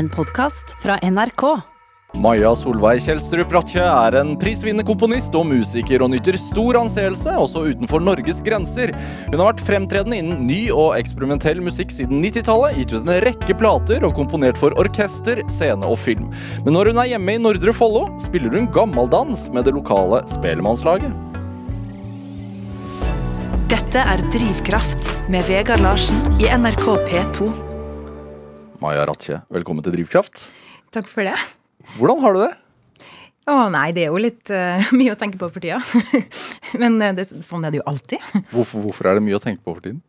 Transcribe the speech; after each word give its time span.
En 0.00 0.08
podkast 0.08 0.70
fra 0.80 0.94
NRK. 1.02 1.42
Maja 2.24 2.54
Solveig 2.56 3.02
Kjelstrup 3.04 3.50
Brattjø 3.52 3.82
er 3.84 4.14
en 4.16 4.30
prisvinnende 4.40 4.86
komponist 4.88 5.34
og 5.36 5.44
musiker, 5.50 6.00
og 6.00 6.08
nyter 6.14 6.38
stor 6.40 6.78
anseelse 6.80 7.34
også 7.36 7.66
utenfor 7.74 8.00
Norges 8.00 8.40
grenser. 8.46 8.94
Hun 9.26 9.36
har 9.36 9.50
vært 9.50 9.60
fremtredende 9.66 10.22
innen 10.22 10.46
ny 10.48 10.62
og 10.72 10.96
eksperimentell 10.96 11.60
musikk 11.60 11.92
siden 11.92 12.24
90-tallet, 12.24 12.80
gitt 12.80 12.96
ut 12.96 13.04
en 13.04 13.20
rekke 13.26 13.60
plater 13.60 14.08
og 14.08 14.16
komponert 14.16 14.56
for 14.56 14.72
orkester, 14.80 15.44
scene 15.52 15.84
og 15.84 16.00
film. 16.00 16.32
Men 16.64 16.78
når 16.78 16.94
hun 16.94 17.04
er 17.04 17.12
hjemme 17.12 17.36
i 17.36 17.42
Nordre 17.44 17.76
Follo, 17.76 18.06
spiller 18.24 18.56
hun 18.56 18.72
gammeldans 18.72 19.50
med 19.52 19.68
det 19.68 19.76
lokale 19.76 20.24
spelemannslaget. 20.32 21.12
Dette 23.68 24.00
er 24.14 24.30
Drivkraft 24.32 25.12
med 25.28 25.44
Vegard 25.50 25.84
Larsen 25.84 26.24
i 26.40 26.48
NRK 26.56 26.88
P2. 27.10 27.69
Maja 28.80 29.04
Ratje, 29.04 29.42
velkommen 29.52 29.84
til 29.84 29.92
Drivkraft. 29.92 30.46
Takk 30.94 31.08
for 31.10 31.26
det. 31.28 31.36
Hvordan 31.98 32.22
har 32.24 32.36
du 32.36 32.40
det? 32.46 32.50
Å 33.50 33.56
nei, 33.72 33.88
det 33.96 34.06
er 34.06 34.12
jo 34.12 34.20
litt 34.22 34.52
uh, 34.54 34.90
mye 34.98 35.12
å 35.12 35.18
tenke 35.20 35.40
på 35.40 35.48
for 35.52 35.60
tida. 35.60 35.80
Men 36.80 36.96
eh, 37.02 37.12
det, 37.18 37.26
sånn 37.44 37.66
er 37.66 37.74
det 37.74 37.80
jo 37.82 37.88
alltid. 37.90 38.22
Hvorfor, 38.54 38.84
hvorfor 38.86 39.10
er 39.10 39.18
det 39.18 39.24
mye 39.26 39.36
å 39.36 39.42
tenke 39.42 39.60
på 39.66 39.74
for 39.74 39.84
tiden? 39.84 40.00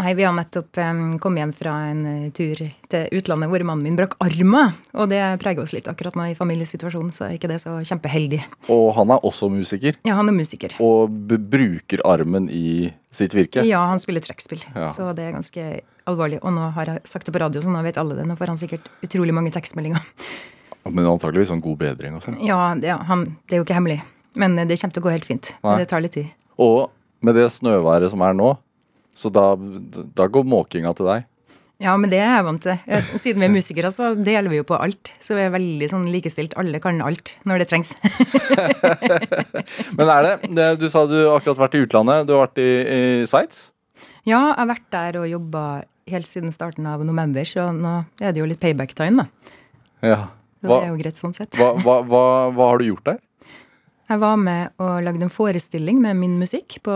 Nei, 0.00 0.14
Vi 0.16 0.24
har 0.24 0.32
nettopp 0.32 0.78
um, 0.80 1.00
kommet 1.20 1.42
hjem 1.42 1.52
fra 1.56 1.74
en 1.90 2.00
uh, 2.08 2.28
tur 2.36 2.60
til 2.92 3.18
utlandet 3.20 3.50
hvor 3.52 3.64
mannen 3.68 3.84
min 3.84 3.96
brakk 3.98 4.16
armen. 4.24 4.72
Og 4.96 5.10
det 5.12 5.20
preger 5.42 5.64
oss 5.64 5.74
litt 5.76 5.88
akkurat 5.92 6.16
nå 6.16 6.30
i 6.32 6.36
familiesituasjonen, 6.38 7.12
så 7.16 7.26
er 7.28 7.36
ikke 7.36 7.50
det 7.52 7.60
så 7.62 7.76
kjempeheldig. 7.84 8.40
Og 8.72 8.86
han 8.96 9.12
er 9.16 9.24
også 9.28 9.48
musiker, 9.52 9.96
Ja, 10.08 10.16
han 10.20 10.32
er 10.32 10.36
musiker. 10.36 10.76
og 10.84 11.12
bruker 11.52 12.04
armen 12.08 12.48
i 12.52 12.88
sitt 13.12 13.36
virke. 13.36 13.64
Ja, 13.68 13.84
han 13.92 14.00
spiller 14.02 14.24
trekkspill, 14.24 14.64
Ja. 14.74 14.88
så 14.96 15.12
det 15.16 15.28
er 15.28 15.36
ganske 15.36 15.68
alvorlig. 16.12 16.40
Og 16.44 16.54
nå 16.56 16.70
har 16.76 16.94
jeg 16.94 17.04
sagt 17.08 17.28
det 17.28 17.34
på 17.34 17.42
radio, 17.42 17.62
så 17.64 17.72
nå 17.72 17.82
vet 17.86 18.00
alle 18.00 18.18
det. 18.18 18.26
Nå 18.28 18.36
får 18.38 18.52
han 18.52 18.60
sikkert 18.60 18.90
utrolig 19.06 19.34
mange 19.36 19.52
tekstmeldinger. 19.54 20.02
Men 20.88 21.06
antakeligvis 21.06 21.50
sånn 21.52 21.62
god 21.64 21.80
bedring 21.82 22.16
og 22.16 22.24
sånn. 22.24 22.38
Ja, 22.46 22.72
ja, 22.82 23.00
han, 23.08 23.26
det 23.48 23.56
er 23.56 23.62
jo 23.62 23.68
ikke 23.68 23.76
hemmelig. 23.76 24.00
Men 24.40 24.58
eh, 24.58 24.68
det 24.68 24.78
kommer 24.80 24.96
til 24.96 25.02
å 25.02 25.08
gå 25.08 25.14
helt 25.16 25.28
fint. 25.28 25.54
Nei. 25.60 25.72
Men 25.74 25.82
det 25.82 25.90
tar 25.92 26.04
litt 26.04 26.16
tid. 26.16 26.30
Og 26.60 26.90
med 27.24 27.36
det 27.36 27.50
snøværet 27.52 28.12
som 28.12 28.22
er 28.24 28.36
nå, 28.36 28.54
så 29.16 29.28
da, 29.34 29.52
da 30.16 30.28
går 30.30 30.46
måkinga 30.48 30.94
til 30.96 31.10
deg. 31.10 31.26
Ja, 31.80 31.94
men 31.96 32.10
det 32.12 32.18
er 32.20 32.34
jeg 32.34 32.44
vant 32.44 32.60
til. 32.60 32.96
Siden 33.16 33.40
vi 33.40 33.46
er 33.46 33.52
musikere, 33.54 33.88
så 33.94 34.10
deler 34.12 34.52
vi 34.52 34.58
jo 34.58 34.66
på 34.68 34.76
alt. 34.76 35.14
Så 35.16 35.32
vi 35.36 35.46
er 35.46 35.52
veldig 35.54 35.86
sånn 35.88 36.04
likestilt. 36.12 36.52
Alle 36.60 36.76
kan 36.82 37.00
alt 37.00 37.32
når 37.48 37.62
det 37.62 37.68
trengs. 37.70 37.94
Men 39.96 40.12
er 40.12 40.28
det, 40.44 40.66
Du 40.76 40.90
sa 40.92 41.06
du 41.08 41.16
har 41.22 41.38
akkurat 41.38 41.62
vært 41.62 41.78
i 41.78 41.82
utlandet. 41.86 42.28
Du 42.28 42.34
har 42.36 42.44
vært 42.44 42.60
i, 42.60 42.68
i 42.68 43.00
Sveits. 43.28 43.70
Ja, 44.28 44.50
jeg 44.52 44.58
har 44.58 44.68
vært 44.74 44.90
der 44.92 45.18
og 45.22 45.30
jobba 45.30 45.64
helt 46.10 46.28
siden 46.28 46.52
starten 46.54 46.86
av 46.90 47.04
november, 47.06 47.46
så 47.48 47.70
nå 47.74 48.00
er 48.20 48.34
det 48.34 48.42
jo 48.42 48.48
litt 48.50 48.60
payback 48.62 48.94
time, 48.98 49.24
da. 49.24 49.56
Ja. 50.04 50.20
Hva, 50.60 50.76
det 50.76 50.86
er 50.86 50.92
jo 50.92 51.00
greit 51.00 51.18
sånn 51.18 51.34
sett. 51.36 51.56
hva, 51.56 51.72
hva, 51.80 52.00
hva, 52.04 52.22
hva 52.52 52.70
har 52.72 52.80
du 52.80 52.90
gjort 52.90 53.06
der? 53.08 53.20
Jeg 54.10 54.18
var 54.18 54.38
med 54.42 54.72
og 54.82 55.04
lagde 55.06 55.22
en 55.22 55.30
forestilling 55.32 56.00
med 56.02 56.18
min 56.18 56.34
musikk 56.40 56.80
på 56.82 56.94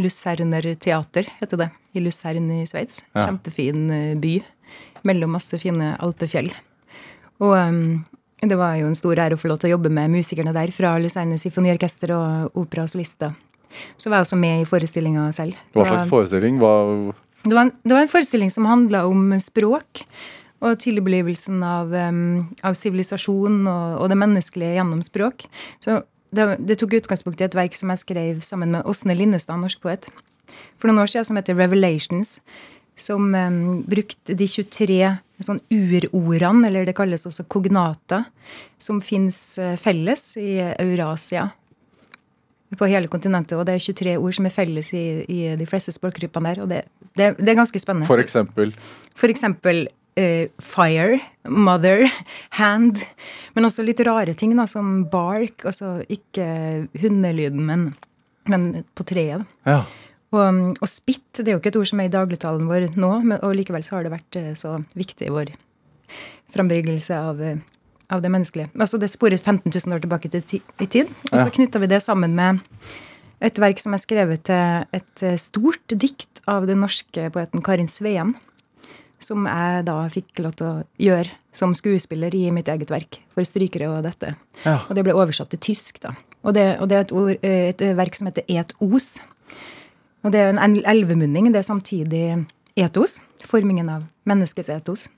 Lucerner 0.00 0.64
teater, 0.80 1.28
heter 1.42 1.60
det. 1.60 1.68
I 1.92 2.00
Luzern 2.00 2.46
i 2.54 2.62
Sveits. 2.68 3.02
Ja. 3.12 3.26
Kjempefin 3.26 3.90
eh, 3.92 4.14
by 4.18 4.38
mellom 5.08 5.34
masse 5.36 5.58
fine 5.60 5.92
alpefjell. 6.04 6.48
Og 7.44 7.52
um, 7.52 7.82
det 8.40 8.56
var 8.58 8.78
jo 8.80 8.88
en 8.88 8.96
stor 8.98 9.20
ære 9.20 9.36
å 9.36 9.40
få 9.40 9.50
lov 9.50 9.60
til 9.60 9.70
å 9.70 9.76
jobbe 9.76 9.92
med 9.92 10.12
musikerne 10.14 10.54
der 10.56 10.72
fra 10.74 10.94
Lucerne 11.02 11.38
symfoniorkester 11.40 12.14
og 12.16 12.58
operasolister. 12.58 13.36
Så 14.00 14.08
var 14.08 14.22
jeg 14.22 14.28
også 14.28 14.38
med 14.40 14.62
i 14.62 14.68
forestillinga 14.68 15.28
selv. 15.36 15.58
Hva 15.76 15.86
slags 15.86 16.08
forestilling? 16.10 16.56
Hva, 16.62 16.72
det 17.48 17.56
var, 17.56 17.68
en, 17.68 17.72
det 17.82 17.94
var 17.94 18.04
en 18.04 18.10
forestilling 18.10 18.52
som 18.52 18.68
handla 18.68 19.04
om 19.08 19.32
språk. 19.42 20.04
Og 20.58 20.74
tilblivelsen 20.82 21.60
av 21.62 21.92
av 22.66 22.74
sivilisasjon 22.74 23.60
og, 23.70 24.00
og 24.02 24.08
det 24.10 24.16
menneskelige 24.18 24.74
gjennom 24.74 25.04
språk. 25.06 25.44
Så 25.78 26.00
det, 26.34 26.48
det 26.66 26.76
tok 26.80 26.96
utgangspunkt 26.98 27.40
i 27.40 27.46
et 27.46 27.54
verk 27.54 27.78
som 27.78 27.92
jeg 27.94 28.02
skrev 28.02 28.40
sammen 28.44 28.74
med 28.74 28.88
Åsne 28.90 29.14
Linnestad, 29.16 29.60
norsk 29.62 29.80
poet, 29.84 30.10
for 30.76 30.90
noen 30.90 31.04
år 31.04 31.12
siden, 31.12 31.28
som 31.30 31.38
heter 31.38 31.56
Revelations. 31.58 32.40
Som 32.98 33.30
um, 33.30 33.84
brukte 33.86 34.34
de 34.34 34.48
23 34.50 34.98
sånn 35.46 35.60
urordene, 35.70 36.66
eller 36.66 36.88
det 36.88 36.96
kalles 36.98 37.28
også 37.30 37.46
kognata, 37.46 38.24
som 38.82 38.98
fins 38.98 39.38
felles 39.78 40.32
i 40.42 40.56
Eurasia 40.74 41.46
på 42.76 42.88
hele 42.90 43.08
kontinentet. 43.08 43.56
Og 43.58 43.66
det 43.68 43.76
er 43.76 43.84
23 43.84 44.16
ord 44.18 44.36
som 44.36 44.48
er 44.48 44.54
felles 44.54 44.90
i, 44.96 45.04
i 45.24 45.38
de 45.58 45.68
fleste 45.68 45.94
språkgruppene 45.94 46.52
der. 46.52 46.64
Og 46.64 46.72
det, 46.72 46.82
det, 47.16 47.30
det 47.38 47.52
er 47.52 47.60
ganske 47.60 47.80
spennende. 47.80 48.08
for 48.08 48.20
eksempel 48.20 48.74
For 49.16 49.32
eksempel 49.32 49.86
uh, 50.20 50.44
fire, 50.60 51.20
mother, 51.48 52.04
hand. 52.58 53.06
Men 53.54 53.68
også 53.70 53.86
litt 53.86 54.02
rare 54.06 54.34
ting, 54.36 54.56
da, 54.58 54.66
som 54.68 55.06
bark. 55.12 55.64
Altså 55.64 55.98
ikke 56.08 56.50
hundelyden, 57.00 57.64
men, 57.70 57.88
men 58.50 58.68
på 58.98 59.08
treet. 59.08 59.48
Ja. 59.68 59.82
Og, 60.36 60.76
og 60.76 60.88
spitt 60.90 61.40
det 61.40 61.48
er 61.48 61.56
jo 61.56 61.62
ikke 61.62 61.70
et 61.72 61.80
ord 61.80 61.88
som 61.88 62.02
er 62.02 62.10
i 62.10 62.12
dagligtalen 62.12 62.68
vår 62.68 62.90
nå, 63.00 63.12
men, 63.24 63.38
og 63.40 63.54
likevel 63.56 63.84
så 63.84 63.96
har 63.96 64.04
det 64.04 64.12
vært 64.12 64.36
eh, 64.36 64.52
så 64.58 64.74
viktig 64.98 65.30
i 65.30 65.32
vår 65.32 65.54
frambringelse 66.52 67.16
av, 67.16 67.40
eh, 67.40 67.62
av 68.10 68.22
det 68.22 68.30
menneskelige. 68.32 68.70
Altså 68.78 68.98
Det 68.98 69.10
sporer 69.10 69.36
15 69.38 69.70
000 69.72 69.94
år 69.96 70.00
tilbake 70.00 70.30
til 70.32 70.42
ti, 70.42 70.62
i 70.80 70.86
tid. 70.86 71.06
Og 71.32 71.38
så 71.38 71.44
Ja. 71.46 71.50
knytta 71.50 71.80
vi 71.80 71.86
det 71.86 72.02
sammen 72.02 72.34
med 72.34 72.60
et 73.40 73.54
verk 73.58 73.78
som 73.78 73.94
er 73.94 73.98
skrevet 73.98 74.42
til 74.44 74.86
et 74.92 75.22
eh, 75.22 75.36
stort 75.36 75.86
dikt 75.88 76.40
av 76.48 76.66
den 76.66 76.80
norske 76.80 77.30
poeten 77.30 77.62
Karin 77.62 77.86
Sveen. 77.88 78.34
Som 79.20 79.46
jeg 79.46 79.84
da 79.84 80.08
fikk 80.08 80.38
lov 80.44 80.54
til 80.56 80.66
å 80.66 80.84
gjøre 80.98 81.30
som 81.52 81.72
skuespiller 81.74 82.34
i 82.34 82.50
mitt 82.54 82.68
eget 82.68 82.88
verk. 82.90 83.18
For 83.34 83.42
strykere 83.42 83.88
og 83.90 84.04
dette. 84.04 84.36
Ja. 84.64 84.84
Og 84.88 84.94
det 84.94 85.04
ble 85.04 85.12
oversatt 85.14 85.50
til 85.50 85.58
tysk, 85.58 86.00
da. 86.00 86.12
Og 86.44 86.54
det, 86.54 86.78
og 86.80 86.88
det 86.88 86.96
er 86.96 87.00
et, 87.00 87.12
ord, 87.12 87.36
eh, 87.42 87.68
et 87.70 87.78
verk 87.98 88.14
som 88.14 88.26
heter 88.28 88.44
Et 88.48 88.72
os. 88.80 89.18
Og 90.24 90.32
det 90.32 90.40
er 90.40 90.50
en 90.50 90.76
elvemunning. 90.82 91.52
Det 91.52 91.58
er 91.58 91.66
samtidig 91.74 92.46
etos. 92.76 93.20
Formingen 93.42 93.88
av 93.90 94.04
menneskets 94.24 94.68
etos. 94.68 95.08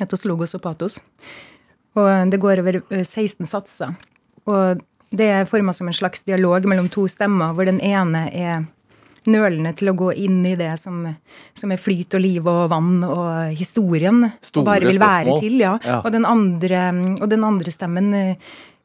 Etos, 0.00 0.24
logos 0.24 0.54
og 0.54 0.62
patos. 0.62 0.98
Og 1.96 2.30
det 2.30 2.40
går 2.42 2.62
over 2.62 2.80
eh, 2.82 3.02
16 3.04 3.48
satser. 3.48 3.96
Og 4.46 4.82
det 5.16 5.28
er 5.32 5.48
forma 5.48 5.72
som 5.76 5.88
en 5.88 5.96
slags 5.96 6.26
dialog 6.26 6.66
mellom 6.68 6.88
to 6.92 7.06
stemmer, 7.10 7.54
hvor 7.56 7.68
den 7.68 7.80
ene 7.80 8.26
er 8.34 8.66
nølende 9.26 9.72
til 9.74 9.90
å 9.90 9.96
gå 9.98 10.12
inn 10.22 10.38
i 10.46 10.54
det 10.58 10.70
som, 10.78 11.00
som 11.56 11.72
er 11.74 11.80
flyt 11.82 12.14
og 12.14 12.22
liv 12.22 12.46
og 12.46 12.68
vann 12.70 13.00
og 13.06 13.56
historien. 13.58 14.22
Store 14.44 14.62
og 14.62 14.70
bare 14.70 14.90
vil 14.90 15.02
være 15.02 15.38
til, 15.40 15.58
ja. 15.64 15.74
Ja. 15.82 16.00
Og, 16.02 16.12
den 16.14 16.26
andre, 16.28 16.88
og 17.18 17.28
den 17.32 17.46
andre 17.46 17.74
stemmen 17.74 18.14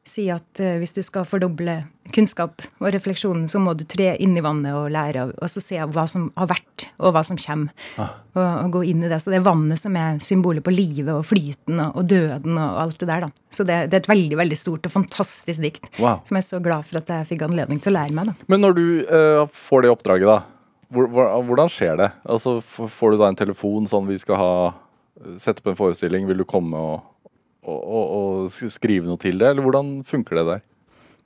sier 0.08 0.40
at 0.40 0.60
eh, 0.62 0.78
hvis 0.80 0.94
du 0.96 1.02
skal 1.04 1.26
fordoble 1.28 1.76
kunnskap 2.12 2.64
og 2.82 2.88
refleksjonen, 2.90 3.44
så 3.48 3.60
må 3.62 3.74
du 3.78 3.84
tre 3.88 4.12
inn 4.22 4.34
i 4.36 4.42
vannet 4.42 4.74
og 4.74 4.90
lære 4.92 5.22
av, 5.22 5.32
og 5.38 5.50
så 5.50 5.62
se 5.62 5.78
hva 5.78 6.04
som 6.10 6.26
har 6.34 6.48
vært, 6.50 6.88
og 6.98 7.14
hva 7.14 7.22
som 7.26 7.38
kommer. 7.38 7.70
Ah. 8.00 8.16
Og, 8.32 8.42
og 8.42 8.72
gå 8.78 8.82
inn 8.90 9.04
i 9.04 9.10
det. 9.10 9.20
Så 9.22 9.30
det 9.30 9.38
er 9.38 9.46
vannet 9.46 9.78
som 9.78 9.96
er 9.98 10.18
symbolet 10.24 10.64
på 10.66 10.74
livet 10.74 11.12
og 11.14 11.22
flyten 11.28 11.78
og, 11.84 12.00
og 12.00 12.08
døden 12.10 12.58
og 12.58 12.80
alt 12.86 12.98
det 13.02 13.10
der, 13.12 13.28
da. 13.28 13.46
Så 13.52 13.66
det, 13.68 13.78
det 13.92 13.98
er 13.98 14.04
et 14.04 14.10
veldig, 14.10 14.40
veldig 14.42 14.58
stort 14.58 14.88
og 14.88 14.96
fantastisk 14.96 15.62
dikt. 15.62 15.86
Wow. 15.98 16.22
Som 16.26 16.38
jeg 16.40 16.46
er 16.46 16.48
så 16.48 16.62
glad 16.64 16.88
for 16.88 17.02
at 17.02 17.12
jeg 17.12 17.30
fikk 17.34 17.46
anledning 17.46 17.82
til 17.82 17.94
å 17.94 18.00
lære 18.00 18.16
meg, 18.16 18.32
da. 18.32 18.50
Men 18.50 18.64
når 18.66 18.78
du 18.78 18.86
uh, 19.06 19.44
får 19.54 19.86
det 19.86 19.94
oppdraget, 19.94 20.32
da. 20.32 20.40
Hvor, 20.92 21.06
hvor, 21.08 21.30
hvordan 21.48 21.70
skjer 21.72 21.94
det? 21.96 22.10
Altså, 22.28 22.58
Får 22.60 23.14
du 23.14 23.22
da 23.22 23.30
en 23.30 23.38
telefon 23.38 23.86
sånn 23.88 24.10
vi 24.10 24.18
skal 24.20 24.36
ha 24.36 24.54
Sette 25.38 25.62
på 25.62 25.70
en 25.70 25.76
forestilling, 25.78 26.24
vil 26.26 26.40
du 26.40 26.44
komme 26.48 26.74
og, 26.74 27.11
og, 27.62 27.78
å, 27.78 28.02
å 28.18 28.22
skrive 28.50 29.06
noe 29.06 29.20
til 29.22 29.38
det, 29.38 29.52
eller 29.52 29.64
hvordan 29.64 29.98
funker 30.06 30.40
det 30.40 30.46
der? 30.48 30.62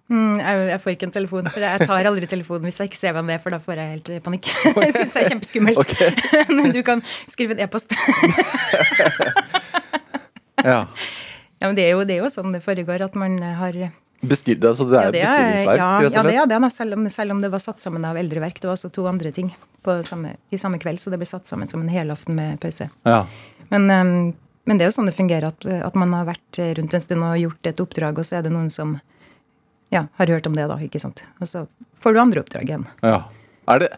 Mm, 0.07 0.39
jeg, 0.39 0.79
får 0.85 0.93
ikke 0.95 1.07
en 1.09 1.15
telefon. 1.17 1.49
For 1.51 1.65
jeg 1.65 1.87
tar 1.89 2.09
aldri 2.09 2.29
telefonen 2.31 2.69
hvis 2.69 2.79
jeg 2.79 2.93
ikke 2.93 3.01
ser 3.01 3.15
hvem 3.17 3.31
det 3.31 3.39
er, 3.39 3.43
for 3.43 3.57
da 3.57 3.59
får 3.63 3.81
jeg 3.81 3.95
helt 3.95 4.11
panikk. 4.23 4.51
jeg 4.87 4.95
syns 4.95 5.17
det 5.17 5.23
er 5.23 5.31
kjempeskummelt. 5.33 5.95
Men 6.57 6.75
du 6.75 6.81
kan 6.87 7.03
skrive 7.31 7.57
en 7.57 7.65
e-post. 7.67 7.97
Ja. 10.67 10.87
Ja, 11.61 11.69
men 11.69 11.77
det 11.77 11.85
er, 11.85 11.93
jo, 11.95 12.01
det 12.09 12.17
er 12.17 12.25
jo 12.25 12.29
sånn 12.33 12.51
det 12.51 12.59
foregår, 12.65 13.05
at 13.05 13.15
man 13.15 13.37
har 13.39 13.77
Bestil, 14.27 14.57
altså 14.59 14.87
det 14.89 14.97
er 14.99 15.05
ja, 15.05 15.13
det 15.13 15.21
er, 15.21 15.29
bestillingsverk, 15.29 15.79
ja, 15.79 15.91
rett 15.93 16.17
ja, 16.17 16.23
det 16.25 16.57
er 16.57 16.65
det, 16.65 16.71
selv, 16.75 16.97
om, 16.97 17.05
selv 17.13 17.35
om 17.37 17.43
det 17.45 17.51
var 17.53 17.63
satt 17.63 17.79
sammen 17.79 18.07
av 18.09 18.19
eldre 18.19 18.43
verk. 18.43 18.59
Det 18.59 18.67
var 18.67 18.75
også 18.75 18.91
to 18.97 19.05
andre 19.07 19.31
ting 19.37 19.53
på 19.87 19.95
samme, 20.09 20.33
i 20.51 20.59
samme 20.59 20.81
kveld, 20.83 20.99
så 20.99 21.13
det 21.13 21.21
ble 21.21 21.29
satt 21.29 21.47
sammen 21.47 21.71
som 21.71 21.85
en 21.85 21.93
helaften 21.93 22.35
med 22.35 22.59
pause. 22.65 22.89
Ja. 23.07 23.21
Men, 23.71 23.87
um, 23.93 24.17
men 24.67 24.79
det 24.79 24.85
er 24.85 24.91
jo 24.91 24.97
sånn 24.99 25.09
det 25.11 25.17
fungerer, 25.17 25.55
at, 25.55 25.67
at 25.67 25.97
man 25.99 26.13
har 26.17 26.27
vært 26.29 26.61
rundt 26.79 26.95
en 26.97 27.03
stund 27.03 27.25
og 27.25 27.39
gjort 27.39 27.71
et 27.71 27.83
oppdrag, 27.83 28.19
og 28.19 28.27
så 28.27 28.39
er 28.39 28.47
det 28.47 28.55
noen 28.55 28.69
som 28.73 28.97
ja, 29.95 30.07
har 30.19 30.33
hørt 30.35 30.47
om 30.47 30.57
det, 30.57 30.67
da. 30.71 30.79
ikke 30.83 31.01
sant? 31.03 31.23
Og 31.41 31.51
så 31.51 31.65
får 32.03 32.15
du 32.15 32.23
andre 32.23 32.43
oppdrag 32.43 32.71
igjen. 32.71 32.87
ja. 33.07 33.25
Er 33.67 33.81
det 33.83 33.89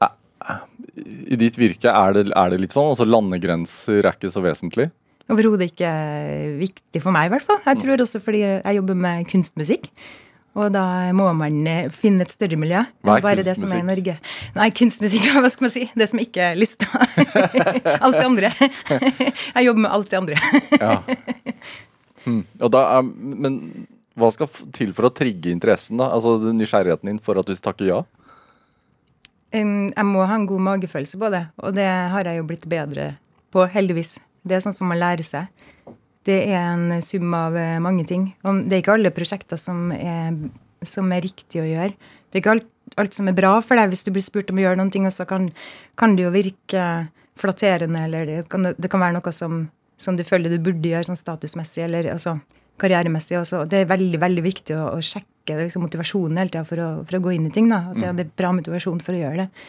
eh, 0.00 0.60
I 1.04 1.36
ditt 1.40 1.58
virke, 1.60 1.92
er 1.92 2.14
det, 2.16 2.30
er 2.32 2.52
det 2.52 2.60
litt 2.62 2.72
sånn? 2.76 2.88
Altså 2.94 3.04
Landegrenser 3.04 4.00
er 4.00 4.14
ikke 4.14 4.30
så 4.32 4.40
vesentlig? 4.44 4.86
Overhodet 5.28 5.72
ikke 5.72 5.90
viktig 6.60 7.02
for 7.02 7.12
meg, 7.12 7.28
i 7.28 7.34
hvert 7.34 7.44
fall. 7.44 7.58
Jeg 7.66 7.82
tror 7.82 8.04
også 8.04 8.22
fordi 8.22 8.44
jeg 8.46 8.78
jobber 8.78 8.96
med 8.96 9.26
kunstmusikk. 9.28 9.90
Og 10.56 10.70
da 10.72 11.12
må 11.16 11.28
man 11.36 11.58
eh, 11.68 11.88
finne 11.92 12.24
et 12.24 12.32
større 12.32 12.56
miljø. 12.60 12.80
Hva 13.04 13.18
er 13.18 13.24
Bare 13.24 13.44
det 13.44 13.56
som 13.58 13.72
er 13.76 13.82
i? 13.82 13.86
Norge. 13.86 14.16
Nei, 14.56 14.68
kunstmusikk, 14.76 15.26
hva 15.42 15.50
skal 15.52 15.68
man 15.68 15.74
si? 15.74 15.84
Det 15.92 16.08
som 16.08 16.22
ikke 16.22 16.52
er 16.52 16.60
lista. 16.60 16.88
alt 18.04 18.16
det 18.16 18.24
andre. 18.24 18.52
Jeg 18.56 19.66
jobber 19.68 19.84
med 19.84 19.92
alt 19.92 20.12
det 20.12 20.22
andre. 20.22 20.40
Ja. 20.80 20.96
Og 22.64 22.72
da 22.72 22.82
er, 22.96 23.04
men 23.44 23.60
hva 24.16 24.30
skal 24.32 24.48
til 24.74 24.94
for 24.96 25.08
å 25.08 25.12
trigge 25.14 25.52
interessen, 25.52 26.00
da? 26.00 26.08
Altså 26.16 26.38
nysgjerrigheten 26.56 27.12
din 27.12 27.20
for 27.22 27.38
at 27.40 27.48
du 27.48 27.52
takker 27.52 27.90
ja? 27.90 28.00
Um, 29.54 29.92
Jeg 29.92 30.06
må 30.08 30.24
ha 30.26 30.38
en 30.38 30.48
god 30.48 30.64
magefølelse 30.72 31.20
på 31.20 31.30
det, 31.32 31.44
og 31.60 31.76
det 31.76 31.86
har 31.86 32.28
jeg 32.28 32.40
jo 32.40 32.46
blitt 32.48 32.64
bedre 32.70 33.10
på, 33.52 33.68
heldigvis. 33.72 34.16
Det 34.46 34.56
er 34.56 34.64
sånn 34.64 34.74
som 34.76 34.88
man 34.90 35.00
lærer 35.02 35.26
seg. 35.26 35.52
Det 36.26 36.38
er 36.50 36.56
en 36.58 37.02
sum 37.04 37.34
av 37.38 37.56
eh, 37.58 37.76
mange 37.82 38.06
ting. 38.08 38.30
Og 38.46 38.64
det 38.66 38.78
er 38.78 38.82
ikke 38.82 38.96
alle 38.96 39.14
prosjekter 39.14 39.60
som 39.60 39.92
er, 39.94 40.34
som 40.86 41.12
er 41.14 41.22
riktig 41.26 41.62
å 41.62 41.68
gjøre. 41.68 41.94
Det 42.26 42.40
er 42.40 42.42
ikke 42.42 42.56
alt, 42.56 42.66
alt 42.98 43.14
som 43.14 43.30
er 43.30 43.36
bra 43.36 43.52
for 43.62 43.78
deg 43.78 43.92
hvis 43.92 44.02
du 44.06 44.12
blir 44.14 44.24
spurt 44.24 44.50
om 44.50 44.58
å 44.58 44.64
gjøre 44.64 44.80
noen 44.80 44.92
ting, 44.94 45.06
og 45.06 45.14
så 45.14 45.26
kan, 45.28 45.48
kan 45.98 46.18
det 46.18 46.26
jo 46.26 46.34
virke 46.34 46.82
flatterende, 47.36 48.02
eller 48.08 48.28
det 48.28 48.42
kan, 48.50 48.72
det 48.72 48.90
kan 48.90 49.02
være 49.02 49.18
noe 49.18 49.32
som, 49.34 49.66
som 50.00 50.18
du 50.18 50.24
føler 50.26 50.50
du 50.50 50.58
burde 50.62 50.90
gjøre 50.90 51.10
sånn 51.10 51.20
statusmessig, 51.20 51.84
eller 51.86 52.10
altså 52.16 52.38
karrieremessig. 52.80 53.38
Også. 53.40 53.64
Det 53.70 53.82
er 53.82 53.90
veldig 53.90 54.20
veldig 54.20 54.44
viktig 54.44 54.76
å, 54.76 54.90
å 54.96 55.00
sjekke 55.04 55.62
liksom, 55.62 55.84
motivasjonen 55.86 56.42
hele 56.42 56.52
tida 56.52 56.66
for, 56.68 56.82
for 57.06 57.18
å 57.18 57.24
gå 57.24 57.36
inn 57.36 57.48
i 57.48 57.54
ting. 57.54 57.70
Da. 57.72 57.86
At 57.92 58.00
det, 58.00 58.14
det 58.18 58.26
er 58.26 58.38
bra 58.42 58.52
motivasjon 58.56 59.02
for 59.04 59.16
å 59.16 59.22
gjøre 59.22 59.44
det. 59.46 59.66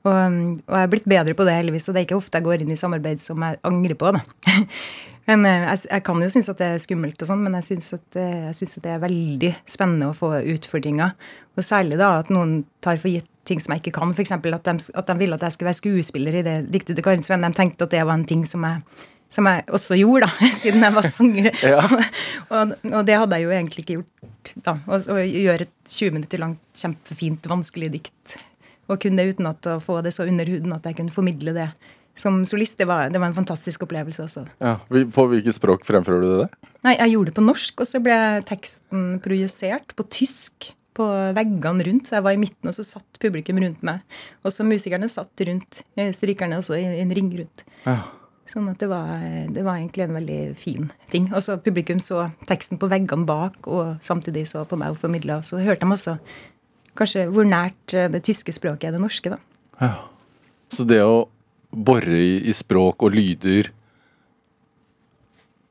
Og, 0.00 0.16
og 0.64 0.76
jeg 0.78 0.86
er 0.86 0.92
blitt 0.94 1.08
bedre 1.12 1.36
på 1.36 1.44
det, 1.44 1.58
heldigvis. 1.58 1.88
Og 1.90 1.96
det 1.96 2.02
er 2.02 2.08
ikke 2.08 2.20
ofte 2.20 2.40
jeg 2.40 2.46
går 2.46 2.64
inn 2.64 2.72
i 2.72 2.78
samarbeid 2.80 3.20
som 3.22 3.42
jeg 3.44 3.60
angrer 3.68 3.98
på. 4.00 4.14
Da. 4.16 4.22
men 5.28 5.44
eh, 5.48 5.66
jeg, 5.68 5.84
jeg 5.90 6.04
kan 6.06 6.22
jo 6.24 6.30
synes 6.32 6.48
at 6.52 6.60
det 6.60 6.68
er 6.70 6.82
skummelt, 6.82 7.20
og 7.20 7.28
sånn, 7.28 7.42
men 7.44 7.58
jeg 7.60 7.68
synes, 7.72 7.92
at, 7.98 8.20
jeg 8.20 8.56
synes 8.56 8.78
at 8.78 8.86
det 8.86 8.94
er 8.94 9.04
veldig 9.04 9.52
spennende 9.68 10.10
å 10.10 10.16
få 10.16 10.32
utfordringer. 10.54 11.12
Og 11.56 11.66
særlig 11.66 12.00
da 12.00 12.14
at 12.22 12.32
noen 12.32 12.62
tar 12.84 13.00
for 13.02 13.12
gitt 13.12 13.28
ting 13.50 13.60
som 13.62 13.74
jeg 13.74 13.84
ikke 13.84 13.96
kan. 13.98 14.12
F.eks. 14.14 14.34
At, 14.36 14.66
de, 14.66 14.90
at 15.00 15.08
de 15.08 15.16
ville 15.20 15.36
at 15.36 15.46
jeg 15.46 15.56
skulle 15.56 15.70
være 15.70 15.80
skuespiller 15.80 16.40
i 16.40 16.44
det 16.46 16.58
diktet 16.72 16.98
til 16.98 17.06
Karin 17.06 17.24
Sveen. 17.26 17.46
De 17.46 17.52
tenkte 17.56 17.86
at 17.86 17.94
det 17.94 18.02
var 18.06 18.18
en 18.18 18.26
ting 18.28 18.44
som 18.48 18.64
jeg, 18.66 19.06
som 19.32 19.48
jeg 19.50 19.64
også 19.70 19.98
gjorde, 20.00 20.28
da, 20.28 20.50
siden 20.60 20.86
jeg 20.86 20.96
var 20.98 21.08
sanger. 21.08 21.50
Ja. 21.72 21.80
og, 22.54 22.76
og 22.90 23.00
det 23.08 23.18
hadde 23.22 23.38
jeg 23.38 23.48
jo 23.48 23.56
egentlig 23.56 23.86
ikke 23.86 23.98
gjort. 24.00 24.54
da, 24.66 24.76
å 24.90 25.18
gjøre 25.24 25.68
et 25.68 25.94
20 25.96 26.18
minutter 26.18 26.42
langt, 26.42 26.62
kjempefint, 26.76 27.50
vanskelig 27.50 27.92
dikt. 27.96 28.36
Og 28.90 28.98
kunne 29.02 29.22
det 29.22 29.36
uten 29.36 29.46
at 29.50 29.70
å 29.70 29.78
få 29.82 30.00
det 30.02 30.12
så 30.16 30.26
under 30.26 30.48
huden 30.50 30.74
at 30.74 30.86
jeg 30.88 30.98
kunne 30.98 31.14
formidle 31.14 31.54
det 31.54 31.70
som 32.20 32.42
solist. 32.48 32.78
Det 32.80 32.86
var, 32.88 33.08
det 33.12 33.20
var 33.20 33.30
en 33.30 33.38
fantastisk 33.38 33.86
opplevelse 33.86 34.26
også. 34.26 34.44
ja. 34.60 34.76
På 35.14 35.26
hvilket 35.30 35.56
språk 35.56 35.86
fremfører 35.88 36.24
du 36.24 36.30
det? 36.42 36.50
Nei, 36.86 36.94
jeg 36.96 37.14
gjorde 37.14 37.32
det 37.32 37.38
på 37.38 37.46
norsk, 37.46 37.82
og 37.82 37.88
så 37.88 38.02
ble 38.04 38.18
teksten 38.48 39.08
projisert 39.24 39.96
på 39.96 40.06
tysk 40.12 40.70
på 40.96 41.08
veggene 41.36 41.86
rundt. 41.86 42.08
Så 42.08 42.18
jeg 42.18 42.26
var 42.26 42.36
i 42.36 42.40
midten, 42.40 42.70
og 42.70 42.76
så 42.76 42.84
satt 42.86 43.20
publikum 43.22 43.60
rundt 43.62 43.84
meg. 43.86 44.04
Og 44.44 44.54
så 44.54 44.66
musikerne 44.66 45.08
satt 45.12 45.44
rundt, 45.48 45.82
eh, 45.96 46.12
strykerne 46.16 46.60
også 46.60 46.78
i 46.78 47.00
en 47.02 47.14
ring 47.16 47.30
rundt. 47.38 47.64
Ja. 47.86 48.02
Sånn 48.50 48.66
at 48.72 48.80
det 48.82 48.88
var, 48.90 49.10
det 49.52 49.62
var 49.62 49.78
egentlig 49.78 50.08
en 50.08 50.16
veldig 50.16 50.40
fin 50.58 50.88
ting. 51.12 51.28
Og 51.30 51.44
så 51.44 51.54
publikum 51.62 52.00
så 52.02 52.30
teksten 52.50 52.80
på 52.82 52.88
veggene 52.90 53.28
bak, 53.28 53.60
og 53.70 54.00
samtidig 54.02 54.48
så 54.50 54.64
på 54.66 54.78
meg 54.80 54.96
og 54.96 54.98
formidla. 54.98 55.38
Så 55.46 55.60
hørte 55.62 55.86
de 55.86 55.94
også 55.94 56.16
kanskje 56.98 57.28
hvor 57.30 57.46
nært 57.46 57.94
eh, 57.94 58.10
det 58.10 58.24
tyske 58.26 58.54
språket 58.54 58.90
er 58.90 58.96
det 58.96 59.04
norske, 59.04 59.36
da. 59.36 59.38
Ja. 59.80 59.92
Så 60.70 60.86
det 60.86 61.00
å 61.02 61.28
bore 61.70 62.16
i, 62.18 62.40
i 62.50 62.54
språk 62.56 63.06
og 63.06 63.14
lyder 63.14 63.70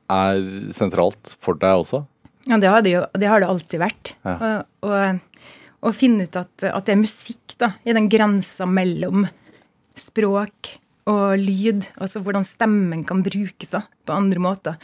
er 0.09 0.41
sentralt 0.73 1.35
for 1.41 1.59
deg 1.59 1.83
også? 1.83 2.03
Ja, 2.49 2.57
det 2.57 2.69
har 2.71 2.83
det 2.85 2.93
jo 2.95 3.01
det 3.19 3.29
har 3.29 3.43
det 3.43 3.49
alltid 3.51 3.81
vært. 3.81 4.13
Ja. 4.25 4.35
Og, 4.35 4.89
og, 4.89 5.49
og 5.85 5.95
finne 5.95 6.25
ut 6.25 6.39
at, 6.39 6.65
at 6.65 6.87
det 6.87 6.95
er 6.95 7.01
musikk 7.03 7.57
da, 7.61 7.73
i 7.85 7.95
den 7.95 8.09
grensa 8.11 8.65
mellom 8.69 9.27
språk 9.99 10.73
og 11.09 11.37
lyd. 11.41 11.89
Altså 12.01 12.23
hvordan 12.23 12.45
stemmen 12.47 13.03
kan 13.07 13.23
brukes 13.25 13.73
da, 13.73 13.83
på 14.05 14.15
andre 14.15 14.41
måter. 14.43 14.79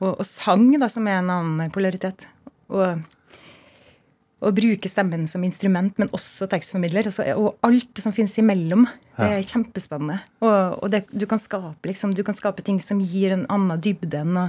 Og, 0.00 0.14
og 0.14 0.26
sang, 0.26 0.70
da, 0.80 0.88
som 0.92 1.08
er 1.10 1.20
en 1.20 1.32
annen 1.34 1.72
polaritet. 1.74 2.28
Og, 2.70 3.02
å 4.40 4.52
bruke 4.56 4.88
stemmen 4.88 5.26
som 5.28 5.42
instrument, 5.44 5.92
men 6.00 6.10
også 6.16 6.48
tekstformidler. 6.50 7.08
Altså, 7.10 7.26
og 7.36 7.58
alt 7.66 8.00
som 8.00 8.14
finnes 8.16 8.36
imellom. 8.40 8.86
Det 9.18 9.28
er 9.28 9.44
kjempespennende. 9.44 10.20
Og, 10.40 10.78
og 10.80 10.92
det, 10.92 11.04
du, 11.12 11.26
kan 11.28 11.40
skape, 11.40 11.90
liksom, 11.90 12.14
du 12.16 12.22
kan 12.26 12.36
skape 12.36 12.64
ting 12.64 12.80
som 12.84 13.02
gir 13.04 13.34
en 13.36 13.44
annen 13.52 13.80
dybde 13.84 14.22
enn 14.22 14.38
å, 14.40 14.46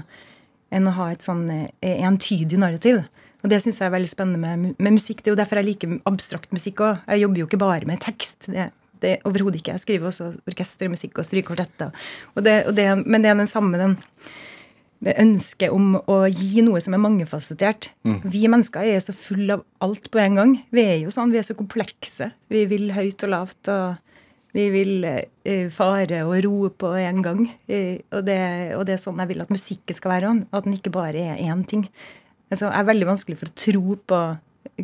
enn 0.72 0.88
å 0.88 0.96
ha 0.96 1.10
et 1.12 1.26
sånn 1.26 1.44
eh, 1.52 1.98
entydig 2.08 2.62
narrativ. 2.62 3.02
Og 3.42 3.50
det 3.52 3.60
syns 3.64 3.82
jeg 3.82 3.90
er 3.90 3.96
veldig 3.96 4.12
spennende 4.12 4.40
med, 4.40 4.78
med 4.78 4.96
musikk. 4.96 5.24
Det 5.24 5.32
er 5.32 5.36
jo 5.36 5.42
derfor 5.42 5.60
jeg 5.60 5.72
liker 5.74 5.98
abstrakt 6.08 6.54
musikk 6.56 6.84
òg. 6.86 7.02
Jeg 7.10 7.26
jobber 7.26 7.42
jo 7.42 7.50
ikke 7.50 7.62
bare 7.64 7.90
med 7.90 8.04
tekst. 8.04 8.48
Det, 8.48 8.70
det 9.02 9.18
Overhodet 9.28 9.60
ikke. 9.60 9.76
Jeg 9.76 9.84
skriver 9.84 10.12
også 10.12 10.30
orkestermusikk 10.48 11.20
og 11.20 11.28
strykekvartetter. 11.28 12.08
Og 12.38 12.46
det, 12.46 12.56
og 12.70 12.78
det, 12.78 12.88
men 13.04 13.26
det 13.26 13.34
er 13.34 13.40
den 13.42 13.50
samme 13.50 13.82
den 13.82 13.98
det 15.02 15.16
ønsket 15.22 15.74
om 15.74 15.96
å 15.98 16.18
gi 16.30 16.62
noe 16.62 16.82
som 16.84 16.94
er 16.94 17.02
mangefasettert. 17.02 17.90
Vi 18.22 18.44
mennesker 18.52 18.86
er 18.86 19.00
så 19.02 19.16
fulle 19.18 19.58
av 19.58 19.64
alt 19.82 20.12
på 20.14 20.22
en 20.22 20.38
gang. 20.38 20.54
Vi 20.70 20.84
er 20.86 21.00
jo 21.02 21.14
sånn, 21.14 21.34
vi 21.34 21.40
er 21.42 21.48
så 21.48 21.58
komplekse. 21.58 22.30
Vi 22.54 22.68
vil 22.70 22.92
høyt 22.94 23.26
og 23.26 23.34
lavt, 23.34 23.72
og 23.74 23.96
vi 24.54 24.68
vil 24.70 25.08
eh, 25.08 25.70
fare 25.74 26.22
og 26.28 26.36
roe 26.46 26.70
på 26.70 26.92
en 27.00 27.22
gang. 27.26 27.42
Eh, 27.66 28.04
og, 28.12 28.22
det, 28.28 28.38
og 28.78 28.86
det 28.86 28.98
er 28.98 29.02
sånn 29.02 29.22
jeg 29.24 29.32
vil 29.32 29.42
at 29.42 29.54
musikken 29.54 29.98
skal 29.98 30.14
være. 30.14 30.34
òg. 30.34 30.44
At 30.54 30.68
den 30.68 30.78
ikke 30.78 30.94
bare 30.94 31.26
er 31.34 31.42
én 31.50 31.66
ting. 31.66 31.88
Altså, 32.52 32.68
jeg 32.68 32.78
er 32.84 32.90
veldig 32.92 33.10
vanskelig 33.10 33.40
for 33.40 33.50
å 33.50 33.58
tro 33.64 33.98
på 34.12 34.22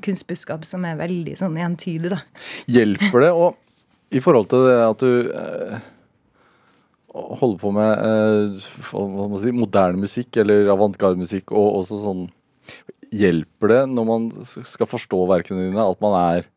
kunstbudskap 0.02 0.66
som 0.66 0.86
er 0.88 0.98
veldig 0.98 1.36
sånn 1.38 1.60
entydig, 1.62 2.10
da. 2.16 2.24
Hjelper 2.72 3.24
det 3.24 3.30
Og 3.36 3.58
I 4.16 4.22
forhold 4.24 4.50
til 4.50 4.66
det 4.66 4.78
at 4.82 5.04
du 5.04 5.12
eh, 7.18 7.38
holder 7.42 7.62
på 7.62 7.72
med 7.76 7.92
eh, 8.08 8.68
si, 9.42 9.54
moderne 9.56 10.04
musikk 10.04 10.40
eller 10.44 10.72
avantgarde-musikk 10.76 11.54
og 11.54 11.82
også 11.84 12.02
sånn 12.06 12.28
Hjelper 13.08 13.72
det 13.72 13.84
når 13.88 14.04
man 14.04 14.24
skal 14.44 14.90
forstå 14.92 15.22
verkene 15.30 15.70
dine, 15.70 15.80
at 15.80 16.02
man 16.04 16.16
er 16.20 16.48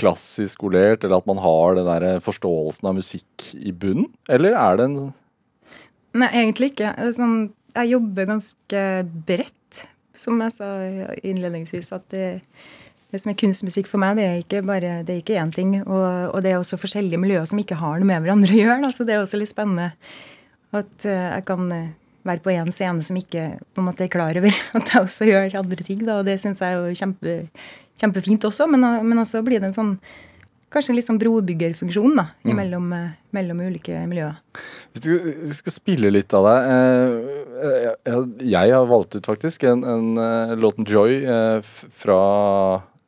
klassisk 0.00 0.56
skolert, 0.56 1.04
eller 1.04 1.18
at 1.18 1.26
man 1.28 1.42
har 1.44 1.76
den 1.76 1.84
der 1.84 2.22
forståelsen 2.24 2.88
av 2.88 2.96
musikk 2.96 3.50
i 3.52 3.74
bunnen? 3.76 4.08
Eller 4.32 4.56
er 4.56 4.80
det 4.80 4.86
en 4.88 4.96
Nei, 6.14 6.30
egentlig 6.30 6.70
ikke. 6.72 6.94
Sånn, 7.12 7.36
jeg 7.74 7.90
jobber 7.90 8.28
ganske 8.30 8.82
bredt, 9.28 9.80
som 10.16 10.38
jeg 10.40 10.54
sa 10.54 10.68
innledningsvis. 11.26 11.90
At 11.92 12.06
det, 12.14 12.28
det 13.12 13.20
som 13.22 13.30
er 13.30 13.38
kunstmusikk 13.38 13.88
for 13.90 14.02
meg, 14.02 14.16
det 14.18 14.24
er 14.26 14.38
ikke 14.42 14.62
bare 14.66 14.94
det 15.06 15.14
er 15.14 15.20
ikke 15.22 15.40
én 15.40 15.52
ting. 15.54 15.76
Og, 15.84 16.06
og 16.34 16.40
det 16.44 16.52
er 16.52 16.60
også 16.60 16.80
forskjellige 16.80 17.20
miljøer 17.20 17.46
som 17.48 17.60
ikke 17.60 17.78
har 17.78 18.00
noe 18.00 18.08
med 18.08 18.24
hverandre 18.24 18.54
å 18.54 18.58
gjøre. 18.62 18.80
Altså, 18.88 19.06
det 19.06 19.14
er 19.14 19.22
også 19.22 19.40
litt 19.40 19.52
spennende 19.52 19.92
at 20.74 21.06
eh, 21.06 21.28
jeg 21.36 21.46
kan 21.46 21.70
eh, 21.70 21.92
være 22.26 22.42
på 22.42 22.52
én 22.54 22.72
scene 22.74 23.04
som 23.06 23.18
ikke 23.20 23.46
på 23.74 23.82
en 23.82 23.88
måte 23.88 24.06
er 24.06 24.12
klar 24.12 24.36
over 24.40 24.60
at 24.78 24.92
jeg 24.92 25.00
også 25.06 25.30
gjør 25.30 25.58
andre 25.62 25.86
ting. 25.86 26.04
Da, 26.04 26.20
og 26.20 26.28
det 26.28 26.38
syns 26.42 26.62
jeg 26.64 26.74
er 26.74 26.80
jo 26.82 27.00
kjempe, 27.00 27.40
kjempefint 28.00 28.46
også, 28.50 28.68
men, 28.70 28.86
men 29.06 29.22
også 29.22 29.44
blir 29.46 29.62
det 29.62 29.72
en 29.72 29.80
sånn 29.82 29.98
Kanskje 30.74 30.96
litt 30.96 31.06
sånn 31.06 31.20
brobyggerfunksjon 31.20 32.16
da, 32.18 32.24
mellom, 32.50 32.88
eh, 32.96 33.12
mellom 33.36 33.60
ulike 33.62 34.00
miljøer. 34.10 34.40
Hvis 34.90 35.04
du 35.04 35.52
skal 35.54 35.74
spille 35.76 36.10
litt 36.10 36.34
av 36.34 36.48
deg 36.48 36.70
eh, 36.72 37.68
eh, 37.68 38.16
jeg, 38.42 38.72
har 38.72 38.88
valgt 38.90 39.14
ut 39.14 39.28
faktisk 39.30 39.68
en, 39.70 39.84
en 39.86 40.18
eh, 40.18 40.56
låten 40.58 40.82
'Joy' 40.82 41.20
eh, 41.30 41.70
fra 41.94 42.18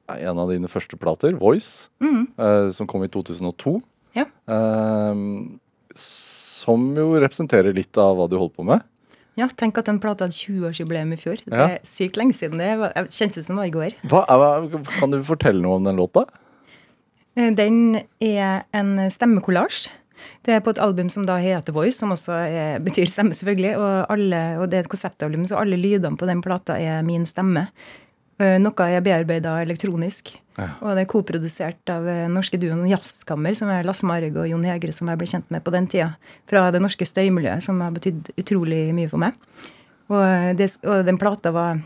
en 0.09 0.39
av 0.39 0.51
dine 0.51 0.69
første 0.69 0.97
plater, 0.97 1.33
'Voice', 1.33 1.89
eh, 2.03 2.71
som 2.71 2.87
kom 2.87 3.05
i 3.05 3.09
2002. 3.09 3.83
Ja. 4.15 4.25
Eh, 4.49 5.15
som 5.95 6.95
jo 6.97 7.15
representerer 7.21 7.75
litt 7.75 7.97
av 7.97 8.17
hva 8.17 8.29
du 8.29 8.37
holdt 8.39 8.57
på 8.57 8.65
med. 8.65 8.83
Ja, 9.37 9.47
tenk 9.49 9.77
at 9.79 9.85
den 9.85 9.99
plata 10.01 10.25
hadde 10.25 10.33
20-årsjubileum 10.33 11.13
i 11.13 11.17
fjor. 11.21 11.43
Det 11.45 11.53
er 11.53 11.79
sykt 11.85 12.17
lenge 12.17 12.33
siden. 12.33 12.57
Det 12.59 12.79
var- 12.79 12.93
jeg 12.95 13.05
ut 13.05 13.45
som 13.45 13.57
det 13.57 13.63
var 13.63 13.65
i 13.65 13.71
går. 13.71 13.95
Hva 14.09 14.91
kan 14.99 15.11
du 15.11 15.23
fortelle 15.23 15.61
noe 15.61 15.77
om 15.77 15.85
den 15.85 15.97
låta? 15.97 16.27
Eh, 17.37 17.51
Den 17.51 18.01
er 18.21 18.65
en 18.73 18.97
stemmekollasj. 19.11 19.91
Det 20.43 20.55
er 20.55 20.61
på 20.61 20.71
et 20.71 20.79
album 20.79 21.09
som 21.11 21.27
da 21.27 21.37
heter 21.37 21.73
Voice, 21.73 21.99
som 21.99 22.11
også 22.11 22.33
er, 22.33 22.79
betyr 22.81 23.07
stemme, 23.07 23.35
selvfølgelig. 23.37 23.77
Og, 23.77 24.07
alle, 24.11 24.59
og 24.59 24.71
det 24.71 24.79
er 24.79 24.81
et 24.81 24.89
konseptalbum, 24.89 25.45
så 25.45 25.59
alle 25.61 25.77
lydene 25.77 26.17
på 26.17 26.27
den 26.27 26.41
plata 26.43 26.79
er 26.81 27.03
min 27.03 27.27
stemme. 27.27 27.69
Eh, 28.37 28.59
Noe 28.61 28.89
er 28.93 29.05
bearbeida 29.05 29.55
elektronisk. 29.65 30.35
Ja. 30.59 30.71
Og 30.85 30.97
det 30.97 31.05
er 31.05 31.09
koprodusert 31.09 31.93
av 31.93 32.05
eh, 32.09 32.27
norske 32.33 32.59
duoen 32.61 32.85
Jazzkammer, 32.91 33.57
som 33.57 33.71
er 33.73 33.87
Lasse 33.89 34.05
Marg 34.09 34.37
og 34.37 34.49
Jon 34.51 34.67
Hegre, 34.69 34.93
som 34.93 35.09
jeg 35.09 35.21
ble 35.21 35.29
kjent 35.31 35.49
med 35.53 35.65
på 35.65 35.73
den 35.73 35.89
tida. 35.89 36.11
Fra 36.49 36.67
det 36.75 36.83
norske 36.85 37.09
støymiljøet, 37.09 37.65
som 37.65 37.81
har 37.85 37.95
betydd 37.97 38.35
utrolig 38.37 38.91
mye 38.97 39.13
for 39.13 39.25
meg. 39.25 39.39
Og, 40.13 40.21
eh, 40.21 40.53
det, 40.59 40.69
og 40.85 41.07
den 41.09 41.21
plata 41.21 41.53
var 41.57 41.81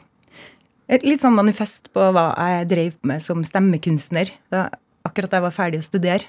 et 0.91 1.07
litt 1.07 1.23
sånn 1.23 1.39
manifest 1.39 1.93
på 1.95 2.11
hva 2.11 2.33
jeg 2.35 2.69
drev 2.73 2.99
med 3.07 3.23
som 3.23 3.47
stemmekunstner. 3.47 4.35
Da, 4.51 4.67
akkurat 5.07 5.31
da 5.31 5.39
jeg 5.39 5.47
var 5.47 5.55
ferdig 5.55 5.83
å 5.85 5.87
studere. 5.87 6.27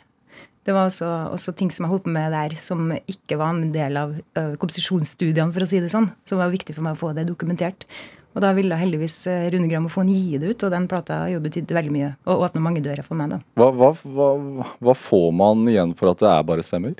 Det 0.61 0.75
var 0.77 0.85
også, 0.85 1.07
også 1.33 1.55
ting 1.57 1.71
som 1.73 1.87
jeg 1.87 1.95
holdt 1.95 2.05
på 2.05 2.13
med 2.13 2.33
der 2.35 2.53
som 2.61 2.91
ikke 2.93 3.39
var 3.41 3.55
en 3.55 3.71
del 3.73 3.97
av 3.97 4.11
uh, 4.37 4.53
komposisjonsstudiene, 4.61 5.49
for 5.55 5.65
å 5.65 5.69
si 5.69 5.79
det 5.81 5.89
sånn. 5.89 6.11
Som 6.29 6.37
var 6.37 6.53
viktig 6.53 6.75
for 6.77 6.85
meg 6.85 6.93
å 6.93 6.99
få 6.99 7.09
det 7.17 7.25
dokumentert. 7.25 7.87
Og 8.31 8.43
da 8.43 8.51
ville 8.55 8.77
heldigvis 8.79 9.15
eh, 9.27 9.47
Rune 9.51 9.67
Grammofon 9.71 10.09
gi 10.11 10.39
det 10.39 10.53
ut, 10.53 10.65
og 10.67 10.73
den 10.73 10.87
plata 10.91 11.23
har 11.23 11.31
jo 11.33 11.41
betydd 11.43 11.71
veldig 11.75 11.93
mye. 11.93 12.11
Og 12.31 12.45
åpna 12.47 12.63
mange 12.63 12.83
dører 12.83 13.03
for 13.05 13.19
meg, 13.19 13.33
da. 13.33 13.41
Hva, 13.59 13.71
hva, 13.75 13.91
hva, 14.05 14.29
hva 14.79 14.95
får 14.95 15.27
man 15.35 15.65
igjen 15.71 15.95
for 15.99 16.13
at 16.13 16.23
det 16.23 16.29
er 16.31 16.45
bare 16.47 16.65
stemmer? 16.65 16.95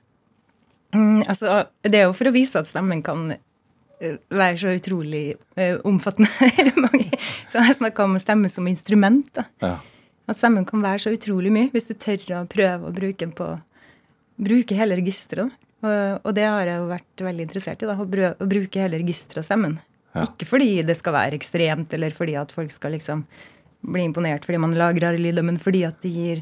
Mm, 0.91 1.21
altså, 1.23 1.61
det 1.87 2.01
er 2.01 2.09
jo 2.09 2.17
for 2.17 2.27
å 2.27 2.35
vise 2.35 2.59
at 2.59 2.67
stemmen 2.67 2.99
kan 3.05 3.31
eh, 3.31 4.17
være 4.27 4.59
så 4.59 4.75
utrolig 4.75 5.23
uh, 5.55 5.79
omfattende. 5.87 6.27
så 7.51 7.63
jeg 7.63 7.79
snakka 7.79 8.09
om 8.09 8.19
stemme 8.19 8.51
som 8.51 8.67
instrument. 8.67 9.31
da. 9.37 9.47
Ja. 9.63 9.77
At 10.27 10.39
stemmen 10.39 10.67
kan 10.67 10.83
være 10.83 11.05
så 11.05 11.15
utrolig 11.15 11.51
mye, 11.53 11.71
hvis 11.71 11.87
du 11.89 11.95
tør 11.95 12.41
å 12.41 12.47
prøve 12.51 12.91
å 12.91 12.95
bruke 12.95 13.23
den 13.23 13.35
på 13.35 13.53
Bruke 14.41 14.73
hele 14.73 14.95
registeret. 14.97 15.51
Og, 15.85 16.21
og 16.25 16.33
det 16.33 16.47
har 16.47 16.65
jeg 16.65 16.79
jo 16.79 16.89
vært 16.89 17.23
veldig 17.27 17.43
interessert 17.45 17.83
i. 17.83 17.89
da, 17.89 17.93
Å, 17.93 18.47
bruke 18.49 18.81
hele 18.81 18.97
registeret 19.01 19.43
av 19.43 19.45
stemmen. 19.45 19.75
Ja. 20.15 20.25
Ikke 20.25 20.47
fordi 20.49 20.81
det 20.83 20.97
skal 20.99 21.15
være 21.15 21.37
ekstremt, 21.37 21.93
eller 21.95 22.13
fordi 22.15 22.35
at 22.39 22.51
folk 22.51 22.73
skal 22.73 22.95
liksom 22.97 23.23
bli 23.81 24.03
imponert 24.05 24.45
fordi 24.45 24.59
man 24.61 24.75
lager 24.77 25.07
rare 25.07 25.21
lyder, 25.21 25.45
men 25.45 25.57
fordi 25.61 25.85
at 25.87 26.01
det 26.03 26.11
gir 26.13 26.41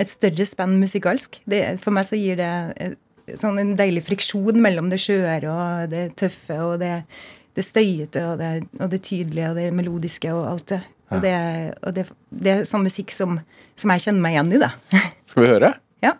et 0.00 0.10
større 0.10 0.46
spenn 0.48 0.78
musikalsk. 0.80 1.40
Det, 1.50 1.60
for 1.82 1.94
meg 1.94 2.08
så 2.08 2.18
gir 2.18 2.38
det 2.40 2.52
eh, 2.80 2.96
sånn 3.38 3.60
en 3.62 3.74
deilig 3.78 4.06
friksjon 4.08 4.58
mellom 4.62 4.88
det 4.90 5.00
skjøre 5.02 5.52
og 5.52 5.92
det 5.92 6.06
tøffe 6.18 6.56
og 6.64 6.78
det, 6.82 6.94
det 7.58 7.66
støyete 7.66 8.24
og 8.32 8.40
det, 8.40 8.50
og 8.80 8.90
det 8.94 9.02
tydelige 9.06 9.52
og 9.52 9.60
det 9.60 9.68
melodiske 9.76 10.32
og 10.34 10.48
alt 10.54 10.66
det. 10.74 10.82
Og, 11.10 11.22
det, 11.24 11.36
og 11.82 11.94
det, 11.96 12.04
det 12.30 12.52
er 12.52 12.68
sånn 12.68 12.86
musikk 12.86 13.10
som, 13.14 13.40
som 13.78 13.90
jeg 13.94 14.06
kjenner 14.06 14.22
meg 14.22 14.36
igjen 14.36 14.52
i, 14.54 14.60
da. 14.62 14.74
Skal 15.30 15.46
vi 15.46 15.54
høre? 15.56 15.74
ja. 16.06 16.14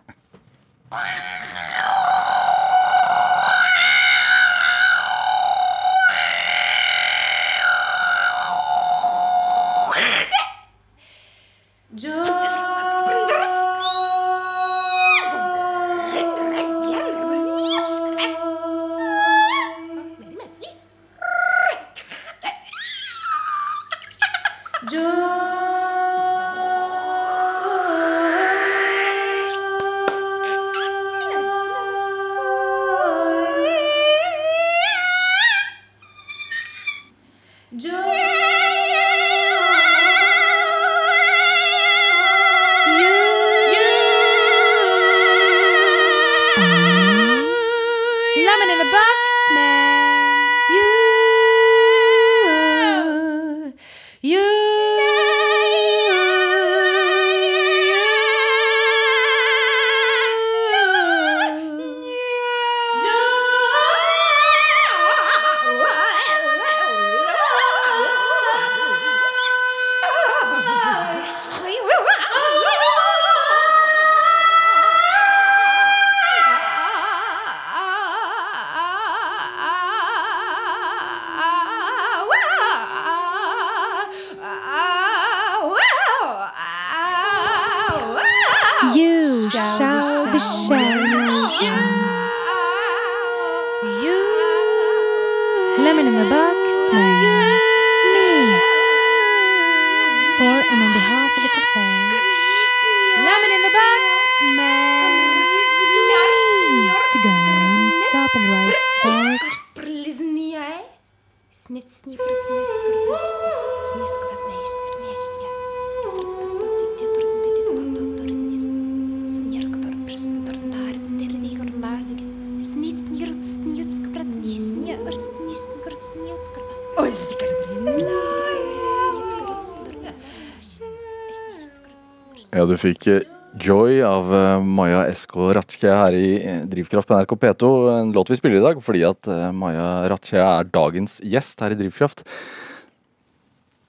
Du 132.71 132.79
fikk 132.79 133.07
eh, 133.11 133.29
Joy 133.59 133.99
av 134.07 134.29
eh, 134.35 134.63
Maja 134.63 135.03
SK 135.11 135.35
Ratche 135.57 135.91
her 135.91 136.15
i 136.15 136.27
eh, 136.39 136.61
Drivkraft 136.71 137.09
på 137.09 137.17
NRK 137.17 137.33
P2. 137.41 137.71
En 137.97 138.13
låt 138.15 138.31
vi 138.31 138.37
spiller 138.39 138.61
i 138.61 138.63
dag 138.63 138.79
fordi 138.83 139.03
at 139.07 139.27
Maja 139.55 139.87
Ratche 140.11 140.39
er 140.39 140.69
dagens 140.71 141.19
gjest 141.23 141.63
her 141.63 141.75
i 141.75 141.79
Drivkraft. 141.79 142.23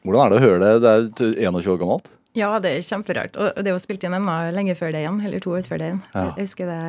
Hvordan 0.03 0.25
er 0.25 0.33
det 0.33 0.41
å 0.41 0.43
høre 0.43 0.59
det? 0.65 0.73
Det 0.83 1.29
er 1.31 1.47
21 1.53 1.71
år 1.75 1.79
gammelt. 1.79 2.11
Ja, 2.35 2.51
det 2.65 2.73
er 2.75 2.87
kjemperart. 2.87 3.37
Og 3.39 3.61
det 3.61 3.71
er 3.71 3.77
jo 3.77 3.85
spilt 3.85 4.03
inn 4.09 4.17
ennå 4.17 4.37
lenge 4.57 4.75
før 4.75 4.91
det 4.95 5.05
igjen. 5.05 5.21
Eller 5.29 5.43
to 5.45 5.53
år 5.55 5.67
før 5.69 5.79
det 5.79 5.91
igjen. 5.91 6.03
Ja. 6.15 6.27
Jeg 6.33 6.49
husker 6.49 6.71
det 6.73 6.81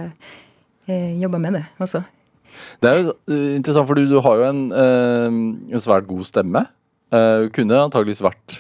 jeg 0.90 1.18
jobba 1.22 1.40
med 1.40 1.60
det 1.60 1.64
også. 1.84 2.02
Det 2.82 2.90
er 2.90 2.98
jo 3.00 3.14
interessant, 3.60 3.88
for 3.90 3.98
du, 3.98 4.08
du 4.10 4.18
har 4.24 4.40
jo 4.40 4.48
en, 4.50 4.64
en 4.74 5.84
svært 5.84 6.10
god 6.10 6.26
stemme. 6.28 6.64
Kunne 7.54 7.84
antageligvis 7.86 8.24
vært 8.26 8.58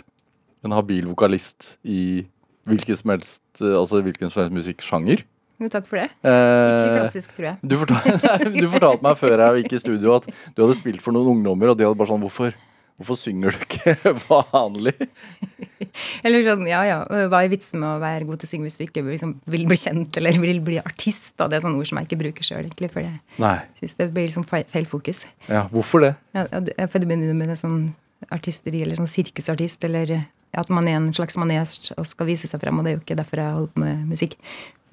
en 0.63 0.75
habil 0.75 1.09
vokalist 1.09 1.73
i 1.83 2.23
hvilken 2.69 2.97
som 2.99 3.13
helst, 3.15 3.41
eh, 3.61 3.75
altså 3.79 4.01
hvilken 4.05 4.31
som 4.31 4.43
helst 4.43 4.55
musikksjanger. 4.59 5.23
Jo, 5.61 5.69
takk 5.71 5.85
for 5.87 6.01
det. 6.01 6.09
Ikke 6.25 6.33
Eh, 6.33 6.97
klassisk, 6.99 7.33
tror 7.37 7.45
jeg. 7.51 7.57
Du 7.63 7.75
fortalte, 7.79 8.51
du 8.61 8.67
fortalte 8.73 9.05
meg 9.05 9.17
før 9.19 9.43
jeg 9.45 9.63
gikk 9.63 9.75
i 9.77 9.81
studio 9.83 10.15
at 10.17 10.25
du 10.55 10.63
hadde 10.65 10.75
spilt 10.79 11.01
for 11.03 11.15
noen 11.15 11.35
ungdommer, 11.37 11.71
og 11.71 11.77
de 11.79 11.85
hadde 11.87 11.99
bare 11.99 12.09
sånn 12.09 12.23
Hvorfor, 12.25 12.55
hvorfor 12.99 13.19
synger 13.19 13.53
du 13.55 13.63
ikke 13.67 13.95
vanlig? 14.33 14.95
Eller 16.25 16.43
sånn, 16.45 16.65
ja 16.67 16.81
ja, 16.87 16.97
hva 17.29 17.43
er 17.45 17.51
vitsen 17.53 17.79
med 17.83 17.89
å 17.91 18.01
være 18.01 18.25
god 18.27 18.41
til 18.41 18.49
å 18.49 18.51
synge 18.53 18.67
hvis 18.67 18.79
du 18.79 18.83
ikke 18.87 19.03
liksom, 19.05 19.35
vil 19.53 19.65
bli 19.69 19.77
kjent 19.77 20.17
eller 20.19 20.39
vil 20.41 20.61
bli 20.65 20.79
artist? 20.81 21.33
Da? 21.37 21.47
Det 21.51 21.59
er 21.59 21.65
sånne 21.67 21.79
ord 21.83 21.89
som 21.91 21.99
jeg 22.01 22.09
ikke 22.09 22.21
bruker 22.23 22.47
sjøl, 22.49 22.63
egentlig, 22.65 22.89
for 22.93 23.05
jeg 23.05 23.61
syns 23.79 23.97
det 23.99 24.09
blir 24.15 24.29
liksom 24.31 24.47
feil, 24.49 24.87
fokus. 24.89 25.25
Ja, 25.47 25.67
hvorfor 25.71 26.07
det? 26.07 26.13
Ja, 26.33 26.47
for 26.49 26.97
det- 27.03 27.09
det 27.13 27.35
med 27.37 27.47
det 27.53 27.59
sånn 27.61 27.93
artisteri 28.33 28.81
eller 28.81 28.97
sånn 28.97 29.11
sirkusartist, 29.11 29.83
eller 29.85 30.23
at 30.57 30.69
man 30.73 30.87
er 30.87 30.99
en 30.99 31.11
slags 31.15 31.37
manesj 31.39 31.91
og 31.97 32.07
skal 32.07 32.29
vise 32.29 32.49
seg 32.49 32.61
frem, 32.61 32.77
og 32.77 32.85
det 32.85 32.93
er 32.93 32.97
jo 32.97 33.03
ikke 33.03 33.19
derfor 33.19 33.41
jeg 33.41 33.57
holder 33.57 33.73
på 33.73 33.83
med 33.83 34.07
musikk. 34.11 34.37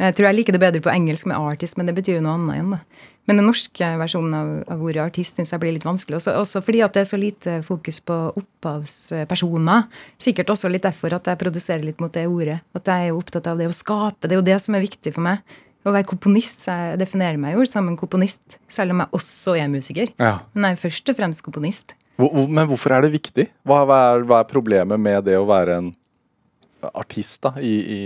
Jeg 0.01 0.17
tror 0.17 0.31
jeg 0.31 0.39
liker 0.39 0.57
det 0.57 0.63
bedre 0.63 0.81
på 0.81 0.93
engelsk 0.93 1.27
med 1.29 1.37
artist, 1.37 1.77
men 1.77 1.89
det 1.89 1.95
betyr 1.99 2.17
jo 2.17 2.25
noe 2.25 2.39
annet 2.39 2.57
igjen, 2.57 2.77
da. 2.77 3.09
Men 3.29 3.39
den 3.39 3.47
norske 3.47 3.89
versjonen 4.01 4.33
av, 4.35 4.49
av 4.75 4.81
ordet 4.83 5.03
artist 5.05 5.37
syns 5.37 5.53
jeg 5.53 5.61
blir 5.63 5.75
litt 5.77 5.85
vanskelig. 5.87 6.17
Også, 6.19 6.33
også 6.41 6.63
fordi 6.65 6.81
at 6.83 6.97
det 6.97 7.05
er 7.05 7.11
så 7.13 7.19
lite 7.21 7.59
fokus 7.63 8.01
på 8.03 8.17
opphavspersoner. 8.41 9.85
Sikkert 10.19 10.51
også 10.51 10.71
litt 10.73 10.87
derfor 10.89 11.15
at 11.15 11.29
jeg 11.31 11.39
produserer 11.39 11.85
litt 11.87 12.01
mot 12.03 12.11
det 12.17 12.25
ordet. 12.27 12.59
At 12.75 12.91
jeg 12.91 13.05
er 13.05 13.13
jo 13.13 13.21
opptatt 13.21 13.47
av 13.53 13.61
det 13.61 13.69
å 13.71 13.77
skape. 13.77 14.25
Det 14.25 14.35
er 14.35 14.41
jo 14.41 14.49
det 14.49 14.57
som 14.65 14.75
er 14.75 14.83
viktig 14.83 15.13
for 15.15 15.29
meg. 15.29 15.45
Å 15.87 15.95
være 15.95 16.09
komponist, 16.11 16.67
jeg 16.67 16.99
definerer 17.01 17.39
meg 17.41 17.55
jo 17.55 17.69
som 17.69 17.87
en 17.89 18.01
komponist, 18.01 18.59
selv 18.69 18.97
om 18.97 19.05
jeg 19.05 19.15
også 19.21 19.55
er 19.61 19.71
musiker. 19.73 20.11
Ja. 20.21 20.35
Men 20.57 20.73
jeg 20.73 20.77
er 20.81 20.83
først 20.89 21.13
og 21.13 21.21
fremst 21.21 21.45
komponist. 21.47 21.95
Men 22.21 22.69
hvorfor 22.69 22.93
er 22.97 23.07
det 23.07 23.15
viktig? 23.15 23.49
Hva, 23.67 23.83
er, 23.87 24.25
hva 24.29 24.43
er 24.43 24.51
problemet 24.51 25.01
med 25.01 25.25
det 25.29 25.39
å 25.41 25.47
være 25.49 25.79
en 25.81 25.91
artist, 26.97 27.41
da, 27.45 27.55
i, 27.61 27.75
i 27.81 28.01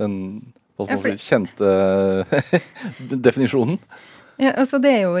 den 0.00 0.18
Ja, 0.78 0.96
for- 0.98 1.14
kjente 1.20 1.68
definisjonen? 3.28 3.78
Ja, 4.34 4.50
altså 4.58 4.80
det 4.82 4.90
er 4.90 5.04
jo, 5.04 5.12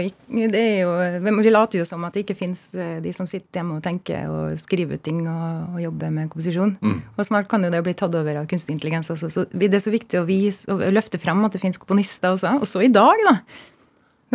det 0.50 0.58
er 0.58 0.80
jo 0.82 0.94
Vi 1.22 1.50
later 1.52 1.78
jo 1.78 1.84
som 1.86 2.02
at 2.02 2.16
det 2.16 2.24
ikke 2.24 2.34
fins 2.34 2.64
de 2.74 3.12
som 3.14 3.28
sitter 3.30 3.60
hjemme 3.60 3.76
og 3.76 3.84
tenker 3.84 4.26
og 4.26 4.56
skriver 4.58 4.98
ut 4.98 5.04
ting 5.06 5.20
og, 5.30 5.76
og 5.76 5.84
jobber 5.84 6.10
med 6.10 6.32
komposisjon. 6.32 6.72
Og 7.14 7.22
snart 7.28 7.46
kan 7.50 7.62
jo 7.62 7.70
det 7.70 7.84
bli 7.86 7.94
tatt 7.94 8.16
over 8.18 8.40
av 8.40 8.48
kunstig 8.50 8.74
intelligens. 8.74 9.12
også. 9.14 9.30
Så 9.30 9.44
det 9.54 9.70
er 9.70 9.84
så 9.84 9.94
viktig 9.94 10.18
å 10.18 10.26
vise 10.26 10.66
å 10.66 10.80
løfte 10.90 11.20
frem 11.22 11.44
at 11.46 11.54
det 11.54 11.62
fins 11.62 11.78
komponister 11.78 12.34
også. 12.34 12.56
Også 12.66 12.82
i 12.82 12.90
dag, 12.90 13.22
da. 13.28 13.36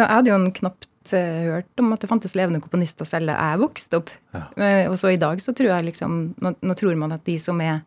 er 0.08 0.24
det 0.24 0.32
jo 0.32 0.40
en 0.40 0.52
knapt 0.62 0.88
eh, 1.18 1.46
hørt 1.50 1.82
om 1.82 1.94
at 1.96 2.04
det 2.04 2.10
fantes 2.10 2.36
levende 2.38 2.62
komponister 2.64 3.08
selv 3.08 3.32
da 3.32 3.38
jeg 3.38 3.62
vokste 3.62 4.02
opp. 4.02 4.12
Ja. 4.36 4.44
Eh, 4.58 4.84
og 4.90 4.98
så 5.02 5.14
i 5.14 5.22
dag 5.22 5.42
så 5.44 5.54
tror 5.56 5.72
jeg 5.74 5.90
liksom 5.92 6.20
Nå, 6.40 6.54
nå 6.62 6.76
tror 6.78 6.98
man 7.00 7.16
at 7.16 7.26
de 7.28 7.38
som 7.42 7.60
er 7.64 7.82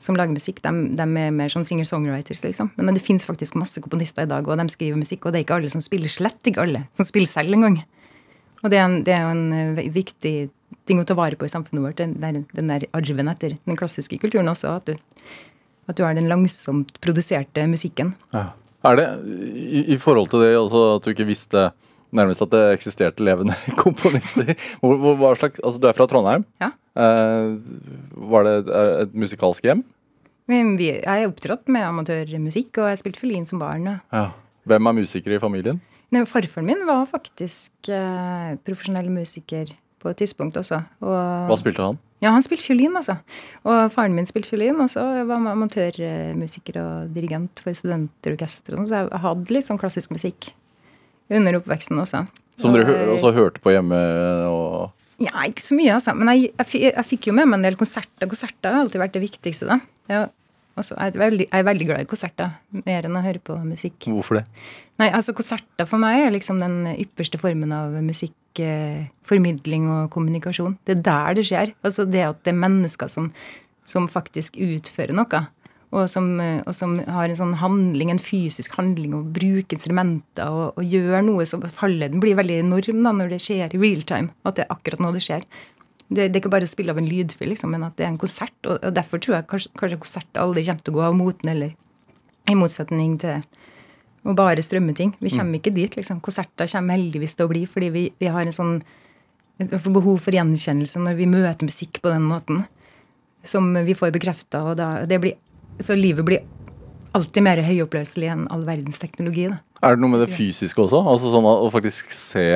som 0.00 0.16
lager 0.16 0.32
musikk, 0.32 0.62
de, 0.64 0.70
de 0.96 1.04
er 1.04 1.32
mer 1.34 1.52
sånn 1.52 1.66
singer-songwriters, 1.68 2.40
liksom. 2.46 2.70
Men 2.80 2.96
det 2.96 3.02
fins 3.04 3.26
faktisk 3.28 3.58
masse 3.60 3.82
komponister 3.84 4.24
i 4.24 4.30
dag, 4.30 4.46
og 4.48 4.56
de 4.56 4.64
skriver 4.72 4.96
musikk, 4.96 5.26
og 5.26 5.34
det 5.34 5.42
er 5.42 5.44
ikke 5.44 5.58
alle 5.58 5.72
som 5.72 5.82
spiller. 5.84 6.08
Slett 6.08 6.48
ikke 6.48 6.64
alle 6.64 6.86
som 6.96 7.04
spiller 7.04 7.28
selv 7.28 7.58
engang. 7.58 7.76
Og 8.62 8.72
det 8.72 8.78
er, 8.78 8.86
en, 8.86 8.96
det 9.04 9.12
er 9.12 9.26
jo 9.26 9.34
en 9.34 9.76
eh, 9.76 9.90
viktig 9.92 10.34
ting 10.88 11.02
å 11.02 11.04
ta 11.04 11.16
vare 11.18 11.36
på 11.36 11.44
i 11.44 11.52
samfunnet 11.52 11.84
vårt, 11.84 12.00
den 12.00 12.16
der, 12.22 12.40
den 12.56 12.72
der 12.72 12.88
arven 12.96 13.28
etter 13.28 13.58
den 13.58 13.78
klassiske 13.78 14.16
kulturen 14.22 14.48
også, 14.48 14.72
at 14.80 14.88
du, 14.88 14.96
at 15.90 15.98
du 15.98 16.04
har 16.06 16.16
den 16.16 16.30
langsomt 16.30 16.96
produserte 17.04 17.66
musikken. 17.68 18.14
Ja. 18.32 18.50
Er 18.88 18.96
det 18.96 19.06
i, 19.28 19.82
i 19.92 19.96
forhold 20.00 20.30
til 20.32 20.40
det 20.40 20.54
også 20.56 20.84
at 20.94 21.04
du 21.04 21.12
ikke 21.12 21.28
visste 21.28 21.68
nærmest 22.16 22.42
at 22.44 22.52
det 22.54 22.62
eksisterte 22.74 23.24
levende 23.24 23.56
komponister? 23.82 24.54
Hvor, 24.82 24.96
hvor, 25.14 25.38
slags, 25.38 25.62
altså 25.62 25.80
Du 25.80 25.88
er 25.88 25.96
fra 25.96 26.08
Trondheim. 26.10 26.44
Ja. 26.62 26.72
Eh, 26.98 27.56
var 28.32 28.46
det 28.46 28.54
et, 28.62 28.70
et 29.06 29.16
musikalsk 29.26 29.64
hjem? 29.64 29.84
Vi, 30.50 30.88
jeg 30.90 31.06
har 31.06 31.28
opptrådt 31.28 31.68
med 31.70 31.86
amatørmusikk, 31.86 32.80
og 32.82 32.90
jeg 32.90 32.98
spilte 32.98 33.22
fiolin 33.22 33.46
som 33.46 33.60
barn. 33.62 33.86
Ja. 34.10 34.30
Hvem 34.66 34.90
er 34.90 34.98
musikere 34.98 35.38
i 35.38 35.42
familien? 35.42 35.78
Nei, 36.10 36.24
farfaren 36.26 36.66
min 36.66 36.82
var 36.88 37.04
faktisk 37.06 37.90
eh, 37.92 38.56
profesjonell 38.66 39.12
musiker 39.14 39.70
på 40.00 40.10
et 40.10 40.18
tidspunkt 40.18 40.58
også. 40.58 40.80
Og, 41.04 41.18
Hva 41.46 41.58
spilte 41.60 41.84
han? 41.84 42.00
Ja, 42.20 42.32
han 42.34 42.42
spilte 42.44 42.66
fiolin, 42.66 42.96
altså. 42.98 43.14
Og 43.64 43.92
faren 43.94 44.16
min 44.16 44.26
spilte 44.28 44.50
fiolin, 44.50 44.80
og 44.82 44.90
så 44.92 45.04
var 45.22 45.38
han 45.38 45.46
amatørmusiker 45.54 46.80
og 46.82 47.14
dirigent 47.14 47.62
for 47.62 47.76
studentorkester. 47.76 48.76
sånn, 48.76 48.88
Så 48.90 48.98
jeg 48.98 49.22
hadde 49.22 49.54
litt 49.54 49.68
sånn 49.68 49.80
klassisk 49.80 50.12
musikk 50.12 50.50
under 51.30 51.60
oppveksten 51.60 52.00
også. 52.02 52.24
Som 52.60 52.74
dere 52.74 52.96
også 53.14 53.32
hørte 53.36 53.62
på 53.62 53.72
hjemme? 53.74 54.00
og... 54.50 54.90
Ja, 55.20 55.44
ikke 55.44 55.62
så 55.62 55.76
mye, 55.76 55.94
altså. 55.96 56.14
Men 56.16 56.32
jeg, 56.32 56.50
jeg, 56.56 56.90
jeg 56.94 57.06
fikk 57.06 57.28
jo 57.28 57.36
med 57.36 57.48
meg 57.48 57.60
en 57.60 57.66
del 57.68 57.78
konserter. 57.80 58.28
Konserter 58.28 58.72
har 58.72 58.84
alltid 58.84 59.02
vært 59.02 59.16
det 59.16 59.24
viktigste, 59.24 59.68
da. 59.68 59.76
Ja, 60.08 60.22
altså, 60.80 60.96
jeg, 60.96 61.14
er 61.14 61.20
veldig, 61.20 61.46
jeg 61.50 61.60
er 61.60 61.66
veldig 61.68 61.88
glad 61.90 62.04
i 62.04 62.08
konserter, 62.08 62.54
mer 62.86 63.08
enn 63.08 63.18
å 63.18 63.24
høre 63.24 63.42
på 63.44 63.56
musikk. 63.64 64.08
Hvorfor 64.08 64.40
det? 64.40 64.44
Nei, 65.00 65.10
altså 65.16 65.34
konserter 65.36 65.88
for 65.88 66.00
meg 66.02 66.26
er 66.26 66.34
liksom 66.34 66.60
den 66.60 66.82
ypperste 66.92 67.40
formen 67.40 67.72
av 67.72 67.94
musikkformidling 68.04 69.86
eh, 69.86 69.94
og 69.94 70.10
kommunikasjon. 70.12 70.76
Det 70.88 70.98
er 70.98 71.04
der 71.06 71.38
det 71.38 71.46
skjer. 71.48 71.72
Altså 71.84 72.04
det 72.08 72.26
at 72.26 72.42
det 72.44 72.52
er 72.52 72.60
mennesker 72.64 73.12
som, 73.12 73.30
som 73.88 74.08
faktisk 74.12 74.58
utfører 74.60 75.16
noe. 75.16 75.44
Og 75.90 76.06
som, 76.06 76.28
eh, 76.38 76.60
og 76.70 76.74
som 76.76 76.98
har 77.02 77.26
en 77.26 77.38
sånn 77.38 77.56
handling, 77.58 78.12
en 78.12 78.22
fysisk 78.22 78.76
handling, 78.78 79.14
og 79.16 79.32
bruker 79.34 79.74
instrumenter 79.74 80.46
og, 80.46 80.78
og 80.78 80.86
gjør 80.86 81.24
noe 81.26 81.46
som 81.50 81.64
faller 81.66 82.12
Den 82.12 82.22
blir 82.22 82.38
veldig 82.38 82.60
enorm 82.62 83.02
da 83.02 83.12
når 83.16 83.34
det 83.34 83.40
skjer 83.42 83.74
i 83.74 83.80
real 83.80 84.04
time. 84.06 84.30
At 84.46 84.58
det 84.58 84.66
er 84.66 84.74
akkurat 84.76 85.02
nå 85.02 85.10
det 85.16 85.24
skjer. 85.26 85.46
Det, 86.10 86.28
det 86.28 86.30
er 86.30 86.40
ikke 86.42 86.52
bare 86.54 86.66
å 86.66 86.70
spille 86.70 86.94
av 86.94 86.98
en 86.98 87.10
lydfil, 87.10 87.50
liksom, 87.52 87.74
men 87.74 87.86
at 87.86 87.98
det 87.98 88.06
er 88.06 88.12
en 88.12 88.20
konsert. 88.22 88.54
Og, 88.66 88.78
og 88.78 88.94
derfor 88.94 89.22
tror 89.22 89.40
jeg 89.40 89.48
kanskje, 89.50 89.74
kanskje 89.78 90.02
konsert 90.06 90.42
aldri 90.42 90.66
kommer 90.66 90.86
til 90.86 90.94
å 90.94 90.98
gå 90.98 91.04
av 91.08 91.18
moten, 91.18 91.52
eller 91.54 91.74
i 92.50 92.58
motsetning 92.58 93.18
til 93.22 93.42
å 94.26 94.34
bare 94.36 94.62
strømme 94.62 94.94
ting. 94.94 95.14
Vi 95.18 95.32
kommer 95.34 95.58
ikke 95.58 95.74
dit, 95.74 95.94
liksom. 95.98 96.22
Konserter 96.22 96.70
kommer 96.70 96.98
heldigvis 96.98 97.34
til 97.38 97.46
å 97.46 97.52
bli, 97.52 97.66
fordi 97.70 97.92
vi, 97.94 98.08
vi 98.20 98.30
har 98.30 98.46
en 98.46 98.54
sånn 98.54 98.80
et 99.60 99.72
behov 99.92 100.16
for 100.24 100.32
gjenkjennelse 100.32 101.02
når 101.02 101.18
vi 101.18 101.28
møter 101.28 101.68
musikk 101.68 102.00
på 102.00 102.12
den 102.12 102.24
måten. 102.24 102.64
Som 103.44 103.72
vi 103.84 103.96
får 103.96 104.12
bekrefta. 104.14 104.62
Og 104.68 104.78
da, 104.80 105.06
det 105.08 105.18
blir, 105.20 105.36
så 105.84 105.96
livet 105.98 106.26
blir 106.26 106.44
alltid 107.16 107.44
mer 107.44 107.62
høyoppløselig 107.64 108.30
enn 108.32 108.46
all 108.52 108.62
verdens 108.66 109.00
teknologi. 109.02 109.48
Da. 109.50 109.58
Er 109.82 109.96
det 109.96 110.04
noe 110.04 110.12
med 110.12 110.22
det 110.24 110.30
fysiske 110.32 110.82
også? 110.82 111.00
Altså 111.10 111.32
sånn 111.32 111.48
å 111.48 111.70
faktisk 111.72 112.12
se 112.14 112.46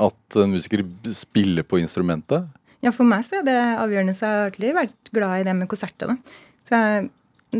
at 0.00 0.40
en 0.40 0.52
musiker 0.54 0.84
spiller 1.16 1.66
på 1.66 1.80
instrumentet? 1.80 2.48
Ja, 2.80 2.92
for 2.96 3.08
meg 3.08 3.24
så 3.28 3.40
er 3.40 3.46
det 3.46 3.56
avgjørende, 3.56 4.14
så 4.16 4.26
jeg 4.26 4.36
har 4.36 4.50
alltid 4.50 4.76
vært 4.76 5.10
glad 5.16 5.40
i 5.40 5.48
det 5.48 5.56
med 5.56 5.68
konserter. 5.70 6.14
da. 6.14 6.38
Så 6.68 6.78
jeg, 6.80 7.10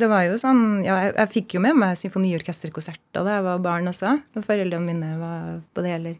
det 0.00 0.09
var 0.09 0.25
jo 0.25 0.38
sånn, 0.40 0.62
ja, 0.87 0.97
jeg, 1.07 1.14
jeg 1.19 1.33
fikk 1.35 1.57
jo 1.57 1.64
med 1.64 1.76
meg 1.76 1.99
symfoniorkesterkonserter 2.00 3.26
da 3.26 3.37
jeg 3.37 3.47
var 3.47 3.62
barn 3.64 3.90
også. 3.90 4.17
Og 4.37 4.47
foreldrene 4.47 4.87
mine 4.87 5.12
var 5.21 5.61
på 5.76 5.85
det, 5.85 5.95
eller 5.99 6.17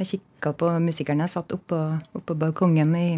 jeg 0.00 0.14
kikka 0.14 0.54
på 0.58 0.70
musikerne. 0.82 1.26
Jeg 1.26 1.36
satt 1.36 1.54
oppå, 1.54 1.78
oppå 2.18 2.36
balkongen 2.38 2.96
i 2.96 3.08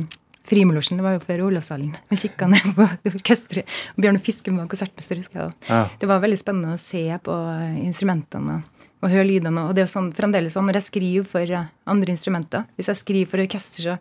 Frimurlosjen, 0.44 0.98
det 1.00 1.04
var 1.06 1.14
jo 1.16 1.22
før 1.24 1.46
Olavshallen. 1.46 1.94
Jeg 2.12 2.20
kikka 2.26 2.48
ned 2.52 2.66
på 2.76 2.85
orkesteret. 3.14 3.70
Bjørn 3.96 4.20
Fiskum 4.20 4.61
var 4.61 4.68
konsertmester, 4.68 5.16
husker 5.16 5.40
jeg. 5.40 5.57
Ja. 5.70 5.87
Det 6.00 6.09
var 6.11 6.20
veldig 6.20 6.37
spennende 6.40 6.76
å 6.76 6.80
se 6.80 7.07
på 7.24 7.37
instrumentene 7.80 8.61
og, 8.61 9.09
høre 9.09 9.24
lydene. 9.28 9.66
Og 9.68 9.76
det 9.76 9.85
er 9.85 9.90
sånn, 9.90 10.12
fremdeles 10.16 10.57
sånn 10.57 10.68
når 10.68 10.80
jeg 10.80 10.88
skriver 10.90 11.26
for 11.28 11.50
eh, 11.52 11.66
andre 11.92 12.12
instrumenter 12.14 12.64
Hvis 12.76 12.88
jeg 12.88 13.00
skriver 13.00 13.33
for 13.33 13.44
orkester, 13.44 13.88
så, 13.88 13.96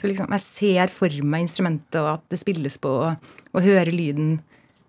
så 0.00 0.08
liksom 0.08 0.32
jeg 0.32 0.44
ser 0.44 0.92
for 0.92 1.20
meg 1.24 1.46
instrumentet 1.46 2.00
og 2.00 2.14
at 2.14 2.24
det 2.32 2.40
spilles 2.40 2.78
på, 2.80 2.92
og, 3.08 3.34
og 3.52 3.64
hører 3.64 3.92
lyden. 3.92 4.38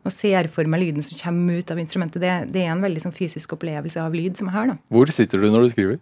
Og 0.04 0.12
ser 0.12 0.52
for 0.52 0.68
meg 0.68 0.84
lyden 0.84 1.06
som 1.06 1.20
kommer 1.20 1.64
ut 1.64 1.72
av 1.72 1.80
instrumentet. 1.80 2.24
Det, 2.24 2.32
det 2.52 2.66
er 2.66 2.74
en 2.74 2.84
veldig 2.84 3.06
sånn 3.06 3.16
fysisk 3.16 3.56
opplevelse 3.56 4.04
av 4.04 4.16
lyd 4.16 4.36
som 4.40 4.52
jeg 4.52 4.58
har. 4.58 4.74
da. 4.74 4.80
Hvor 4.92 5.12
sitter 5.16 5.40
du 5.40 5.48
når 5.48 5.70
du 5.70 5.76
skriver? 5.78 6.02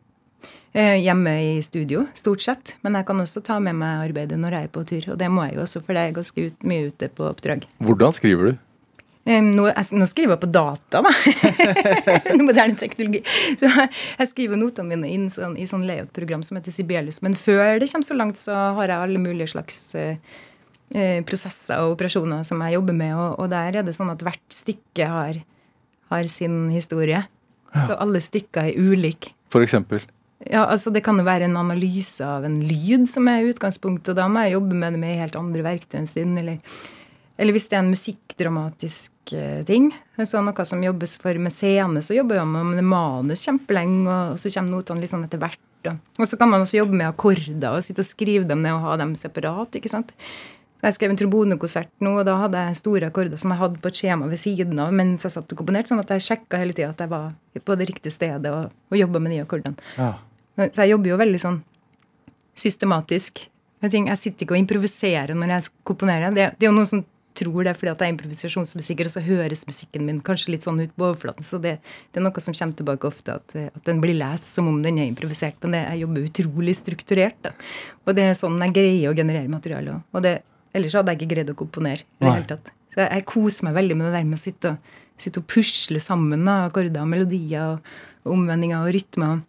Eh, 0.73 1.01
hjemme 1.03 1.31
i 1.57 1.61
studio, 1.61 2.05
stort 2.15 2.41
sett. 2.41 2.75
Men 2.81 2.95
jeg 2.95 3.07
kan 3.09 3.19
også 3.19 3.41
ta 3.43 3.57
med 3.59 3.75
meg 3.75 4.05
arbeidet 4.05 4.37
når 4.39 4.55
jeg 4.55 4.67
er 4.67 4.71
på 4.71 4.83
tur. 4.87 5.07
Og 5.11 5.17
det 5.19 5.27
må 5.31 5.43
jeg 5.49 5.57
jo 5.57 5.63
også, 5.65 5.81
for 5.83 5.97
det 5.97 6.03
er 6.03 6.13
ganske 6.15 6.45
ut, 6.47 6.67
mye 6.67 6.85
ute 6.87 7.09
på 7.11 7.25
oppdrag. 7.27 7.65
Hvordan 7.83 8.15
skriver 8.15 8.51
du? 8.51 8.61
Eh, 9.27 9.41
Nå, 9.43 9.65
jeg, 9.67 9.89
nå 9.99 10.07
skriver 10.07 10.37
jeg 10.37 10.41
på 10.45 10.49
data, 10.55 11.01
da. 11.03 11.11
Moderne 12.39 12.79
teknologi. 12.79 13.19
Så 13.59 13.67
jeg, 13.67 14.29
skriver 14.31 14.61
notene 14.61 14.95
mine 14.95 15.11
inn 15.11 15.27
sånn, 15.33 15.57
i 15.59 15.67
sånn 15.67 15.83
layout-program 15.89 16.45
som 16.47 16.57
heter 16.57 16.73
Sibelius. 16.73 17.19
Men 17.25 17.35
før 17.35 17.81
det 17.83 17.91
kommer 17.91 18.07
så 18.07 18.17
langt, 18.17 18.39
så 18.39 18.55
har 18.79 18.95
jeg 18.95 19.09
alle 19.09 19.21
mulige 19.21 19.51
slags 19.51 19.83
eh, 19.99 20.15
prosesser 21.27 21.83
og 21.83 21.97
operasjoner 21.97 22.47
som 22.47 22.63
jeg 22.63 22.77
jobber 22.79 22.95
med. 22.95 23.11
Og, 23.17 23.43
og 23.43 23.51
der 23.51 23.81
er 23.81 23.89
det 23.89 23.97
sånn 23.99 24.15
at 24.15 24.23
hvert 24.23 24.55
stykke 24.55 25.11
har, 25.17 25.43
har 26.15 26.31
sin 26.31 26.63
historie. 26.71 27.25
Så 27.75 27.99
alle 27.99 28.23
stykker 28.23 28.71
er 28.71 28.79
ulike. 28.79 29.35
For 29.51 29.63
eksempel. 29.63 29.99
Ja, 30.49 30.65
altså 30.65 30.89
Det 30.93 31.03
kan 31.05 31.19
jo 31.19 31.27
være 31.27 31.45
en 31.45 31.59
analyse 31.59 32.25
av 32.25 32.45
en 32.47 32.59
lyd 32.65 33.05
som 33.09 33.27
er 33.29 33.49
utgangspunktet, 33.49 34.13
og 34.13 34.19
da 34.19 34.27
må 34.31 34.45
jeg 34.45 34.55
jobbe 34.57 34.77
med 34.77 34.95
det 34.95 35.01
med 35.03 35.19
helt 35.19 35.37
andre 35.39 35.65
verktøy 35.65 35.99
en 36.01 36.09
stund. 36.09 36.39
Eller, 36.41 36.61
eller 37.37 37.55
hvis 37.55 37.67
det 37.69 37.77
er 37.77 37.83
en 37.83 37.91
musikkdramatisk 37.93 39.35
eh, 39.37 39.59
ting, 39.67 39.91
så 40.17 40.41
noe 40.41 40.65
som 40.67 40.85
jobbes 40.85 41.17
for 41.21 41.37
med 41.41 41.53
scene, 41.53 42.01
så 42.05 42.17
jobber 42.17 42.41
man 42.45 42.73
med 42.75 42.87
manus 42.87 43.45
kjempelenge, 43.45 44.07
og 44.31 44.39
så 44.41 44.53
kommer 44.55 44.77
notene 44.77 45.03
litt 45.03 45.13
sånn 45.13 45.27
etter 45.27 45.41
hvert. 45.41 45.61
Og, 45.89 46.25
så 46.29 46.37
kan 46.37 46.49
man 46.49 46.61
også 46.61 46.77
jobbe 46.77 46.93
med 46.93 47.09
akkorder 47.09 47.73
og 47.73 47.85
sitte 47.85 48.03
og 48.03 48.09
skrive 48.09 48.45
dem 48.49 48.61
ned 48.61 48.75
og 48.75 48.83
ha 48.85 48.97
dem 49.01 49.15
separat. 49.17 49.77
ikke 49.77 49.89
sant? 49.89 50.13
Jeg 50.81 50.95
skrev 50.97 51.11
en 51.13 51.19
trombonekonsert 51.19 51.91
nå, 52.01 52.15
og 52.17 52.25
da 52.25 52.39
hadde 52.41 52.61
jeg 52.65 52.79
store 52.79 53.11
akkorder 53.11 53.37
som 53.37 53.53
jeg 53.53 53.61
hadde 53.61 53.81
på 53.81 53.89
et 53.91 53.99
skjema 53.99 54.29
ved 54.29 54.41
siden 54.41 54.79
av 54.81 54.93
mens 54.97 55.25
jeg 55.25 55.33
satt 55.35 55.53
og 55.53 55.59
komponerte, 55.59 55.91
sånn 55.91 56.01
at 56.01 56.13
jeg 56.15 56.25
sjekka 56.25 56.57
hele 56.57 56.73
tida 56.73 56.89
at 56.89 57.03
jeg 57.03 57.11
var 57.11 57.35
på 57.67 57.77
det 57.77 57.85
riktige 57.91 58.13
stedet 58.15 58.49
og, 58.49 58.73
og 58.89 58.97
jobba 58.97 59.21
med 59.21 59.35
de 59.35 59.43
akkordene. 59.43 59.89
Ja. 59.99 60.15
Så 60.69 60.85
jeg 60.85 60.93
jobber 60.93 61.13
jo 61.13 61.21
veldig 61.21 61.41
sånn 61.41 61.61
systematisk. 62.57 63.47
med 63.81 63.91
ting. 63.91 64.07
jeg 64.07 64.17
sitter 64.17 64.45
ikke 64.45 64.53
og 64.53 64.61
improviserer 64.61 65.33
når 65.33 65.55
jeg 65.55 65.71
komponerer. 65.83 66.29
Det, 66.35 66.51
det 66.59 66.67
er 66.67 66.69
jo 66.69 66.77
noen 66.77 66.89
som 66.89 67.05
tror 67.33 67.63
det 67.63 67.71
er 67.71 67.77
fordi 67.77 67.91
at 67.91 68.01
jeg 68.03 68.09
er 68.09 68.13
improvisasjonsmusiker, 68.15 69.07
og 69.07 69.13
så 69.13 69.23
høres 69.25 69.63
musikken 69.67 70.05
min 70.05 70.19
kanskje 70.25 70.53
litt 70.53 70.65
sånn 70.67 70.81
ut 70.83 70.93
på 70.93 71.07
overflaten. 71.07 71.45
Så 71.45 71.59
det, 71.63 71.77
det 72.11 72.21
er 72.21 72.25
noe 72.25 72.43
som 72.43 72.55
kommer 72.57 72.77
tilbake 72.77 73.09
ofte, 73.09 73.37
at, 73.39 73.55
at 73.71 73.83
den 73.87 74.01
blir 74.03 74.17
lest 74.17 74.51
som 74.51 74.69
om 74.69 74.81
den 74.83 74.99
er 75.01 75.09
improvisert. 75.09 75.57
Men 75.63 75.77
det, 75.77 75.83
jeg 75.87 76.03
jobber 76.03 76.27
utrolig 76.27 76.75
strukturert. 76.77 77.39
Da. 77.45 77.53
Og 78.05 78.17
det 78.17 78.27
er 78.29 78.37
sånn 78.37 78.59
jeg 78.67 78.75
greier 78.77 79.11
å 79.11 79.17
generere 79.17 79.51
materiale. 79.51 79.97
òg. 79.97 80.17
Og 80.17 80.25
det, 80.27 80.35
ellers 80.77 80.97
hadde 80.99 81.15
jeg 81.15 81.21
ikke 81.21 81.33
greid 81.35 81.53
å 81.53 81.57
komponere. 81.63 82.05
i 82.19 82.25
det 82.25 82.35
hele 82.35 82.49
tatt. 82.51 82.73
Så 82.91 82.99
jeg, 83.03 83.09
jeg 83.15 83.27
koser 83.31 83.69
meg 83.69 83.77
veldig 83.79 83.97
med 83.97 84.09
det 84.09 84.15
der 84.17 84.27
med 84.27 84.39
å 84.39 84.43
sitte 84.43 84.75
og, 84.75 84.93
sitte 85.21 85.41
og 85.43 85.49
pusle 85.53 86.01
sammen 86.01 86.47
da, 86.47 86.65
akkorder 86.67 87.03
og 87.03 87.11
melodier 87.11 87.75
og, 87.75 87.91
og 88.25 88.35
omvendinger 88.35 88.83
og 88.83 88.93
rytmer. 88.97 89.41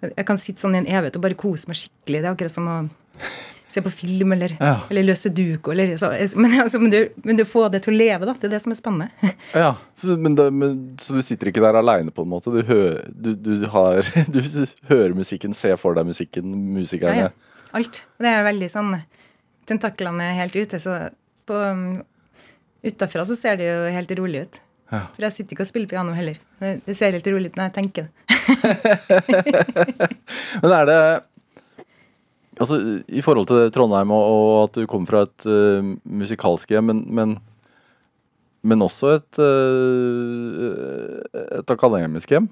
Jeg 0.00 0.26
kan 0.28 0.38
sitte 0.38 0.62
sånn 0.62 0.76
i 0.76 0.82
en 0.82 0.86
evighet 0.90 1.16
og 1.18 1.22
bare 1.24 1.34
kose 1.38 1.66
meg 1.70 1.78
skikkelig. 1.80 2.20
Det 2.22 2.28
er 2.28 2.34
akkurat 2.36 2.54
som 2.54 2.68
å 2.70 2.76
se 3.68 3.82
på 3.84 3.90
film 3.92 4.32
eller, 4.32 4.54
Ja. 4.60 4.76
eller 4.90 5.02
løse 5.10 5.28
duko. 5.34 5.72
Eller, 5.74 5.96
så, 6.00 6.08
men, 6.38 6.54
altså, 6.62 6.78
men, 6.80 6.90
du, 6.94 7.08
men 7.26 7.36
du 7.36 7.44
får 7.44 7.70
det 7.74 7.82
til 7.84 7.92
å 7.94 7.98
leve, 7.98 8.28
da. 8.28 8.32
Det 8.38 8.46
er 8.48 8.54
det 8.54 8.60
som 8.64 8.72
er 8.72 8.78
spennende. 8.78 9.10
Ja, 9.58 9.74
men, 10.02 10.34
det, 10.38 10.46
men 10.54 10.96
Så 11.02 11.16
du 11.16 11.22
sitter 11.24 11.50
ikke 11.50 11.64
der 11.64 11.76
aleine, 11.80 12.12
på 12.14 12.22
en 12.24 12.30
måte? 12.30 12.52
Du, 12.54 12.62
hø, 12.68 12.78
du, 13.10 13.32
du, 13.34 13.66
har, 13.74 14.06
du 14.34 14.40
hører 14.88 15.16
musikken, 15.18 15.54
ser 15.56 15.76
for 15.80 15.98
deg 15.98 16.06
musikken, 16.08 16.52
Ja, 16.54 16.62
musikerne 16.78 17.24
ja. 17.26 17.30
Alt. 17.76 18.04
Det 18.16 18.30
er 18.30 18.46
veldig 18.46 18.70
sånn 18.72 18.94
Tentaklene 19.68 20.30
er 20.30 20.38
helt 20.38 20.54
ute, 20.56 20.78
så 20.80 20.94
på 21.48 21.58
Utafra 22.88 23.24
så 23.28 23.36
ser 23.36 23.58
det 23.60 23.66
jo 23.68 23.80
helt 23.92 24.12
rolig 24.16 24.46
ut. 24.46 24.60
Ja. 24.88 25.02
For 25.12 25.26
jeg 25.26 25.34
sitter 25.34 25.56
ikke 25.56 25.64
og 25.66 25.68
spiller 25.68 25.90
piano 25.90 26.14
heller. 26.16 26.38
Det, 26.62 26.70
det 26.86 26.94
ser 26.96 27.12
helt 27.12 27.26
rolig 27.28 27.50
ut 27.52 27.58
når 27.58 27.68
jeg 27.68 27.74
tenker 27.76 28.06
det. 28.06 28.27
Men 30.62 30.74
er 30.74 30.84
det 30.88 31.00
Altså, 32.58 32.74
I 33.06 33.22
forhold 33.22 33.46
til 33.46 33.68
Trondheim 33.70 34.10
og, 34.10 34.24
og 34.34 34.64
at 34.64 34.74
du 34.80 34.86
kommer 34.90 35.06
fra 35.06 35.20
et 35.28 35.44
uh, 35.46 35.92
musikalsk 36.02 36.72
hjem, 36.74 36.88
men, 36.90 37.04
men, 37.14 37.36
men 38.66 38.82
også 38.82 39.12
et, 39.14 39.38
uh, 39.38 41.22
et 41.60 41.70
akademisk 41.70 42.34
hjem? 42.34 42.48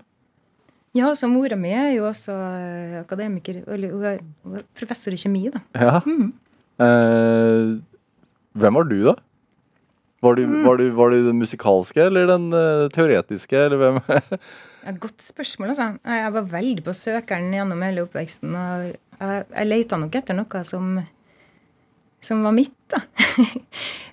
Ja, 0.96 1.11
så 1.18 1.28
mora 1.28 1.59
mi 1.61 1.74
er 1.76 1.90
jo 1.96 2.06
også 2.09 2.32
eh, 2.32 2.94
akademiker, 3.02 3.59
eller 3.68 3.88
er 4.14 4.16
er 4.16 4.62
professor 4.78 5.12
i 5.12 5.18
kjemi, 5.20 5.50
da. 5.52 5.61
Ja. 5.76 5.98
Eh, 6.80 7.76
hvem 8.56 8.78
var 8.78 8.85
du, 8.88 8.96
da? 9.11 9.14
Var 10.24 10.38
du, 10.38 10.42
var, 10.64 10.80
du, 10.80 10.87
var 10.96 11.12
du 11.12 11.18
den 11.26 11.37
musikalske 11.37 12.00
eller 12.06 12.30
den 12.30 12.48
teoretiske, 12.94 13.59
eller 13.66 13.78
hvem? 13.82 14.00
Ja, 14.87 14.92
godt 15.03 15.25
spørsmål, 15.25 15.72
altså. 15.72 15.87
Jeg 16.07 16.33
var 16.37 16.49
veldig 16.53 16.83
på 16.87 16.92
søkeren 16.94 17.51
gjennom 17.51 17.81
hele 17.83 18.05
oppveksten. 18.07 18.53
Og 18.55 18.85
jeg, 18.87 19.46
jeg 19.51 19.66
leita 19.66 19.99
nok 19.99 20.14
etter 20.14 20.37
noe 20.38 20.61
som, 20.68 20.92
som 22.22 22.44
var 22.46 22.55
mitt, 22.55 22.77
da. 22.92 23.01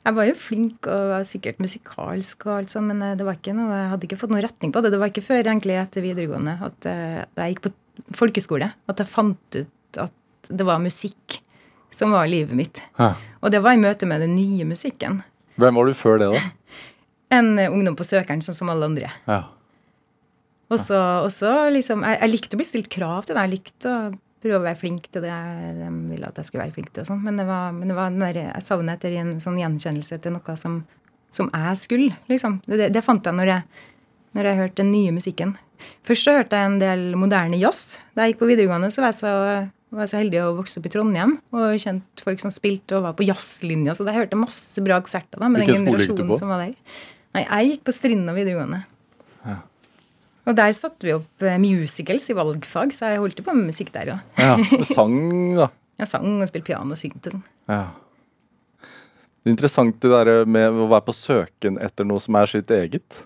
Jeg 0.04 0.16
var 0.18 0.26
jo 0.28 0.34
flink 0.36 0.88
og 0.92 1.12
var 1.14 1.22
sikkert 1.24 1.62
musikalsk 1.64 2.42
og 2.50 2.58
alt 2.58 2.74
sånt, 2.74 2.90
men 2.90 3.00
eh, 3.06 3.14
det 3.16 3.24
var 3.24 3.38
ikke 3.38 3.54
noe, 3.56 3.70
jeg 3.72 3.92
hadde 3.94 4.08
ikke 4.10 4.18
fått 4.20 4.34
noen 4.34 4.44
retning 4.44 4.74
på 4.76 4.82
det. 4.84 4.90
Det 4.92 4.98
var 5.00 5.12
ikke 5.14 5.24
før 5.24 5.40
egentlig 5.40 5.78
etter 5.80 6.04
videregående 6.04 6.58
at 6.68 6.88
eh, 6.92 7.22
jeg 7.40 7.54
gikk 7.54 7.62
på 7.64 7.72
folkeskole, 8.20 8.68
at 8.92 9.00
jeg 9.00 9.08
fant 9.08 9.60
ut 9.62 10.02
at 10.04 10.52
det 10.52 10.68
var 10.68 10.84
musikk 10.84 11.38
som 11.94 12.12
var 12.12 12.28
livet 12.28 12.60
mitt. 12.60 12.84
Hæ. 13.00 13.14
Og 13.40 13.56
det 13.56 13.64
var 13.64 13.78
i 13.78 13.80
møte 13.80 14.10
med 14.10 14.26
den 14.26 14.36
nye 14.36 14.68
musikken. 14.68 15.22
Hvem 15.56 15.80
var 15.80 15.88
du 15.88 15.96
før 15.96 16.20
det, 16.20 16.34
da? 16.36 16.44
En 17.40 17.54
eh, 17.56 17.72
ungdom 17.72 17.96
på 17.96 18.06
søkeren, 18.06 18.44
sånn 18.44 18.60
som 18.60 18.76
alle 18.76 18.92
andre. 18.92 19.16
Ja. 19.24 19.46
Og 20.74 21.32
så, 21.34 21.54
liksom 21.74 22.04
jeg, 22.08 22.20
jeg 22.22 22.34
likte 22.34 22.58
å 22.58 22.62
bli 22.62 22.68
stilt 22.68 22.92
krav 22.94 23.28
til 23.28 23.38
det. 23.38 23.46
Jeg 23.46 23.54
likte 23.58 23.94
å 23.94 24.02
prøve 24.44 24.60
å 24.60 24.66
være 24.66 24.80
flink 24.80 25.08
til 25.14 25.24
det 25.24 25.36
de 25.78 25.90
ville 26.10 26.28
at 26.28 26.40
jeg 26.40 26.50
skulle 26.50 26.66
være 26.66 26.76
flink 26.76 26.92
til. 26.92 27.06
og 27.06 27.12
sånn. 27.14 27.24
Men 27.24 27.40
det 27.40 27.48
var, 27.48 27.72
men 27.76 27.92
det 27.92 27.98
var 27.98 28.18
der, 28.18 28.42
jeg 28.44 28.66
savnet 28.66 29.00
etter 29.00 29.16
en 29.22 29.38
sånn 29.44 29.60
gjenkjennelse 29.62 30.20
til 30.24 30.36
noe 30.36 30.58
som, 30.60 30.82
som 31.34 31.52
jeg 31.54 31.80
skulle. 31.84 32.18
liksom. 32.32 32.60
Det, 32.66 32.80
det, 32.82 32.90
det 32.98 33.06
fant 33.06 33.24
jeg 33.24 33.40
når, 33.40 33.54
jeg 33.54 33.92
når 34.34 34.50
jeg 34.50 34.60
hørte 34.60 34.82
den 34.82 34.92
nye 34.94 35.14
musikken. 35.16 35.56
Først 36.08 36.28
så 36.28 36.36
hørte 36.40 36.60
jeg 36.60 36.72
en 36.72 36.82
del 36.82 37.08
moderne 37.20 37.60
jazz. 37.62 38.00
Da 38.16 38.26
jeg 38.26 38.34
gikk 38.34 38.44
på 38.44 38.52
videregående, 38.52 38.90
så 38.94 39.04
var 39.04 39.14
jeg 39.14 39.20
så, 39.22 39.34
var 39.94 40.10
så 40.10 40.20
heldig 40.20 40.40
å 40.42 40.54
vokse 40.58 40.80
opp 40.80 40.88
i 40.90 40.94
Trondheim 40.94 41.36
og 41.54 41.76
kjente 41.82 42.26
folk 42.26 42.42
som 42.42 42.54
spilte 42.54 42.98
og 42.98 43.06
var 43.08 43.18
på 43.20 43.28
jazzlinja. 43.28 43.96
Så 43.96 44.08
jeg 44.08 44.18
hørte 44.18 44.40
masse 44.40 44.84
bra 44.86 45.00
konserter 45.04 45.40
da, 45.40 45.52
med 45.52 45.64
Hvilken 45.64 45.86
den 45.86 45.94
generasjonen 45.94 46.42
som 46.42 46.52
var 46.54 46.66
der. 46.66 46.74
Nei, 47.34 47.46
jeg 47.46 47.70
gikk 47.74 47.86
på 47.88 47.96
Strinda 47.96 48.36
videregående. 48.36 48.84
Ja. 50.44 50.52
Og 50.52 50.58
der 50.60 50.74
satte 50.76 51.08
vi 51.08 51.14
opp 51.16 51.44
eh, 51.46 51.60
musicals 51.62 52.28
i 52.32 52.36
valgfag, 52.36 52.92
så 52.96 53.14
jeg 53.14 53.22
holdt 53.24 53.44
på 53.46 53.56
med 53.56 53.72
musikk 53.72 53.94
der 53.96 54.16
òg. 54.16 54.24
ja. 54.42 54.58
Og 54.80 54.86
sang, 54.90 55.18
da. 55.56 55.70
Jeg 56.02 56.10
sang 56.10 56.42
og 56.42 56.50
spilte 56.50 56.72
piano 56.72 56.96
og 56.96 57.00
synte 57.00 57.32
sånn. 57.32 57.44
Ja. 57.70 57.84
Det 59.44 59.52
er 59.52 59.54
interessant 59.54 60.00
det 60.02 60.10
der 60.12 60.48
med 60.50 60.74
å 60.74 60.88
være 60.92 61.06
på 61.08 61.16
søken 61.16 61.78
etter 61.84 62.08
noe 62.08 62.20
som 62.24 62.36
er 62.40 62.50
sitt 62.50 62.72
eget. 62.74 63.24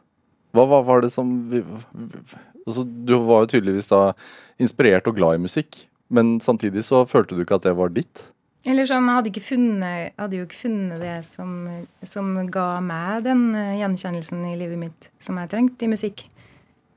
Hva, 0.53 0.65
hva 0.67 0.82
var 0.86 1.03
det 1.06 1.12
som 1.13 1.30
altså, 1.53 2.84
Du 2.84 3.13
var 3.27 3.45
jo 3.45 3.51
tydeligvis 3.53 3.89
da 3.91 4.01
inspirert 4.62 5.08
og 5.10 5.17
glad 5.17 5.38
i 5.38 5.43
musikk, 5.45 5.86
men 6.10 6.38
samtidig 6.43 6.84
så 6.88 7.03
følte 7.08 7.38
du 7.38 7.43
ikke 7.45 7.60
at 7.62 7.67
det 7.69 7.75
var 7.77 7.93
ditt. 7.93 8.25
Eller 8.67 8.88
sånn, 8.89 9.08
jeg 9.08 9.21
hadde, 9.21 9.43
funnet, 9.45 9.84
jeg 9.88 10.13
hadde 10.19 10.39
jo 10.39 10.45
ikke 10.47 10.60
funnet 10.60 11.03
det 11.06 11.17
som, 11.23 11.53
som 12.03 12.34
ga 12.51 12.67
meg 12.84 13.23
den 13.23 13.45
eh, 13.56 13.77
gjenkjennelsen 13.80 14.41
i 14.49 14.58
livet 14.60 14.82
mitt 14.82 15.08
som 15.23 15.39
jeg 15.39 15.53
trengte 15.53 15.88
i 15.88 15.91
musikk. 15.93 16.25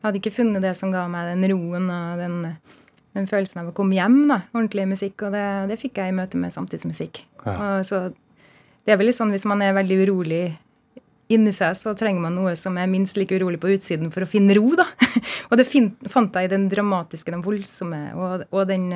Jeg 0.00 0.08
hadde 0.08 0.20
ikke 0.22 0.32
funnet 0.32 0.64
det 0.64 0.72
som 0.78 0.92
ga 0.94 1.04
meg 1.12 1.28
den 1.28 1.44
roen 1.52 1.90
og 1.92 2.20
den, 2.22 2.38
den 3.16 3.28
følelsen 3.28 3.60
av 3.60 3.68
å 3.68 3.76
komme 3.76 3.98
hjem, 3.98 4.22
da, 4.30 4.38
ordentlig 4.54 4.86
musikk. 4.88 5.26
Og 5.28 5.34
det, 5.36 5.44
det 5.68 5.76
fikk 5.80 6.00
jeg 6.00 6.12
i 6.12 6.16
møte 6.16 6.40
med 6.40 6.54
samtidsmusikk. 6.56 7.20
Ja. 7.44 7.56
Og 7.56 7.84
så 7.88 8.06
det 8.86 8.94
er 8.94 9.00
vel 9.00 9.10
litt 9.10 9.18
sånn 9.18 9.32
hvis 9.34 9.44
man 9.48 9.60
er 9.60 9.76
veldig 9.76 9.98
urolig 10.06 10.44
inni 11.30 11.52
seg, 11.54 11.76
så 11.78 11.92
trenger 11.94 12.24
man 12.24 12.34
noe 12.34 12.56
som 12.58 12.78
er 12.80 12.88
minst 12.90 13.20
like 13.20 13.36
urolig 13.36 13.60
på 13.62 13.74
utsiden 13.76 14.08
for 14.10 14.24
å 14.24 14.30
finne 14.30 14.56
ro, 14.56 14.72
da. 14.78 14.88
og 15.50 15.60
det 15.60 15.68
fin, 15.68 15.92
fant 16.10 16.34
jeg 16.34 16.48
i 16.48 16.50
den 16.50 16.66
dramatiske, 16.72 17.30
den 17.30 17.44
voldsomme 17.44 18.00
og, 18.16 18.48
og 18.50 18.64
den, 18.72 18.88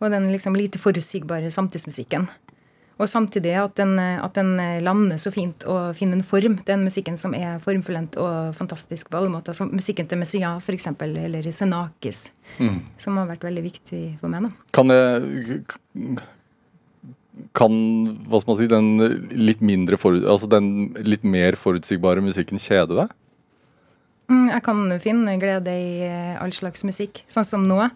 og 0.00 0.10
den 0.16 0.32
liksom 0.32 0.56
lite 0.58 0.80
forutsigbare 0.82 1.52
samtidsmusikken. 1.54 2.26
Og 2.96 3.08
samtidig 3.12 3.52
at 3.60 3.74
den, 3.76 3.98
at 4.00 4.32
den 4.38 4.54
lander 4.80 5.18
så 5.20 5.28
fint 5.34 5.66
og 5.68 5.90
finner 5.98 6.16
en 6.16 6.24
form. 6.24 6.54
Den 6.64 6.80
musikken 6.86 7.18
som 7.20 7.34
er 7.36 7.58
formfullendt 7.60 8.16
og 8.16 8.54
fantastisk 8.56 9.10
på 9.12 9.18
alle 9.18 9.28
måter. 9.34 9.52
Som 9.52 9.68
musikken 9.76 10.08
til 10.08 10.16
Messia, 10.22 10.54
f.eks., 10.56 10.88
eller 11.04 11.50
Senakis, 11.52 12.30
som 12.96 13.18
har 13.20 13.28
vært 13.28 13.44
veldig 13.44 13.64
viktig 13.66 14.00
for 14.22 14.32
meg. 14.32 14.48
da. 14.48 14.64
Kan 14.72 14.88
det 14.88 15.02
Kan 17.56 17.74
hva 18.30 18.40
skal 18.40 18.54
man 18.54 18.58
si, 18.62 18.66
den 18.72 18.88
litt 19.44 19.60
mindre 19.60 19.98
forut, 20.00 20.24
altså 20.24 20.48
den 20.48 20.94
litt 21.04 21.24
mer 21.28 21.58
forutsigbare 21.60 22.24
musikken 22.24 22.56
kjede 22.56 22.96
deg? 22.96 23.12
Mm, 24.32 24.46
Jeg 24.54 24.62
kan 24.64 24.80
finne 25.04 25.36
glede 25.38 25.68
i 25.76 25.90
eh, 26.08 26.40
all 26.40 26.54
slags 26.56 26.82
musikk, 26.88 27.20
sånn 27.28 27.44
som 27.46 27.66
nå. 27.68 27.90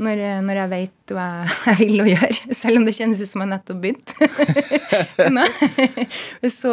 Når, 0.00 0.20
når 0.46 0.56
jeg 0.56 0.70
vet 0.70 1.12
hva 1.12 1.24
jeg 1.66 1.76
vil 1.82 2.00
å 2.00 2.06
gjøre, 2.08 2.46
selv 2.62 2.80
om 2.80 2.86
det 2.86 2.94
kjennes 2.96 3.20
ut 3.20 3.28
som 3.28 3.42
jeg 3.44 3.50
nettopp 3.50 3.82
begynte. 3.82 4.14
Så, 6.52 6.72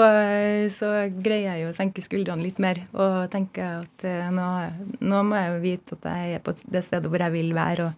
så 0.73 0.87
greier 1.23 1.53
jeg 1.53 1.63
jo 1.63 1.69
å 1.69 1.75
senke 1.75 2.01
skuldrene 2.03 2.43
litt 2.43 2.59
mer 2.61 2.81
og 2.91 3.29
tenke 3.31 3.63
at 3.63 4.03
eh, 4.07 4.31
nå, 4.33 4.47
nå 5.03 5.21
må 5.27 5.37
jeg 5.37 5.51
jo 5.51 5.59
vite 5.63 5.97
at 5.97 6.07
jeg 6.09 6.39
er 6.39 6.43
på 6.43 6.51
det 6.57 6.81
stedet 6.85 7.11
hvor 7.11 7.21
jeg 7.21 7.35
vil 7.35 7.53
være, 7.55 7.89
og, 7.89 7.93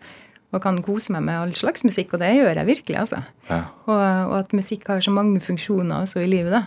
og 0.51 0.63
kan 0.63 0.81
kose 0.85 1.13
meg 1.15 1.25
med 1.29 1.39
all 1.39 1.53
slags 1.57 1.85
musikk. 1.87 2.15
Og 2.15 2.23
det 2.23 2.33
gjør 2.35 2.61
jeg 2.61 2.69
virkelig, 2.69 2.97
altså. 3.05 3.19
Ja. 3.49 3.63
Og, 3.87 4.01
og 4.01 4.35
at 4.41 4.49
musikk 4.57 4.81
har 4.91 4.99
så 5.05 5.13
mange 5.15 5.41
funksjoner 5.43 6.03
også 6.03 6.17
i 6.25 6.29
livet, 6.29 6.53
da. 6.57 6.63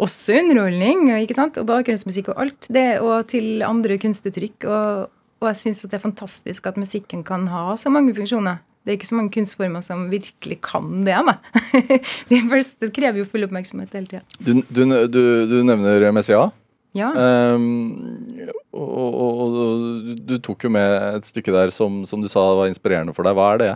Også 0.00 0.38
underholdning 0.40 0.98
ikke 1.18 1.36
sant? 1.36 1.58
og 1.60 1.68
bakgrunnsmusikk 1.68 2.32
og 2.32 2.38
alt. 2.44 2.62
Det, 2.72 2.88
og 3.04 3.28
til 3.32 3.64
andre 3.66 4.00
kunstuttrykk. 4.00 4.58
Og, 4.64 4.86
og 5.40 5.48
jeg 5.48 5.58
syns 5.62 5.86
det 5.86 5.96
er 5.96 6.02
fantastisk 6.02 6.66
at 6.68 6.78
musikken 6.80 7.24
kan 7.26 7.46
ha 7.48 7.72
så 7.80 7.92
mange 7.92 8.12
funksjoner. 8.16 8.60
Det 8.84 8.92
er 8.92 8.96
ikke 8.96 9.10
så 9.10 9.16
mange 9.18 9.32
kunstformer 9.34 9.84
som 9.84 10.06
virkelig 10.12 10.56
kan 10.64 11.04
det. 11.04 11.16
det, 12.30 12.40
det 12.80 12.90
krever 12.96 13.20
jo 13.20 13.28
full 13.28 13.44
oppmerksomhet 13.44 13.92
hele 13.96 14.08
tida. 14.08 14.22
Du, 14.40 14.54
du, 14.68 14.82
du, 15.08 15.22
du 15.48 15.56
nevner 15.68 16.08
Messia. 16.16 16.46
Ja. 16.96 17.10
Um, 17.54 17.92
og, 18.74 18.88
og, 18.90 19.42
og 19.44 19.52
du, 20.06 20.14
du 20.32 20.34
tok 20.42 20.66
jo 20.66 20.72
med 20.74 20.96
et 21.20 21.28
stykke 21.28 21.54
der 21.54 21.72
som, 21.74 22.02
som 22.08 22.24
du 22.24 22.28
sa 22.32 22.42
var 22.58 22.70
inspirerende 22.72 23.14
for 23.16 23.28
deg. 23.28 23.36
Hva 23.36 23.52
er 23.54 23.62
det? 23.62 23.70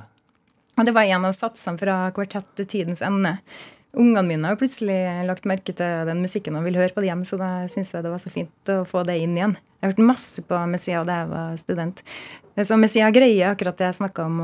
Og 0.75 0.89
det 0.89 0.95
var 0.97 1.07
en 1.07 1.29
av 1.29 1.37
satsene 1.37 1.79
fra 1.79 1.99
kvartettet 2.17 2.73
Tidens 2.73 3.05
ende. 3.05 3.37
Ungene 3.95 4.25
mine 4.27 4.49
har 4.49 4.57
jo 4.57 4.63
plutselig 4.65 4.97
lagt 5.29 5.47
merke 5.49 5.75
til 5.77 6.09
den 6.09 6.23
musikken 6.25 6.57
og 6.59 6.65
vil 6.67 6.79
høre 6.81 6.95
på 6.95 7.03
det 7.03 7.11
hjemme, 7.13 7.27
så 7.29 7.39
da 7.41 7.51
syns 7.71 7.93
jeg 7.95 8.05
det 8.05 8.13
var 8.13 8.23
så 8.23 8.33
fint 8.33 8.73
å 8.73 8.81
få 8.89 9.05
det 9.07 9.19
inn 9.23 9.37
igjen. 9.39 9.57
Jeg 9.79 9.87
har 9.87 9.93
hørt 9.93 10.09
masse 10.09 10.43
på 10.49 10.59
Messia 10.71 11.05
da 11.07 11.21
jeg 11.21 11.31
var 11.31 11.59
student. 11.61 12.03
Så 12.59 12.79
Messia 12.81 13.11
greier 13.15 13.53
akkurat 13.53 13.79
det 13.79 13.91
jeg 13.91 13.99
snakka 14.01 14.27
om, 14.31 14.41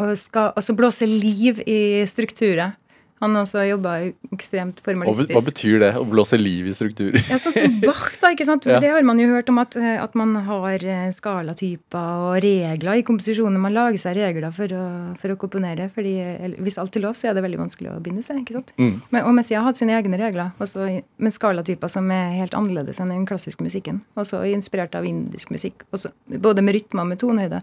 å, 0.00 0.74
blåse 0.78 1.08
liv 1.08 1.60
i 1.66 1.80
strukturer. 2.08 2.76
Han 3.22 3.38
også 3.38 3.62
jobba 3.68 3.92
ekstremt 4.34 4.80
formalistisk. 4.82 5.30
hva 5.36 5.42
betyr 5.46 5.76
det? 5.82 5.90
Å 6.00 6.02
blåse 6.10 6.38
liv 6.40 6.66
i 6.66 6.74
strukturer? 6.74 7.20
Ja, 7.30 7.38
sånn 7.38 7.54
som 7.54 7.76
Bach, 7.84 8.08
da. 8.18 8.32
ikke 8.34 8.46
sant? 8.48 8.66
Ja. 8.72 8.80
Det 8.82 8.88
har 8.90 9.04
man 9.04 9.18
jo 9.20 9.28
hørt 9.30 9.50
om 9.52 9.60
at, 9.62 9.76
eh, 9.76 9.98
at 10.00 10.14
man 10.18 10.32
har 10.46 10.82
eh, 10.82 11.08
skalatyper 11.14 12.22
og 12.26 12.36
regler 12.42 12.98
i 12.98 13.04
komposisjoner. 13.06 13.60
Man 13.62 13.74
lager 13.76 14.00
seg 14.00 14.16
regler 14.16 14.50
for 14.54 14.72
å, 14.74 14.82
for 15.20 15.34
å 15.34 15.38
komponere. 15.38 15.86
fordi 15.92 16.14
Hvis 16.62 16.78
alt 16.82 16.96
er 16.96 17.04
lov, 17.04 17.14
så 17.18 17.30
er 17.30 17.36
det 17.36 17.44
veldig 17.44 17.60
vanskelig 17.60 17.92
å 17.92 18.00
binde 18.02 18.24
seg. 18.26 18.40
ikke 18.42 18.58
sant? 18.58 18.74
Mm. 18.80 18.94
Men, 19.12 19.20
og 19.28 19.36
Messia 19.38 19.60
har 19.60 19.68
hatt 19.68 19.78
sine 19.80 19.94
egne 19.98 20.18
regler, 20.20 20.50
også 20.62 20.88
med 21.22 21.36
skalatyper 21.36 21.92
som 21.92 22.10
er 22.14 22.34
helt 22.40 22.56
annerledes 22.58 22.98
enn 23.02 23.12
den 23.12 23.26
klassiske 23.28 23.62
musikken. 23.62 24.02
Også 24.18 24.42
inspirert 24.50 24.96
av 24.98 25.06
indisk 25.06 25.52
musikk. 25.54 25.86
Også, 25.94 26.10
både 26.42 26.64
med 26.64 26.80
rytme 26.80 27.04
og 27.04 27.12
med 27.12 27.22
tonehøyde. 27.22 27.62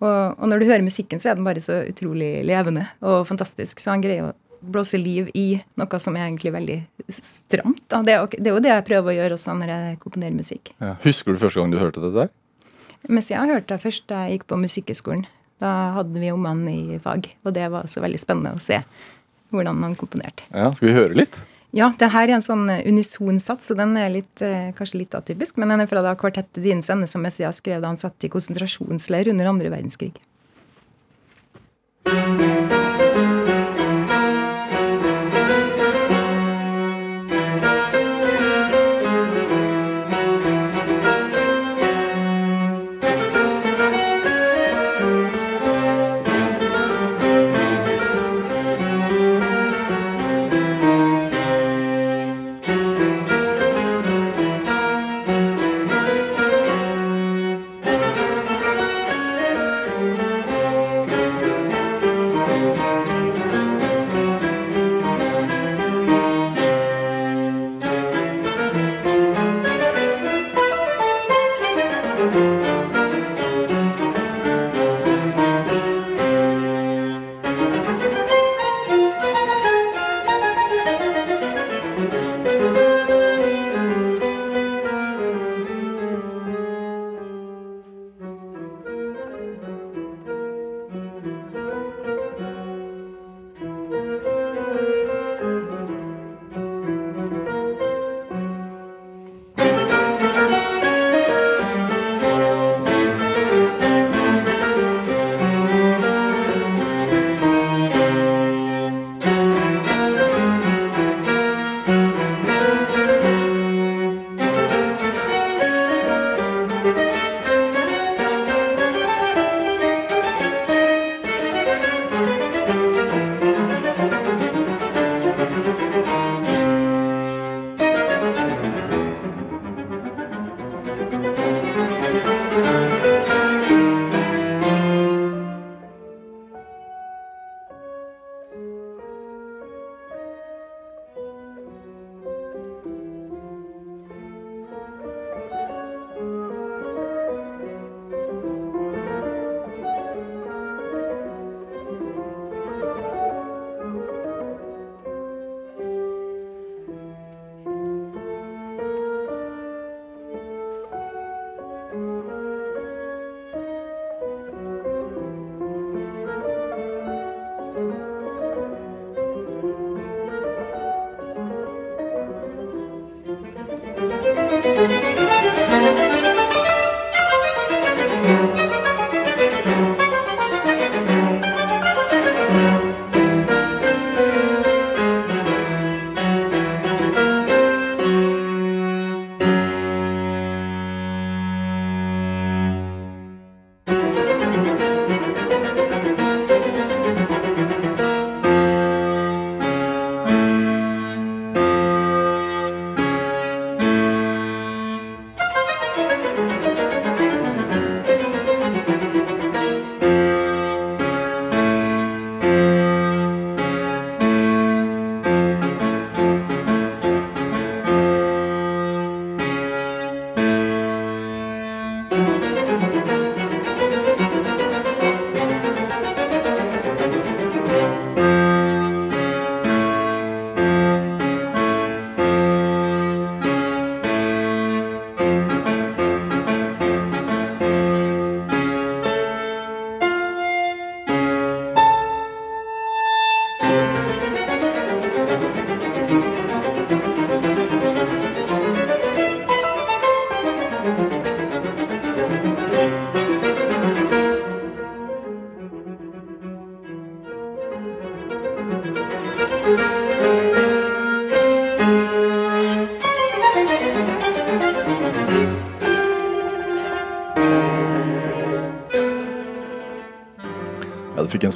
Og, 0.00 0.38
og 0.40 0.46
når 0.48 0.62
du 0.62 0.70
hører 0.70 0.84
musikken, 0.86 1.20
så 1.20 1.30
er 1.30 1.36
den 1.38 1.46
bare 1.46 1.60
så 1.60 1.82
utrolig 1.84 2.38
levende 2.48 2.86
og 3.04 3.26
fantastisk. 3.28 3.82
Så 3.82 3.92
han 3.92 4.04
greier 4.04 4.30
å 4.30 4.36
blåse 4.62 4.98
liv 5.00 5.30
i 5.34 5.60
noe 5.80 5.98
som 6.02 6.16
er 6.16 6.26
egentlig 6.28 6.52
veldig 6.54 6.78
stramt. 7.08 7.82
Da. 7.88 8.02
Det, 8.06 8.14
er, 8.14 8.36
jo- 8.50 8.60
det 8.60 8.70
jeg 8.72 8.86
prøver 8.88 9.12
å 9.12 9.16
gjøre 9.16 9.36
også 9.38 9.56
når 9.58 9.72
jeg 9.74 9.98
komponerer 10.02 10.36
musikk. 10.36 10.72
Ja. 10.80 10.94
Husker 11.04 11.32
du 11.36 11.40
første 11.42 11.60
gang 11.60 11.72
du 11.74 11.78
hørte 11.80 12.02
det 12.04 12.12
der? 12.16 12.32
Mens 13.08 13.30
jeg 13.32 13.40
hørte 13.48 13.74
det 13.76 13.82
først 13.82 14.06
da 14.10 14.26
jeg 14.28 14.38
gikk 14.38 14.48
på 14.52 14.58
Musikkhøgskolen. 14.60 15.24
Da 15.60 15.70
hadde 15.96 16.20
vi 16.20 16.30
ungene 16.32 16.72
i 16.96 16.98
fag, 17.00 17.26
og 17.44 17.52
det 17.56 17.66
var 17.72 17.84
også 17.84 18.00
veldig 18.04 18.20
spennende 18.20 18.54
å 18.56 18.60
se 18.62 18.78
hvordan 19.52 19.76
man 19.80 19.96
komponerte. 19.98 20.44
Ja, 20.54 20.70
Skal 20.76 20.88
vi 20.88 20.94
høre 20.96 21.16
litt? 21.16 21.36
Ja, 21.76 21.92
det 21.98 22.08
her 22.10 22.26
er 22.28 22.34
en 22.38 22.42
sånn 22.42 22.64
unison 22.86 23.38
sats, 23.42 23.70
og 23.70 23.78
den 23.78 23.92
er 24.00 24.08
litt, 24.10 24.42
eh, 24.42 24.72
kanskje 24.74 25.02
litt 25.04 25.14
atypisk, 25.14 25.56
men 25.60 25.68
den 25.70 25.80
er 25.84 25.86
fra 25.90 26.02
da 26.02 26.16
kvartettet 26.18 26.62
Dines 26.64 26.90
ende, 26.90 27.06
som 27.06 27.22
Messia 27.22 27.52
skrev 27.54 27.80
da 27.82 27.88
han 27.92 27.96
satt 28.00 28.24
i 28.26 28.28
konsentrasjonsleir 28.32 29.30
under 29.30 29.46
andre 29.52 29.70
verdenskrig. 29.70 30.16
Ja, 32.06 32.89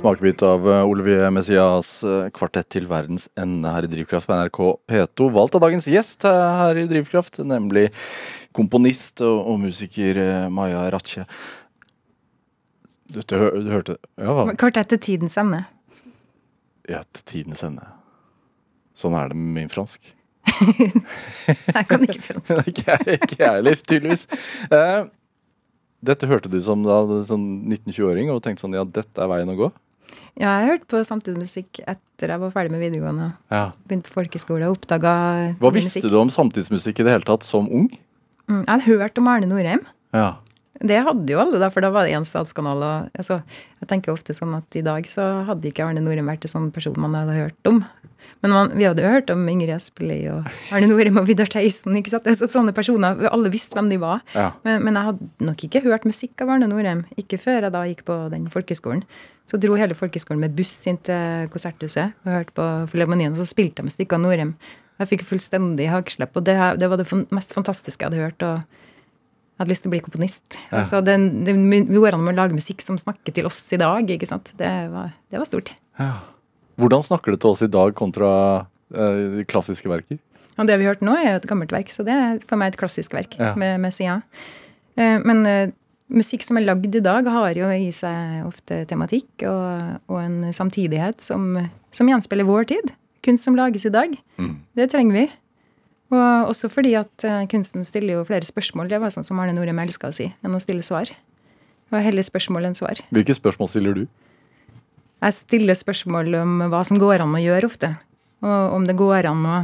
smakebit 0.05 0.43
av 0.43 0.67
eh, 0.71 0.85
Olivier 0.85 1.31
Messias 1.33 2.05
eh, 2.05 2.27
kvartett 2.37 2.69
til 2.75 2.85
verdens 2.91 3.25
ende 3.41 3.71
her 3.73 3.87
i 3.87 3.89
Drivkraft 3.89 4.29
på 4.29 4.37
NRK 4.37 4.59
P2. 4.91 5.29
Valgt 5.33 5.55
av 5.57 5.63
dagens 5.65 5.87
gjest 5.89 6.27
eh, 6.29 6.41
her 6.61 6.77
i 6.77 6.85
Drivkraft, 6.91 7.39
nemlig 7.41 7.87
komponist 8.53 9.23
og, 9.25 9.55
musiker 9.63 10.19
Maja 10.53 10.83
Ratche. 10.93 11.25
Du, 13.09 13.23
du, 13.23 13.37
du 13.65 13.71
hørte 13.73 13.97
Ja? 14.21 14.45
Kvartett 14.61 14.93
til 14.93 15.01
tidens 15.07 15.39
ende. 15.41 15.63
Ja, 16.85 17.01
til 17.17 17.25
tidens 17.31 17.65
ende. 17.65 17.89
Sånn 18.93 19.17
er 19.17 19.33
det 19.33 19.39
med 19.41 19.55
min 19.57 19.73
fransk. 19.73 20.13
Jeg 21.49 21.87
kan 21.89 22.05
ikke 22.05 22.21
fransk. 22.27 22.53
ikke 22.75 22.85
jeg 22.85 23.23
ikke 23.23 23.41
jeg 23.41 23.49
heller, 23.49 23.81
tydeligvis. 23.81 24.27
Uh, 24.69 25.09
dette 26.05 26.29
hørte 26.29 26.53
du 26.53 26.59
som 26.61 26.85
da, 26.85 27.01
sånn 27.25 27.49
19-20-åring 27.73 28.29
og 28.35 28.45
tenkte 28.45 28.67
sånn 28.67 28.77
ja, 28.77 28.85
dette 28.85 29.25
er 29.25 29.33
veien 29.33 29.49
å 29.49 29.57
gå? 29.65 29.73
Ja, 30.41 30.57
jeg 30.61 30.71
hørte 30.73 30.89
på 30.91 31.01
samtidsmusikk 31.07 31.83
etter 31.87 32.33
jeg 32.33 32.43
var 32.43 32.51
ferdig 32.55 32.73
med 32.75 32.83
videregående. 32.83 33.29
Ja. 33.55 33.69
Begynte 33.87 34.11
på 34.11 34.17
folkeskole 34.17 34.67
og 34.67 34.81
oppdaga 34.81 35.13
Hva 35.61 35.71
visste 35.75 36.09
du 36.11 36.17
om 36.19 36.33
samtidsmusikk 36.33 37.03
i 37.03 37.07
det 37.07 37.15
hele 37.15 37.29
tatt 37.29 37.47
som 37.47 37.69
ung? 37.71 37.87
Mm, 38.51 38.65
jeg 38.65 38.73
hadde 38.73 38.89
hørt 38.89 39.21
om 39.21 39.31
Arne 39.31 39.49
Norheim. 39.51 39.85
Ja. 40.15 40.33
Det 40.83 40.97
hadde 41.07 41.31
jo 41.31 41.39
alle, 41.39 41.61
da, 41.63 41.69
for 41.71 41.85
da 41.87 41.93
var 41.95 42.07
det 42.07 42.17
én 42.17 42.27
statskanal. 42.27 42.83
Og, 42.83 43.13
altså, 43.15 43.39
jeg 43.81 43.91
tenker 43.91 44.13
ofte 44.13 44.35
sånn 44.35 44.57
at 44.59 44.75
i 44.77 44.83
dag 44.85 45.07
så 45.09 45.45
hadde 45.47 45.71
ikke 45.71 45.87
Arne 45.87 46.03
Norheim 46.03 46.27
vært 46.29 46.49
en 46.49 46.55
sånn 46.57 46.73
person 46.75 46.99
man 47.01 47.15
hadde 47.15 47.37
hørt 47.39 47.71
om. 47.71 47.85
Men 48.43 48.53
man, 48.53 48.73
vi 48.77 48.85
hadde 48.85 49.05
jo 49.05 49.13
hørt 49.13 49.31
om 49.33 49.47
Ingrid 49.49 49.71
Espelid 49.73 50.27
og 50.33 50.49
Arne 50.75 50.89
Norheim 50.91 51.21
og 51.23 51.29
Vidar 51.31 51.49
Theisen. 51.53 51.95
ikke 52.01 52.13
sant? 52.13 52.27
Så, 52.37 52.51
sånne 52.53 52.75
personer, 52.77 53.23
Alle 53.31 53.53
visste 53.55 53.79
hvem 53.79 53.93
de 53.93 54.01
var. 54.03 54.25
Ja. 54.35 54.51
Men, 54.67 54.83
men 54.85 54.99
jeg 54.99 55.09
hadde 55.13 55.49
nok 55.49 55.65
ikke 55.69 55.85
hørt 55.87 56.09
musikk 56.09 56.43
av 56.45 56.53
Arne 56.57 56.69
Norheim. 56.69 57.07
Ikke 57.21 57.39
før 57.41 57.63
jeg 57.69 57.77
da 57.77 57.85
gikk 57.89 58.03
på 58.11 58.19
den 58.35 58.51
folkeskolen. 58.53 59.07
Så 59.45 59.61
dro 59.61 59.77
hele 59.77 59.97
folkeskolen 59.97 60.41
med 60.41 60.55
buss 60.57 60.73
inn 60.89 60.97
til 61.05 61.51
Konserthuset 61.53 62.15
og 62.25 62.33
hørte 62.33 62.55
på 62.57 62.69
Filharmonien, 62.93 63.35
og 63.35 63.43
så 63.43 63.49
spilte 63.49 63.85
de 63.85 63.93
stykker 63.93 64.17
av 64.17 64.25
Norheim. 64.25 64.55
Jeg 65.03 65.11
fikk 65.11 65.25
fullstendig 65.27 65.91
hakeslepp, 65.91 66.37
og 66.39 66.47
det, 66.47 66.55
det 66.81 66.89
var 66.89 67.01
det 67.01 67.07
mest 67.35 67.53
fantastiske 67.57 68.01
jeg 68.01 68.13
hadde 68.13 68.23
hørt. 68.23 68.47
og 68.47 68.85
jeg 69.55 69.63
hadde 69.63 69.71
lyst 69.71 69.85
til 69.85 69.91
å 69.91 69.95
bli 69.95 70.03
komponist. 70.03 70.57
Ja. 70.67 70.81
Altså, 70.81 70.99
den, 71.07 71.45
det 71.47 71.55
går 71.93 72.17
an 72.17 72.27
å 72.27 72.35
lage 72.35 72.57
musikk 72.57 72.83
som 72.83 72.97
snakker 72.99 73.35
til 73.37 73.47
oss 73.47 73.61
i 73.75 73.79
dag. 73.79 74.09
ikke 74.11 74.27
sant? 74.27 74.51
Det 74.59 74.71
var, 74.91 75.13
det 75.31 75.39
var 75.39 75.47
stort. 75.47 75.71
Ja. 76.01 76.17
Hvordan 76.81 77.05
snakker 77.07 77.35
det 77.35 77.43
til 77.45 77.53
oss 77.53 77.63
i 77.63 77.71
dag 77.71 77.95
kontra 77.95 78.31
eh, 78.91 79.45
klassiske 79.47 79.93
verker? 79.93 80.19
Ja, 80.57 80.67
det 80.67 80.81
vi 80.81 80.89
hørte 80.89 81.07
nå, 81.07 81.15
er 81.19 81.37
et 81.37 81.47
gammelt 81.47 81.71
verk, 81.75 81.93
så 81.95 82.03
det 82.07 82.17
er 82.19 82.43
for 82.43 82.59
meg 82.59 82.73
et 82.73 82.81
klassisk 82.81 83.15
verk 83.15 83.37
med, 83.59 83.77
med 83.83 83.95
Sia. 83.95 84.21
Eh, 84.99 85.23
men 85.23 85.47
eh, 85.47 85.75
musikk 86.13 86.45
som 86.45 86.59
er 86.59 86.67
lagd 86.67 86.95
i 86.95 87.03
dag, 87.05 87.27
har 87.27 87.57
jo 87.59 87.71
i 87.73 87.89
seg 87.95 88.45
ofte 88.49 88.83
tematikk 88.91 89.47
og, 89.49 90.03
og 90.11 90.19
en 90.21 90.53
samtidighet 90.55 91.25
som, 91.25 91.57
som 91.95 92.11
gjenspeiler 92.11 92.49
vår 92.49 92.69
tid. 92.75 92.93
Kunst 93.25 93.47
som 93.47 93.57
lages 93.57 93.87
i 93.89 93.93
dag. 93.93 94.13
Mm. 94.37 94.59
Det 94.77 94.91
trenger 94.93 95.17
vi. 95.17 95.25
Og 96.13 96.51
også 96.51 96.69
fordi 96.71 96.93
at 96.99 97.25
eh, 97.27 97.47
kunsten 97.51 97.87
stiller 97.89 98.19
jo 98.19 98.27
flere 98.29 98.45
spørsmål. 98.47 98.91
Det 98.93 99.01
var 99.01 99.15
sånn 99.15 99.27
som 99.27 99.41
Arne 99.41 99.55
Norheim 99.57 99.81
elska 99.83 100.11
å 100.11 100.15
si, 100.15 100.29
enn 100.45 100.57
å 100.57 100.61
stille 100.63 100.85
svar. 100.85 101.09
Det 101.09 101.97
var 101.97 102.05
heller 102.05 102.27
spørsmål 102.27 102.69
enn 102.69 102.77
svar. 102.77 103.01
Hvilke 103.15 103.37
spørsmål 103.37 103.71
stiller 103.73 103.97
du? 103.97 104.05
Jeg 105.25 105.37
stiller 105.39 105.79
spørsmål 105.79 106.37
om 106.43 106.67
hva 106.69 106.83
som 106.85 107.01
går 107.01 107.25
an 107.25 107.37
å 107.37 107.41
gjøre 107.41 107.71
ofte. 107.71 107.95
Og 108.45 108.77
om 108.77 108.85
det 108.85 108.97
går 108.99 109.31
an 109.31 109.41
å, 109.49 109.57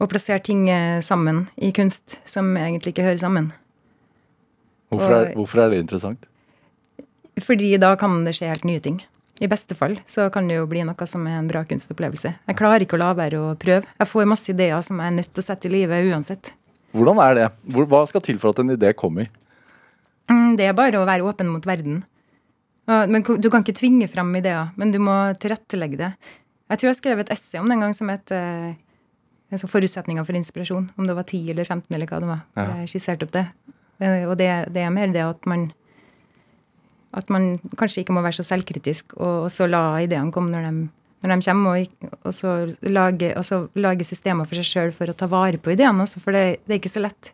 å 0.00 0.08
plassere 0.08 0.40
ting 0.40 0.64
eh, 0.72 1.02
sammen 1.04 1.44
i 1.60 1.72
kunst 1.76 2.18
som 2.24 2.54
egentlig 2.56 2.94
ikke 2.94 3.04
hører 3.10 3.20
sammen. 3.20 3.52
Hvorfor 4.92 5.12
er, 5.16 5.34
hvorfor 5.34 5.62
er 5.64 5.72
det 5.72 5.82
interessant? 5.82 6.26
Fordi 7.42 7.74
da 7.82 7.92
kan 8.00 8.22
det 8.24 8.36
skje 8.38 8.48
helt 8.48 8.64
nye 8.68 8.80
ting. 8.80 9.00
I 9.42 9.48
beste 9.52 9.76
fall 9.76 9.98
så 10.08 10.30
kan 10.32 10.46
det 10.48 10.56
jo 10.56 10.68
bli 10.70 10.80
noe 10.88 11.06
som 11.08 11.26
er 11.28 11.36
en 11.40 11.48
bra 11.50 11.60
kunstopplevelse. 11.68 12.30
Jeg 12.48 12.56
klarer 12.56 12.86
ikke 12.86 12.96
å 12.96 13.02
la 13.02 13.10
være 13.18 13.40
å 13.42 13.50
prøve. 13.60 13.84
Jeg 13.98 14.08
får 14.08 14.30
masse 14.30 14.48
ideer 14.54 14.80
som 14.84 15.02
jeg 15.02 15.10
er 15.12 15.16
nødt 15.18 15.32
til 15.34 15.44
å 15.44 15.48
sette 15.50 15.68
i 15.68 15.74
livet 15.74 16.08
uansett. 16.08 16.54
Hvordan 16.96 17.20
er 17.20 17.34
det? 17.36 17.48
Hva 17.76 18.00
skal 18.08 18.24
til 18.24 18.38
for 18.40 18.54
at 18.54 18.62
en 18.62 18.72
idé 18.72 18.94
kommer? 18.96 19.28
Mm, 20.30 20.56
Det 20.56 20.64
er 20.70 20.72
bare 20.78 21.02
å 21.02 21.04
være 21.06 21.26
åpen 21.28 21.50
mot 21.52 21.66
verden. 21.68 22.00
Men 22.86 23.22
du 23.26 23.50
kan 23.50 23.64
ikke 23.64 23.76
tvinge 23.76 24.08
frem 24.08 24.30
ideer, 24.38 24.70
men 24.78 24.92
du 24.94 24.98
må 25.02 25.12
tilrettelegge 25.42 25.98
det. 26.00 26.10
Jeg 26.70 26.78
tror 26.78 26.88
jeg 26.90 26.98
skrev 27.02 27.20
et 27.22 27.30
essay 27.34 27.60
om 27.60 27.68
det 27.68 27.76
en 27.76 27.84
gang 27.84 27.94
som 27.94 28.08
het 28.10 28.32
eh, 28.34 28.74
altså 29.52 29.68
Forutsetninger 29.70 30.24
for 30.26 30.38
inspirasjon. 30.38 30.88
Om 30.98 31.06
det 31.06 31.14
var 31.18 31.26
10 31.26 31.50
eller 31.52 31.66
15 31.66 31.94
eller 31.94 32.10
hva 32.10 32.20
det 32.22 32.30
var. 32.30 32.40
Ja. 32.56 32.64
Jeg 32.80 32.94
skisserte 32.94 33.26
opp 33.28 33.34
det. 33.36 33.44
Eh, 34.00 34.28
Og 34.28 34.36
det, 34.36 34.50
det 34.74 34.84
er 34.84 34.94
mer 34.94 35.12
det 35.14 35.24
at 35.24 35.46
man 35.46 35.70
at 37.16 37.30
man 37.32 37.56
kanskje 37.80 38.02
ikke 38.04 38.12
må 38.12 38.20
være 38.24 38.40
så 38.40 38.44
selvkritisk, 38.44 39.14
og, 39.16 39.46
og 39.46 39.50
så 39.52 39.68
la 39.70 39.96
ideene 40.04 40.32
komme 40.34 40.52
når 40.52 40.66
de, 40.68 40.88
når 41.24 41.32
de 41.32 41.46
kommer, 41.48 41.78
og, 41.78 42.10
og, 42.18 42.34
så 42.36 42.56
lage, 42.84 43.32
og 43.38 43.46
så 43.46 43.62
lage 43.78 44.04
systemer 44.04 44.44
for 44.44 44.60
seg 44.60 44.68
sjøl 44.68 44.92
for 44.92 45.08
å 45.08 45.16
ta 45.16 45.28
vare 45.30 45.56
på 45.56 45.72
ideene. 45.72 46.04
Altså, 46.04 46.20
for 46.20 46.36
det, 46.36 46.60
det 46.66 46.76
er 46.76 46.82
ikke 46.82 46.92
så 46.92 47.04
lett. 47.06 47.32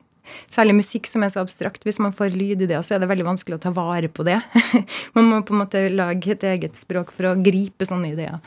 Særlig 0.52 0.76
musikk 0.78 1.08
som 1.10 1.24
er 1.26 1.32
så 1.34 1.42
abstrakt. 1.42 1.82
Hvis 1.82 1.98
man 2.02 2.14
får 2.14 2.36
lydideer, 2.36 2.84
så 2.86 2.94
er 2.94 3.02
det 3.02 3.10
veldig 3.10 3.26
vanskelig 3.32 3.58
å 3.58 3.64
ta 3.64 3.72
vare 3.74 4.06
på 4.06 4.22
det. 4.28 4.38
man 5.16 5.26
må 5.28 5.42
på 5.42 5.56
en 5.56 5.64
måte 5.64 5.82
lage 5.90 6.36
et 6.36 6.46
eget 6.52 6.78
språk 6.78 7.10
for 7.14 7.32
å 7.32 7.38
gripe 7.42 7.88
sånne 7.88 8.12
ideer. 8.14 8.38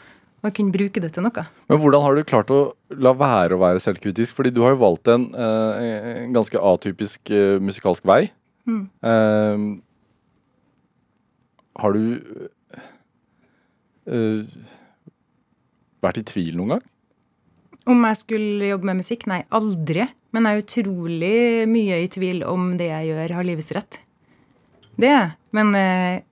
Og 0.45 0.53
kunne 0.53 0.73
bruke 0.73 1.01
det 1.01 1.09
til 1.15 1.25
noe. 1.25 1.45
Men 1.71 1.79
hvordan 1.81 2.03
har 2.05 2.15
du 2.15 2.27
klart 2.27 2.51
å 2.53 2.59
la 3.01 3.15
være 3.17 3.57
å 3.57 3.61
være 3.63 3.81
selvkritisk? 3.81 4.35
Fordi 4.37 4.51
du 4.53 4.61
har 4.61 4.75
jo 4.75 4.83
valgt 4.83 5.09
en, 5.09 5.23
eh, 5.33 6.11
en 6.25 6.35
ganske 6.35 6.61
atypisk 6.61 7.31
eh, 7.33 7.57
musikalsk 7.57 8.05
vei. 8.05 8.27
Mm. 8.69 8.83
Eh, 9.09 9.63
har 11.81 11.97
du 11.97 12.03
eh, 14.05 14.45
vært 16.05 16.21
i 16.21 16.27
tvil 16.29 16.53
noen 16.59 16.75
gang? 16.75 16.85
Om 17.89 18.05
jeg 18.09 18.21
skulle 18.21 18.69
jobbe 18.69 18.89
med 18.89 19.01
musikk? 19.01 19.25
Nei, 19.29 19.41
aldri. 19.53 20.05
Men 20.35 20.47
jeg 20.47 20.55
er 20.55 20.63
utrolig 20.65 21.35
mye 21.71 21.99
i 22.03 22.07
tvil 22.11 22.41
om 22.49 22.73
det 22.79 22.89
jeg 22.89 23.11
gjør, 23.11 23.35
har 23.37 23.47
livets 23.47 23.73
rett. 23.77 23.99
Det 24.99 25.09
er 25.09 25.17
jeg. 25.17 25.35
Men 25.55 25.75
eh, 25.79 26.23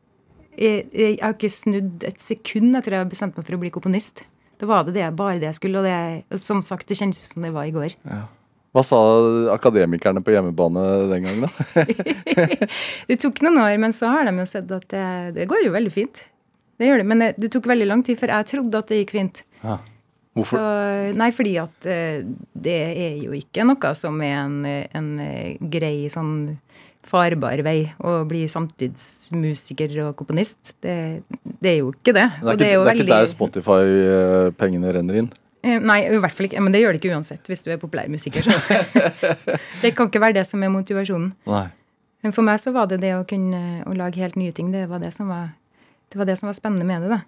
jeg, 0.57 0.85
jeg 0.93 1.17
har 1.21 1.35
ikke 1.35 1.51
snudd 1.51 2.05
et 2.07 2.21
sekund 2.21 2.77
etter 2.77 2.95
jeg 2.95 3.03
har 3.05 3.11
bestemt 3.11 3.37
meg 3.37 3.47
for 3.47 3.57
å 3.57 3.61
bli 3.61 3.73
komponist. 3.73 4.25
Da 4.61 4.69
var 4.69 4.85
det, 4.87 4.95
det 4.95 5.09
bare 5.17 5.39
det 5.41 5.49
jeg 5.49 5.59
skulle, 5.59 5.81
og 5.81 5.87
det, 5.87 6.39
som 6.41 6.61
sagt, 6.65 6.87
det 6.87 6.99
kjennes 6.99 7.19
ut 7.19 7.29
som 7.29 7.45
det 7.45 7.53
var 7.55 7.67
i 7.67 7.73
går. 7.75 7.95
Hva 8.73 8.81
sa 8.85 8.99
akademikerne 9.53 10.23
på 10.25 10.33
hjemmebane 10.33 10.83
den 11.11 11.27
gangen, 11.27 11.45
da? 11.45 11.83
det 13.09 13.19
tok 13.21 13.41
noen 13.45 13.59
år, 13.61 13.73
men 13.81 13.93
så 13.93 14.09
har 14.13 14.29
de 14.29 14.33
jo 14.39 14.45
sett 14.49 14.71
at 14.73 14.87
det, 14.93 15.07
det 15.37 15.49
går 15.49 15.67
jo 15.67 15.73
veldig 15.75 15.93
fint. 15.93 16.23
Det 16.81 16.89
gjør 16.89 17.03
det, 17.03 17.07
Men 17.09 17.25
det, 17.37 17.49
tok 17.53 17.67
veldig 17.69 17.89
lang 17.89 18.01
tid 18.05 18.17
før 18.17 18.33
jeg 18.33 18.49
trodde 18.49 18.79
at 18.79 18.89
det 18.89 19.03
gikk 19.03 19.13
fint. 19.13 19.43
Ja. 19.61 19.77
Så, 20.33 20.39
Hvorfor? 20.39 20.63
nei, 21.13 21.27
fordi 21.29 21.51
at 21.61 21.85
eh, 21.85 22.23
det 22.57 22.77
er 22.89 23.19
jo 23.21 23.35
ikke 23.37 23.67
noe 23.69 23.91
som 23.93 24.17
er 24.25 24.39
en, 24.39 24.55
en 24.65 25.09
eh, 25.21 25.59
grei 25.61 26.09
sånn 26.09 26.55
farbar 27.07 27.61
vei 27.65 27.77
å 27.99 28.21
bli 28.27 28.45
samtidsmusiker 28.49 29.93
og 30.07 30.15
komponist. 30.19 30.73
Det, 30.83 30.95
det 31.59 31.71
er 31.75 31.79
jo 31.81 31.91
ikke 31.93 32.15
det. 32.15 32.27
Det 32.39 32.47
er 32.47 32.53
ikke, 32.53 32.59
det 32.63 32.73
jo 32.73 32.83
er 32.83 32.99
ikke 32.99 33.09
der 33.11 33.29
Spotify-pengene 33.31 34.93
renner 34.97 35.21
inn? 35.23 35.31
Eh, 35.63 35.79
Nei, 35.83 36.01
i 36.07 36.19
hvert 36.19 36.35
fall 36.35 36.49
ikke. 36.49 36.63
Men 36.63 36.75
det 36.75 36.83
gjør 36.83 36.95
det 36.95 37.01
ikke 37.03 37.15
uansett 37.15 37.51
hvis 37.51 37.63
du 37.65 37.71
er 37.73 37.79
populærmusiker. 37.81 38.47
musiker 38.47 39.27
det 39.83 39.93
kan 39.95 40.11
ikke 40.11 40.23
være 40.23 40.39
det 40.39 40.47
som 40.49 40.63
er 40.63 40.71
motivasjonen. 40.73 41.31
Nei. 41.49 41.67
Men 42.23 42.35
for 42.35 42.47
meg 42.47 42.59
så 42.63 42.71
var 42.75 42.87
det 42.91 43.01
det 43.03 43.11
å 43.17 43.25
kunne 43.27 43.83
å 43.83 43.95
lage 43.99 44.21
helt 44.23 44.39
nye 44.39 44.55
ting. 44.55 44.71
Det 44.71 44.85
var 44.91 45.03
det 45.03 45.11
som 45.15 45.27
var, 45.31 45.51
det 46.11 46.19
var, 46.19 46.27
det 46.29 46.37
som 46.39 46.47
var 46.47 46.55
spennende 46.55 46.87
med 46.87 47.03
det. 47.03 47.17
da. 47.17 47.23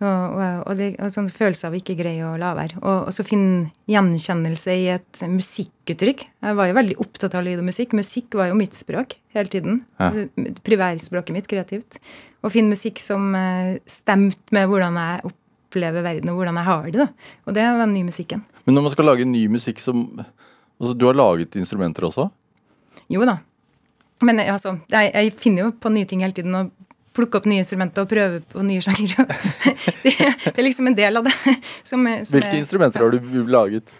Og, 0.00 0.36
og, 0.64 0.70
det, 0.78 0.94
og 0.96 1.10
sånn 1.12 1.26
følelse 1.28 1.68
av 1.68 1.74
ikke 1.76 1.94
greie 1.98 2.24
å 2.24 2.38
la 2.40 2.54
være. 2.56 2.78
Og, 2.80 3.10
og 3.10 3.12
så 3.12 3.24
finne 3.26 3.68
gjenkjennelse 3.90 4.76
i 4.80 4.86
et 4.94 5.20
musikkuttrykk. 5.28 6.24
Jeg 6.46 6.56
var 6.56 6.70
jo 6.70 6.76
veldig 6.78 6.96
opptatt 7.04 7.36
av 7.36 7.44
lyd 7.44 7.60
og 7.60 7.66
musikk. 7.68 7.92
Musikk 7.98 8.38
var 8.40 8.48
jo 8.48 8.56
mitt 8.56 8.78
språk 8.78 9.18
hele 9.36 9.52
tiden. 9.52 9.82
Ja. 10.00 10.24
Priværspråket 10.64 11.36
mitt, 11.36 11.50
kreativt. 11.52 12.00
Å 12.40 12.52
finne 12.52 12.72
musikk 12.72 13.02
som 13.04 13.28
eh, 13.36 13.76
stemte 13.84 14.56
med 14.56 14.70
hvordan 14.70 14.96
jeg 14.96 15.34
opplever 15.34 16.06
verden, 16.08 16.32
og 16.32 16.40
hvordan 16.40 16.62
jeg 16.62 16.68
har 16.70 16.88
det. 16.88 17.04
da. 17.04 17.36
Og 17.44 17.58
det 17.58 17.68
var 17.68 17.84
den 17.84 17.96
nye 17.98 18.08
musikken. 18.08 18.44
Men 18.64 18.78
når 18.78 18.88
man 18.88 18.96
skal 18.96 19.10
lage 19.12 19.28
ny 19.28 19.44
musikk 19.52 19.84
som 19.84 20.06
altså, 20.16 20.96
Du 20.96 21.10
har 21.10 21.18
laget 21.18 21.60
instrumenter 21.60 22.08
også? 22.08 22.30
Jo 23.12 23.28
da. 23.28 23.36
Men 24.24 24.40
eh, 24.40 24.48
altså, 24.48 24.78
jeg, 24.88 25.12
jeg 25.12 25.36
finner 25.36 25.68
jo 25.68 25.76
på 25.76 25.92
nye 25.92 26.08
ting 26.08 26.24
hele 26.24 26.36
tiden. 26.40 26.56
og 26.56 26.72
plukke 27.20 27.40
opp 27.40 27.48
nye 27.50 27.62
instrumenter 27.62 28.04
og 28.04 28.10
prøve 28.10 28.42
på 28.50 28.66
nye 28.66 28.82
sjangere. 28.84 29.26
det, 30.04 30.14
det 30.18 30.56
er 30.56 30.66
liksom 30.66 30.90
en 30.90 30.96
del 30.98 31.20
av 31.20 31.28
det. 31.28 31.36
Som, 31.84 32.08
som 32.24 32.38
Hvilke 32.38 32.54
er- 32.56 32.62
instrumenter 32.64 33.04
har 33.04 33.14
du 33.14 33.44
laget? 33.50 33.92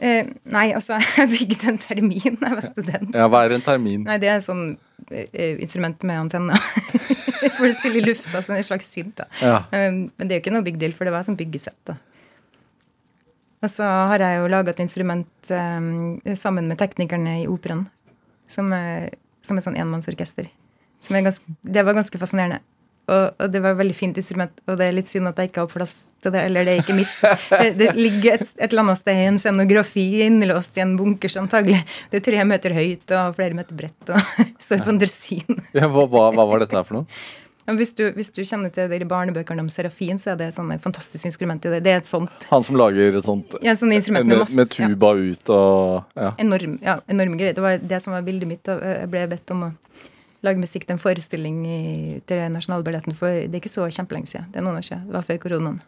Eh, 0.00 0.24
nei, 0.48 0.70
altså, 0.72 0.96
jeg 1.18 1.28
bygde 1.28 1.66
en 1.74 1.78
termin 1.80 2.38
da 2.40 2.48
jeg 2.48 2.56
var 2.56 2.64
student. 2.64 3.10
Ja, 3.12 3.26
Hva 3.28 3.42
er 3.44 3.52
en 3.58 3.64
termin? 3.64 4.06
Nei, 4.08 4.16
det 4.22 4.30
er 4.32 4.38
sånn 4.44 4.62
eh, 5.12 5.58
instrument 5.60 6.06
med 6.08 6.22
antenne. 6.22 6.56
Hvor 7.58 7.66
det 7.66 7.74
spiller 7.76 8.00
i 8.00 8.06
lufta, 8.06 8.40
sånn 8.44 8.56
en 8.56 8.64
slags 8.64 8.88
synt. 8.94 9.18
da. 9.20 9.26
Ja. 9.44 9.58
Um, 9.74 10.06
men 10.16 10.28
det 10.28 10.32
er 10.32 10.40
jo 10.40 10.44
ikke 10.46 10.54
noe 10.56 10.64
big 10.64 10.80
deal, 10.80 10.94
for 10.96 11.08
det 11.08 11.12
var 11.12 11.26
sånn 11.26 11.36
byggesett. 11.40 11.76
da. 11.90 11.98
Og 13.60 13.68
så 13.68 13.84
har 13.84 14.24
jeg 14.24 14.40
jo 14.40 14.48
laga 14.48 14.72
et 14.72 14.80
instrument 14.80 15.52
um, 15.52 16.16
sammen 16.32 16.70
med 16.70 16.80
teknikerne 16.80 17.42
i 17.42 17.48
operaen, 17.50 17.84
som, 18.48 18.72
som 19.44 19.60
er 19.60 19.66
sånn 19.66 19.76
enmannsorkester. 19.76 20.48
Som 21.00 21.16
ganske, 21.24 21.56
det 21.62 21.84
var 21.86 21.96
ganske 21.96 22.20
fascinerende. 22.20 22.60
Og, 23.10 23.34
og 23.42 23.50
det 23.50 23.58
var 23.64 23.74
et 23.74 23.80
veldig 23.80 23.96
fint 23.96 24.18
instrument, 24.20 24.52
og 24.70 24.76
det 24.78 24.86
er 24.86 24.94
litt 24.94 25.08
synd 25.10 25.26
at 25.30 25.40
jeg 25.40 25.50
ikke 25.50 25.64
har 25.64 25.70
plass 25.72 25.94
til 26.22 26.34
det. 26.34 26.44
Eller 26.46 26.66
det 26.66 26.76
er 26.76 26.84
ikke 26.84 26.98
mitt. 27.00 27.16
Det, 27.50 27.72
det 27.80 27.90
ligger 27.98 28.36
et, 28.38 28.52
et 28.54 28.70
eller 28.70 28.84
annet 28.84 29.00
sted 29.00 29.18
i 29.18 29.26
en 29.26 29.38
scenografi 29.40 30.06
innelåst 30.24 30.78
i 30.78 30.84
en 30.84 30.94
bunkers 30.98 31.36
antagelig. 31.40 31.80
Det 32.12 32.20
er 32.20 32.26
tre 32.28 32.44
meter 32.46 32.74
høyt 32.76 33.14
og 33.18 33.34
flere 33.36 33.56
meter 33.58 33.76
bredt 33.76 34.12
og 34.14 34.32
står 34.66 34.84
på 34.86 34.94
en 34.94 35.00
dresin. 35.02 35.62
Ja, 35.74 35.88
hva, 35.90 36.06
hva, 36.06 36.28
hva 36.36 36.46
var 36.52 36.62
dette 36.62 36.78
her 36.78 36.86
for 36.86 37.00
noe? 37.00 37.08
Hvis 37.70 37.92
du, 37.94 38.02
hvis 38.16 38.32
du 38.34 38.40
kjenner 38.42 38.72
til 38.74 38.88
de 38.90 39.06
barnebøkene 39.06 39.62
om 39.62 39.68
Serafin, 39.70 40.18
så 40.18 40.32
er 40.32 40.38
det 40.40 40.48
sånn 40.56 40.72
et 40.74 40.80
fantastisk 40.82 41.28
instrument 41.28 41.62
i 41.68 41.70
det. 41.70 41.82
Det 41.84 41.92
er 41.92 42.00
et 42.00 42.08
sånt 42.08 42.46
Han 42.50 42.64
som 42.66 42.78
lager 42.80 43.14
et 43.14 43.26
sånt 43.26 43.54
ja, 43.62 43.76
sånn 43.78 43.92
instrument 43.94 44.26
med 44.26 44.40
masse 44.40 44.56
med 44.58 44.72
tuba 44.72 45.12
ut 45.14 45.52
og 45.54 46.00
ja. 46.16 46.24
ja, 46.24 46.32
enorm, 46.42 46.78
ja, 46.82 46.96
enorme 47.12 47.38
greier. 47.38 47.54
Det 47.54 47.62
var 47.62 47.78
det 47.78 48.00
som 48.02 48.16
var 48.16 48.24
bildet 48.26 48.50
mitt. 48.50 48.64
da. 48.66 48.80
Jeg 48.80 49.12
ble 49.12 49.22
bedt 49.30 49.54
om 49.54 49.68
å 49.68 49.70
lage 50.46 50.60
musikk 50.62 50.86
til 50.86 50.96
en 50.96 51.02
forestilling 51.02 51.62
i, 51.68 51.80
til 52.28 52.44
Nasjonalballetten 52.54 53.16
for 53.16 53.42
det 53.42 53.52
er 53.52 53.62
ikke 53.62 53.72
så 53.72 53.88
kjempelenge 53.92 54.32
siden. 54.32 54.50
Det 54.52 54.60
er 54.60 54.66
noen 54.66 54.80
år 54.80 54.86
siden. 54.86 55.06
Det 55.08 55.18
var 55.18 55.26
før 55.26 55.40
koronaen. 55.44 55.80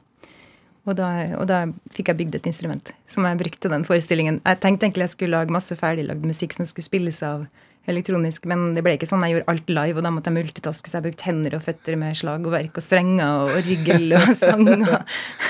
Og 0.82 0.96
da, 0.98 1.08
og 1.38 1.46
da 1.46 1.64
fikk 1.94 2.10
jeg 2.10 2.18
bygd 2.18 2.40
et 2.40 2.46
instrument 2.50 2.88
som 3.10 3.26
jeg 3.28 3.38
brukte 3.38 3.70
den 3.70 3.84
forestillingen. 3.86 4.40
Jeg 4.42 4.58
tenkte 4.64 4.88
egentlig 4.88 5.06
jeg 5.06 5.14
skulle 5.14 5.36
lage 5.36 5.54
masse 5.54 5.76
ferdiglagd 5.78 6.26
musikk 6.26 6.56
som 6.56 6.66
skulle 6.66 6.88
spilles 6.88 7.20
av 7.26 7.44
elektronisk, 7.90 8.44
men 8.50 8.74
det 8.76 8.82
ble 8.86 8.94
ikke 8.96 9.08
sånn. 9.10 9.24
Jeg 9.26 9.36
gjorde 9.36 9.50
alt 9.50 9.70
live, 9.70 9.98
og 9.98 10.04
da 10.06 10.10
måtte 10.14 10.30
jeg 10.30 10.38
multitaske, 10.38 10.90
så 10.90 10.98
jeg 10.98 11.06
brukte 11.08 11.26
hender 11.26 11.56
og 11.58 11.64
føtter 11.64 11.96
med 11.98 12.18
slag 12.18 12.46
og 12.46 12.54
verk 12.54 12.78
og 12.78 12.84
strenger 12.84 13.26
og 13.26 13.56
orgel 13.58 14.14
og 14.18 14.28
sang 14.42 14.66
og 14.70 14.92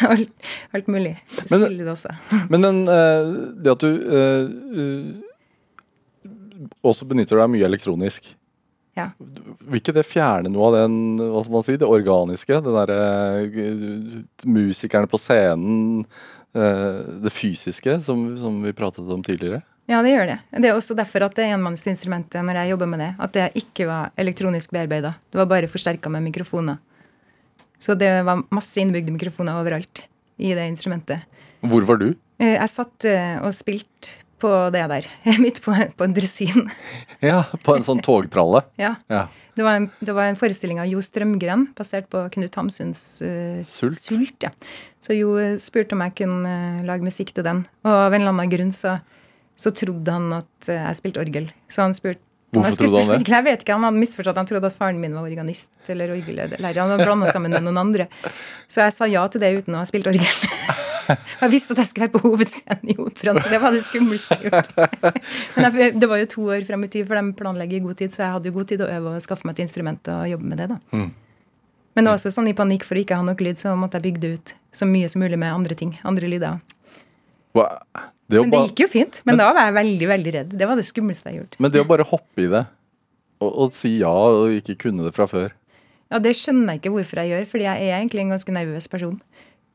alt, 0.09 0.47
alt 0.77 0.93
mulig. 0.93 1.15
Spille 1.43 1.75
det 1.77 1.91
også. 1.93 2.15
Men 2.53 2.65
den, 2.65 2.79
eh, 2.89 3.33
det 3.65 3.75
at 3.75 3.85
du 3.85 3.91
eh, 4.21 4.45
eh, 4.85 6.31
også 6.85 7.09
benytter 7.09 7.41
deg 7.41 7.53
mye 7.53 7.69
elektronisk, 7.69 8.33
Ja. 8.93 9.07
vil 9.17 9.81
ikke 9.81 9.95
det 9.97 10.05
fjerne 10.05 10.51
noe 10.53 10.67
av 10.69 10.75
den, 10.83 10.97
hva 11.17 11.41
skal 11.41 11.55
man 11.55 11.65
si, 11.65 11.77
det 11.81 11.89
organiske? 11.89 12.59
Den 12.61 12.75
derre 12.77 12.99
eh, 13.41 14.19
musikerne 14.45 15.09
på 15.09 15.17
scenen, 15.21 16.03
eh, 16.53 16.99
det 17.25 17.33
fysiske, 17.33 17.95
som, 18.05 18.27
som 18.37 18.59
vi 18.61 18.75
pratet 18.77 19.09
om 19.09 19.23
tidligere? 19.25 19.63
Ja, 19.89 20.03
det 20.05 20.13
gjør 20.13 20.29
det. 20.29 20.37
Det 20.61 20.69
er 20.69 20.77
også 20.77 20.95
derfor 20.99 21.25
at 21.27 21.35
det 21.41 21.49
enmannsinstrumentet 21.55 22.45
når 22.45 22.61
jeg 22.61 22.73
jobber 22.75 22.91
med 22.93 23.01
det, 23.03 23.11
at 23.25 23.33
det 23.35 23.47
ikke 23.65 23.89
var 23.89 24.13
elektronisk 24.21 24.75
bearbeida. 24.77 25.15
Det 25.33 25.41
var 25.41 25.49
bare 25.51 25.71
forsterka 25.73 26.13
med 26.13 26.27
mikrofoner. 26.29 26.77
Så 27.83 27.97
det 27.99 28.13
var 28.29 28.45
masse 28.55 28.79
innbygde 28.79 29.11
mikrofoner 29.17 29.57
overalt 29.59 30.05
i 30.39 30.53
det 30.55 30.69
instrumentet. 30.71 31.25
Hvor 31.65 31.89
var 31.89 31.99
du? 31.99 32.11
Eh, 32.39 32.55
Jeg 32.59 32.69
satt 32.77 33.09
og 33.43 33.51
spilte 33.57 34.21
på 34.43 34.51
det 34.75 34.83
der, 34.91 35.07
midt 35.43 35.63
på, 35.65 35.77
på 35.97 36.09
en 36.09 36.17
dresin. 36.17 36.67
Ja, 37.23 37.45
på 37.63 37.77
en 37.77 37.87
sånn 37.87 38.03
togtralle. 38.05 38.65
Ja. 38.83 38.97
Ja. 39.13 39.29
Det 39.53 39.67
var, 39.67 39.77
en, 39.77 39.91
det 40.01 40.15
var 40.17 40.31
en 40.31 40.39
forestilling 40.41 40.79
av 40.81 40.89
Jo 40.89 41.03
Strømgren, 41.05 41.67
basert 41.77 42.07
på 42.13 42.23
Knut 42.33 42.55
Hamsuns 42.57 43.03
uh, 43.21 43.61
Sult. 43.69 44.39
ja. 44.41 44.49
Så 45.03 45.13
Jo 45.13 45.35
eh, 45.37 45.59
spurte 45.61 45.93
om 45.93 46.01
jeg 46.07 46.15
kunne 46.23 46.49
uh, 46.49 46.85
lage 46.89 47.05
musikk 47.05 47.35
til 47.37 47.45
den. 47.45 47.61
Og 47.85 47.93
av 47.93 48.15
en 48.15 48.23
eller 48.23 48.33
annen 48.33 48.53
grunn 48.53 48.73
så, 48.73 48.95
så 49.61 49.75
trodde 49.77 50.15
han 50.15 50.39
at 50.39 50.71
uh, 50.71 50.79
jeg 50.79 51.01
spilte 51.03 51.21
orgel. 51.21 51.51
Så 51.69 51.85
han 51.85 51.93
spurte 51.93 52.25
Hvorfor 52.53 52.77
trodde 52.77 52.89
han 52.89 52.93
spille 52.93 53.19
orgel. 53.19 53.35
Jeg 53.37 53.47
vet 53.47 53.63
ikke, 53.65 53.77
Han 53.77 53.87
hadde 53.89 54.01
misforstått. 54.01 54.41
Han 54.41 54.49
trodde 54.49 54.69
at 54.73 54.77
faren 54.77 55.01
min 55.01 55.15
var 55.17 55.29
organist 55.29 55.93
eller 55.93 56.13
orgellærer. 56.17 56.57
Han 56.61 56.95
hadde 56.95 57.05
blanda 57.05 57.33
sammen 57.33 57.53
med 57.53 57.65
noen 57.65 57.81
andre. 57.81 58.09
Så 58.69 58.85
jeg 58.85 58.97
sa 58.97 59.09
ja 59.09 59.25
til 59.33 59.45
det 59.45 59.55
uten 59.61 59.77
å 59.77 59.85
ha 59.85 59.89
spilt 59.89 60.09
orgel. 60.13 60.29
Jeg 61.43 61.53
visste 61.53 61.75
at 61.75 61.83
jeg 61.83 61.91
skulle 61.91 62.07
være 62.07 62.15
på 62.15 62.23
hovedscenen 62.25 62.93
i 62.93 62.97
operaen, 63.01 63.41
så 63.43 63.51
det 63.53 63.61
var 63.63 63.75
det 63.75 63.83
skumleste 63.85 64.39
jeg 64.39 64.53
har 64.53 64.69
gjort. 64.69 65.17
Men 65.57 65.67
jeg, 65.67 65.95
det 65.99 66.09
var 66.11 66.21
jo 66.23 66.29
to 66.31 66.45
år 66.55 66.67
frem 66.69 66.87
i 66.87 66.91
tid, 66.93 67.07
for 67.09 67.19
de 67.19 67.35
planlegger 67.39 67.79
i 67.79 67.83
god 67.85 67.99
tid, 68.01 68.15
så 68.15 68.23
jeg 68.25 68.37
hadde 68.37 68.51
jo 68.51 68.57
god 68.57 68.71
tid 68.71 68.85
å 68.85 68.89
øve 68.93 69.17
og 69.17 69.25
skaffe 69.25 69.49
meg 69.49 69.57
et 69.57 69.65
instrument 69.67 70.13
og 70.13 70.25
jobbe 70.31 70.51
med 70.53 70.63
det. 70.63 70.69
da. 70.75 70.79
Mm. 70.95 71.11
Men 71.99 72.09
også 72.13 72.33
sånn 72.33 72.49
i 72.49 72.57
panikk 72.57 72.87
for 72.89 72.97
å 72.97 73.03
ikke 73.03 73.19
ha 73.19 73.25
nok 73.27 73.43
lyd, 73.45 73.61
så 73.61 73.75
måtte 73.77 74.01
jeg 74.01 74.07
bygge 74.09 74.23
det 74.23 74.33
ut 74.37 74.55
så 74.73 74.89
mye 74.89 75.09
som 75.13 75.21
mulig 75.25 75.39
med 75.41 75.53
andre 75.53 75.77
ting. 75.79 75.97
Andre 76.09 76.31
lyder. 76.31 76.61
Det 77.53 78.41
Men 78.41 78.53
det 78.53 78.63
gikk 78.71 78.85
jo 78.87 78.89
fint. 78.89 79.19
Men, 79.29 79.37
da 79.41 79.51
var 79.53 79.69
jeg 79.69 79.77
veldig, 79.77 80.07
veldig 80.09 80.33
redd. 80.39 80.55
Det 80.57 80.69
var 80.69 80.79
det 80.81 80.87
skumleste 80.89 81.29
jeg 81.29 81.37
har 81.37 81.43
gjort. 81.43 81.59
men 81.61 81.75
det 81.75 81.83
å 81.83 81.89
bare 81.89 82.07
hoppe 82.09 82.47
i 82.47 82.49
det, 82.49 82.63
og, 83.43 83.51
og 83.51 83.75
si 83.77 83.99
ja 84.01 84.13
og 84.13 84.55
ikke 84.57 84.79
kunne 84.87 85.05
det 85.05 85.13
fra 85.17 85.27
før 85.29 85.51
Ja, 86.13 86.21
Det 86.23 86.35
skjønner 86.39 86.77
jeg 86.77 86.83
ikke 86.83 86.95
hvorfor 86.95 87.23
jeg 87.23 87.33
gjør, 87.33 87.49
fordi 87.51 87.67
jeg 87.67 87.89
er 87.89 87.99
egentlig 87.99 88.25
en 88.25 88.35
ganske 88.35 88.55
nervøs 88.55 88.89
person. 88.93 89.19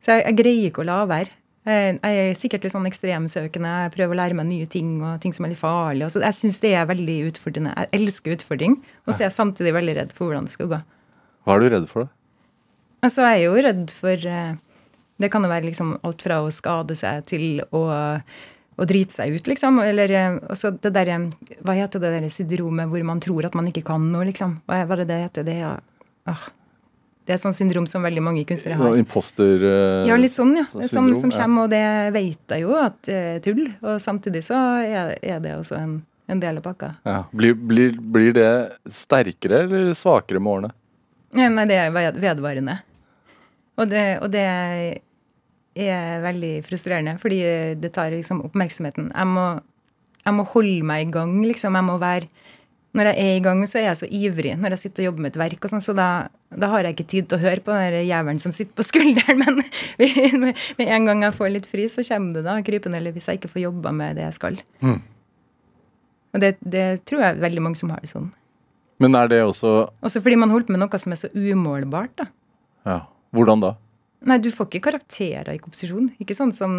Så 0.04 0.16
jeg, 0.16 0.26
jeg 0.28 0.40
greier 0.40 0.72
ikke 0.72 0.84
å 0.84 0.90
la 0.90 1.02
være. 1.10 1.34
Jeg 1.68 1.98
jeg 2.00 2.20
er 2.24 2.38
sikkert 2.40 2.64
litt 2.64 2.72
sånn 2.72 2.88
ekstremsøkende. 2.88 3.72
Jeg 3.84 3.94
prøver 3.98 4.16
å 4.16 4.20
lære 4.22 4.38
meg 4.40 4.48
nye 4.48 4.68
ting 4.72 5.02
og 5.04 5.18
ting 5.24 5.34
som 5.36 5.46
er 5.46 5.52
litt 5.52 5.60
farlige. 5.60 6.08
så 6.14 6.22
jeg 6.24 6.38
syns 6.38 6.62
det 6.64 6.72
er 6.80 6.88
veldig 6.88 7.18
utfordrende. 7.32 7.74
Jeg 7.76 8.00
elsker 8.00 8.38
utfordring, 8.38 8.78
og 9.04 9.12
så 9.12 9.24
er 9.24 9.28
jeg 9.28 9.36
samtidig 9.36 9.74
veldig 9.76 9.98
redd 9.98 10.14
for 10.16 10.30
hvordan 10.30 10.48
det 10.48 10.56
skal 10.56 10.70
gå. 10.72 10.80
Hva 11.44 11.56
er 11.56 11.64
du 11.64 11.70
redd 11.74 11.90
for, 11.92 12.08
da? 12.08 12.14
Altså, 13.06 13.26
jeg 13.28 13.42
er 13.42 13.44
jo 13.46 13.62
redd 13.62 13.92
for 13.94 14.30
eh, 14.32 14.56
Det 15.22 15.30
kan 15.34 15.44
jo 15.46 15.50
være 15.50 15.66
liksom 15.66 15.96
alt 16.06 16.24
fra 16.26 16.40
å 16.42 16.50
skade 16.54 16.96
seg 16.98 17.26
til 17.30 17.62
å, 17.74 17.82
å 18.78 18.88
drite 18.90 19.14
seg 19.14 19.36
ut, 19.36 19.48
liksom. 19.50 19.80
Eller 19.84 20.14
eh, 20.14 20.38
også 20.50 20.74
det 20.82 20.94
derre 20.96 21.20
Hva 21.62 21.76
heter 21.78 22.02
det 22.04 22.14
der 22.16 22.30
syndromet 22.34 22.90
hvor 22.90 23.06
man 23.06 23.22
tror 23.24 23.50
at 23.50 23.58
man 23.58 23.70
ikke 23.70 23.86
kan 23.92 24.08
noe, 24.14 24.28
liksom? 24.30 24.60
Hva 24.66 24.82
er 24.84 25.04
det 25.04 25.10
det 25.12 25.20
heter? 25.26 25.48
Det 25.48 25.58
er, 25.68 25.84
ah, 26.32 26.48
det 27.28 27.36
er 27.36 27.40
sånn 27.42 27.56
syndrom 27.56 27.86
som 27.92 28.06
veldig 28.08 28.22
mange 28.24 28.46
kunstnere 28.48 28.78
har. 28.80 28.98
Imposter 29.00 29.64
eh, 29.68 30.08
Ja, 30.08 30.16
litt 30.20 30.32
sånn, 30.32 30.54
ja. 30.56 30.64
Syndrom, 30.72 30.88
Som, 30.88 31.10
som 31.12 31.24
som 31.28 31.34
ja. 31.36 31.44
kommer, 31.44 31.68
og 31.68 31.74
det 31.74 31.84
vet 32.16 32.54
jeg 32.56 32.64
jo 32.64 32.76
at 32.80 33.10
er 33.12 33.42
tull. 33.44 33.66
Og 33.84 33.98
samtidig 34.00 34.46
så 34.48 34.60
er, 34.80 35.18
er 35.20 35.42
det 35.44 35.58
også 35.58 35.76
en, 35.76 35.98
en 36.32 36.44
del 36.44 36.62
av 36.62 36.64
pakka. 36.70 36.94
ja. 37.04 37.18
blir, 37.36 37.58
blir, 37.60 37.98
blir 38.00 38.32
det 38.38 38.50
sterkere 38.88 39.66
eller 39.66 39.92
svakere 39.98 40.40
med 40.40 40.54
årene? 40.54 40.72
Ja, 41.36 41.50
Nei, 41.52 41.68
det 41.68 41.82
er 41.84 41.92
vedvarende. 42.16 42.80
Og 43.78 43.92
det, 43.92 44.06
og 44.24 44.32
det 44.32 44.46
er 45.78 46.24
veldig 46.24 46.54
frustrerende, 46.66 47.18
fordi 47.22 47.42
det 47.78 47.92
tar 47.94 48.16
liksom 48.16 48.40
oppmerksomheten. 48.48 49.12
Jeg 49.12 49.30
må, 49.30 49.50
jeg 50.24 50.34
må 50.34 50.48
holde 50.56 50.88
meg 50.88 51.04
i 51.04 51.12
gang, 51.14 51.36
liksom. 51.46 51.76
Jeg 51.78 51.86
må 51.92 52.00
være 52.02 52.32
Når 52.98 53.12
jeg 53.12 53.26
er 53.28 53.36
i 53.38 53.42
gang, 53.46 53.60
så 53.70 53.78
er 53.80 53.90
jeg 53.92 54.00
så 54.00 54.08
ivrig 54.10 54.56
når 54.58 54.74
jeg 54.74 54.82
sitter 54.88 55.04
og 55.04 55.10
jobber 55.12 55.26
med 55.26 55.36
et 55.36 55.40
verk, 55.44 55.60
og 55.62 55.74
sånn, 55.74 55.84
så 55.86 55.94
da, 55.98 56.08
da 56.50 56.70
har 56.72 56.88
jeg 56.88 56.96
ikke 56.96 57.10
tid 57.12 57.28
til 57.30 57.38
å 57.38 57.44
høre 57.44 57.62
på 57.62 57.76
den 57.76 58.08
jævelen 58.08 58.40
som 58.42 58.54
sitter 58.56 58.74
på 58.78 58.86
skulderen. 58.88 59.62
Men 60.42 60.50
med 60.80 60.88
en 60.88 61.06
gang 61.10 61.22
jeg 61.28 61.36
får 61.38 61.54
litt 61.54 61.70
fri, 61.70 61.86
så 61.92 62.06
kommer 62.08 62.40
det 62.40 62.48
da 62.48 62.58
krypende, 62.66 62.98
eller 62.98 63.14
hvis 63.14 63.30
jeg 63.30 63.42
ikke 63.42 63.52
får 63.54 63.68
jobba 63.68 63.94
med 64.00 64.18
det 64.18 64.26
jeg 64.26 64.38
skal. 64.40 64.60
Mm. 64.82 65.00
Og 66.34 66.44
det, 66.44 66.56
det 66.66 66.88
tror 67.10 67.24
jeg 67.24 67.42
veldig 67.46 67.66
mange 67.68 67.80
som 67.80 67.94
har 67.94 68.02
det 68.02 68.10
sånn. 68.12 68.32
Men 69.02 69.14
er 69.14 69.30
det 69.30 69.44
også 69.46 69.72
Også 70.02 70.24
fordi 70.26 70.40
man 70.42 70.50
holder 70.50 70.72
på 70.72 70.74
med 70.74 70.82
noe 70.82 71.00
som 71.02 71.14
er 71.14 71.20
så 71.22 71.30
umålbart. 71.38 72.16
da. 72.18 72.26
Ja. 72.88 73.00
Hvordan 73.36 73.62
da? 73.62 73.76
Nei, 74.26 74.40
du 74.42 74.48
får 74.50 74.66
ikke 74.72 74.82
karakterer 74.88 75.52
i 75.54 75.60
komposisjon. 75.62 76.08
Ikke 76.20 76.34
sånn 76.34 76.50
som 76.56 76.72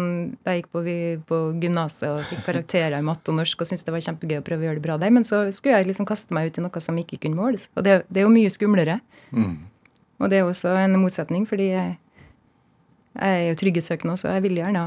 da 0.43 0.51
jeg 0.57 0.63
gikk 0.65 0.71
på, 0.75 0.81
vi- 0.83 1.19
på 1.25 1.37
gymnaset 1.63 2.09
og 2.11 2.25
fikk 2.27 2.41
karakterer 2.49 2.97
i 2.99 3.05
matte 3.05 3.31
og 3.31 3.37
norsk 3.39 3.61
og 3.63 3.67
syntes 3.69 3.85
det 3.87 3.93
var 3.95 4.03
kjempegøy 4.03 4.41
å 4.41 4.43
prøve 4.43 4.65
å 4.65 4.67
gjøre 4.67 4.75
det 4.81 4.83
bra 4.83 4.97
der, 4.99 5.09
men 5.15 5.23
så 5.23 5.45
skulle 5.55 5.77
jeg 5.79 5.87
liksom 5.87 6.05
kaste 6.09 6.35
meg 6.35 6.49
ut 6.51 6.57
i 6.59 6.61
noe 6.65 6.81
som 6.83 6.97
ikke 6.99 7.17
kunne 7.23 7.39
måles. 7.39 7.69
Og 7.79 7.83
det, 7.87 8.03
det 8.11 8.19
er 8.21 8.27
jo 8.27 8.33
mye 8.35 8.51
skumlere. 8.51 8.99
Mm. 9.31 9.55
Og 10.19 10.29
det 10.29 10.41
er 10.41 10.43
også 10.49 10.75
en 10.83 10.99
motsetning, 10.99 11.47
fordi 11.47 11.69
jeg, 11.71 11.97
jeg 13.15 13.39
er 13.39 13.47
jo 13.53 13.55
trygghetssøkende 13.63 14.17
også, 14.17 14.27
og 14.27 14.35
jeg 14.35 14.43
vil 14.49 14.59
gjerne 14.59 14.83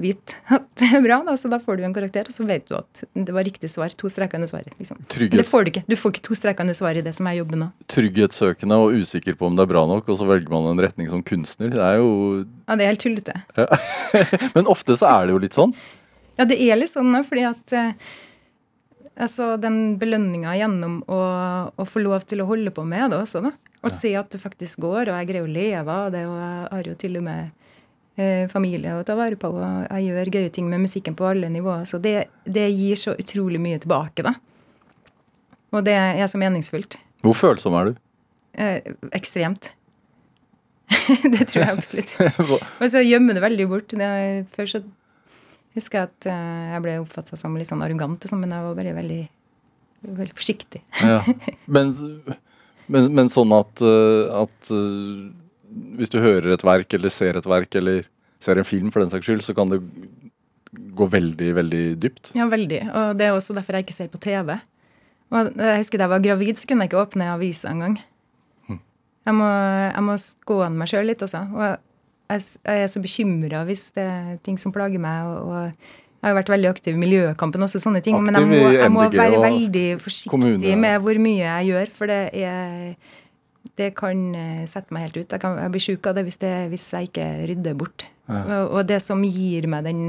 vite 0.00 0.36
at 0.56 0.66
det 0.80 0.88
er 0.96 1.02
bra, 1.04 1.20
da, 1.26 1.36
så 1.38 1.48
da 1.52 1.60
får 1.62 1.78
du 1.78 1.84
en 1.86 1.94
karakter, 1.94 2.28
og 2.28 2.34
så 2.34 2.46
vet 2.48 2.66
du 2.68 2.76
at 2.78 3.04
det 3.14 3.34
var 3.34 3.46
riktig 3.46 3.70
svar. 3.70 3.94
To 4.00 4.10
streker 4.12 4.40
under 4.40 4.50
svaret. 4.50 4.74
Liksom. 4.80 5.00
Det 5.08 5.46
får 5.46 5.64
du 5.66 5.72
ikke. 5.72 5.84
Du 5.90 5.96
får 5.98 6.14
ikke 6.14 6.24
to 6.28 6.38
streker 6.38 6.66
under 6.66 6.76
svaret 6.78 7.02
i 7.02 7.06
det 7.06 7.14
som 7.16 7.28
er 7.30 7.38
jobben 7.38 7.64
nå. 7.64 7.70
trygghetssøkende 7.92 8.80
og 8.80 8.98
usikker 9.00 9.38
på 9.38 9.48
om 9.48 9.58
det 9.58 9.66
er 9.66 9.72
bra 9.74 9.84
nok, 9.90 10.08
og 10.10 10.20
så 10.20 10.28
velger 10.28 10.52
man 10.52 10.72
en 10.72 10.84
retning 10.84 11.10
som 11.12 11.22
kunstner. 11.26 11.72
Det 11.74 11.82
er 11.82 12.00
jo 12.02 12.10
Ja, 12.42 12.76
det 12.76 12.86
er 12.86 12.94
helt 12.94 13.04
tullete. 13.04 13.38
Men 14.56 14.70
ofte 14.70 14.98
så 14.98 15.10
er 15.12 15.26
det 15.26 15.36
jo 15.36 15.42
litt 15.46 15.56
sånn. 15.56 15.74
Ja, 16.38 16.46
det 16.50 16.58
er 16.58 16.78
litt 16.80 16.90
sånn, 16.90 17.14
fordi 17.26 17.44
at 17.46 17.74
eh, 17.78 17.92
altså, 19.14 19.54
den 19.60 19.96
belønninga 20.00 20.56
gjennom 20.58 21.02
å, 21.06 21.20
å 21.70 21.86
få 21.86 22.02
lov 22.02 22.26
til 22.26 22.42
å 22.42 22.48
holde 22.48 22.74
på 22.74 22.82
med 22.88 23.12
det 23.14 23.20
også, 23.22 23.44
da. 23.44 23.54
Og 23.84 23.92
se 23.92 24.14
at 24.16 24.32
det 24.32 24.40
faktisk 24.40 24.80
går, 24.80 25.10
og 25.12 25.18
jeg 25.20 25.28
greier 25.28 25.44
å 25.44 25.50
leve 25.50 25.92
av 25.92 26.06
det, 26.14 26.24
og 26.24 26.38
jeg 26.40 26.60
har 26.72 26.88
jo 26.88 26.94
til 27.02 27.18
og 27.20 27.26
med 27.26 27.52
familie 28.52 28.92
å 28.94 29.02
ta 29.02 29.16
vare 29.18 29.34
på, 29.34 29.48
og 29.50 29.86
jeg 29.88 30.04
gjør 30.06 30.28
gøye 30.36 30.50
ting 30.54 30.68
med 30.70 30.84
musikken 30.84 31.16
på 31.18 31.26
alle 31.26 31.48
nivåer. 31.50 31.82
Så 31.90 31.98
det, 31.98 32.28
det 32.46 32.68
gir 32.70 33.00
så 33.00 33.16
utrolig 33.18 33.58
mye 33.58 33.80
tilbake, 33.82 34.22
da. 34.22 34.36
Og 35.74 35.82
det 35.82 35.96
er 35.98 36.28
så 36.30 36.38
meningsfullt. 36.38 36.94
Hvor 37.26 37.34
følsom 37.34 37.74
er 37.78 37.90
du? 37.90 37.96
Eh, 38.54 38.92
ekstremt. 39.16 39.72
det 41.34 41.48
tror 41.50 41.64
jeg 41.64 41.72
absolutt. 41.72 42.14
Og 42.82 42.86
så 42.92 43.02
gjemmer 43.02 43.36
det 43.36 43.42
veldig 43.44 43.66
bort. 43.70 43.94
Det 43.96 44.10
før 44.54 44.76
så 44.76 44.84
Husker 45.74 45.98
jeg 45.98 46.06
at 46.06 46.26
eh, 46.30 46.66
jeg 46.70 46.82
ble 46.84 46.92
oppfatta 47.02 47.34
som 47.34 47.56
litt 47.58 47.66
sånn 47.66 47.80
arrogant, 47.82 48.22
og 48.22 48.30
sånn, 48.30 48.44
men 48.44 48.52
jeg 48.54 48.62
var 48.62 48.76
bare 48.78 48.92
veldig, 48.94 49.22
veldig 50.20 50.36
forsiktig. 50.38 50.84
Ja. 51.02 51.16
Men, 51.74 51.90
men, 52.86 53.08
men 53.16 53.30
sånn 53.32 53.50
at, 53.56 53.82
eh, 53.82 54.28
at 54.44 54.70
eh, 54.70 55.24
hvis 55.98 56.12
du 56.12 56.20
hører 56.22 56.54
et 56.54 56.64
verk, 56.66 56.94
eller 56.96 57.12
ser 57.12 57.38
et 57.38 57.48
verk, 57.48 57.74
eller 57.80 58.06
ser 58.42 58.60
en 58.60 58.68
film 58.68 58.92
for 58.94 59.02
den 59.02 59.12
saks 59.12 59.26
skyld, 59.26 59.42
så 59.46 59.54
kan 59.56 59.70
det 59.72 59.80
gå 60.94 61.08
veldig, 61.10 61.50
veldig 61.56 61.82
dypt. 62.02 62.32
Ja, 62.38 62.46
veldig. 62.50 62.80
Og 62.90 63.18
det 63.18 63.28
er 63.28 63.36
også 63.36 63.56
derfor 63.56 63.78
jeg 63.78 63.86
ikke 63.86 63.96
ser 63.96 64.10
på 64.12 64.20
TV. 64.22 64.56
Og 65.34 65.50
jeg 65.56 65.80
husker 65.80 65.98
Da 65.98 66.06
jeg 66.06 66.14
var 66.14 66.22
gravid, 66.22 66.60
så 66.60 66.68
kunne 66.68 66.84
jeg 66.84 66.92
ikke 66.92 67.02
åpne 67.02 67.32
avisa 67.32 67.72
engang. 67.72 67.98
Jeg 69.24 69.34
må, 69.38 69.48
jeg 69.48 70.04
må 70.04 70.14
skåne 70.20 70.76
meg 70.76 70.90
sjøl 70.90 71.06
litt, 71.08 71.22
altså. 71.24 71.46
Og 71.56 71.62
jeg, 71.64 72.42
jeg 72.60 72.82
er 72.84 72.90
så 72.92 73.00
bekymra 73.00 73.62
hvis 73.64 73.86
det 73.96 74.04
er 74.04 74.34
ting 74.44 74.58
som 74.60 74.74
plager 74.74 75.00
meg. 75.00 75.30
og, 75.30 75.48
og 75.48 76.02
jeg 76.24 76.32
har 76.32 76.38
vært 76.38 76.52
veldig 76.54 76.68
aktiv 76.70 76.94
i 76.96 77.00
miljøkampen, 77.00 77.64
også 77.66 77.82
sånne 77.82 78.00
ting. 78.04 78.16
men 78.24 78.36
jeg 78.38 78.48
må, 78.48 78.60
jeg 78.72 78.92
må 78.92 79.02
være 79.12 79.36
og 79.36 79.42
veldig 79.44 79.88
forsiktig 80.00 80.76
med 80.80 81.02
hvor 81.04 81.18
mye 81.20 81.42
jeg 81.42 81.66
gjør, 81.68 81.90
for 81.92 82.08
det 82.08 82.20
er 82.32 82.94
det 83.80 83.90
kan 83.98 84.20
eh, 84.38 84.64
sette 84.70 84.94
meg 84.94 85.08
helt 85.08 85.16
ut. 85.18 85.32
Jeg, 85.34 85.40
kan, 85.42 85.56
jeg 85.58 85.72
blir 85.74 85.82
sjuk 85.82 86.06
av 86.06 86.14
det 86.18 86.24
hvis, 86.28 86.38
det 86.42 86.52
hvis 86.72 86.86
jeg 86.94 87.08
ikke 87.10 87.28
rydder 87.50 87.74
bort. 87.80 88.04
Og, 88.30 88.70
og 88.78 88.86
det 88.88 89.00
som 89.04 89.20
gir 89.26 89.66
meg 89.68 89.84
den, 89.84 90.02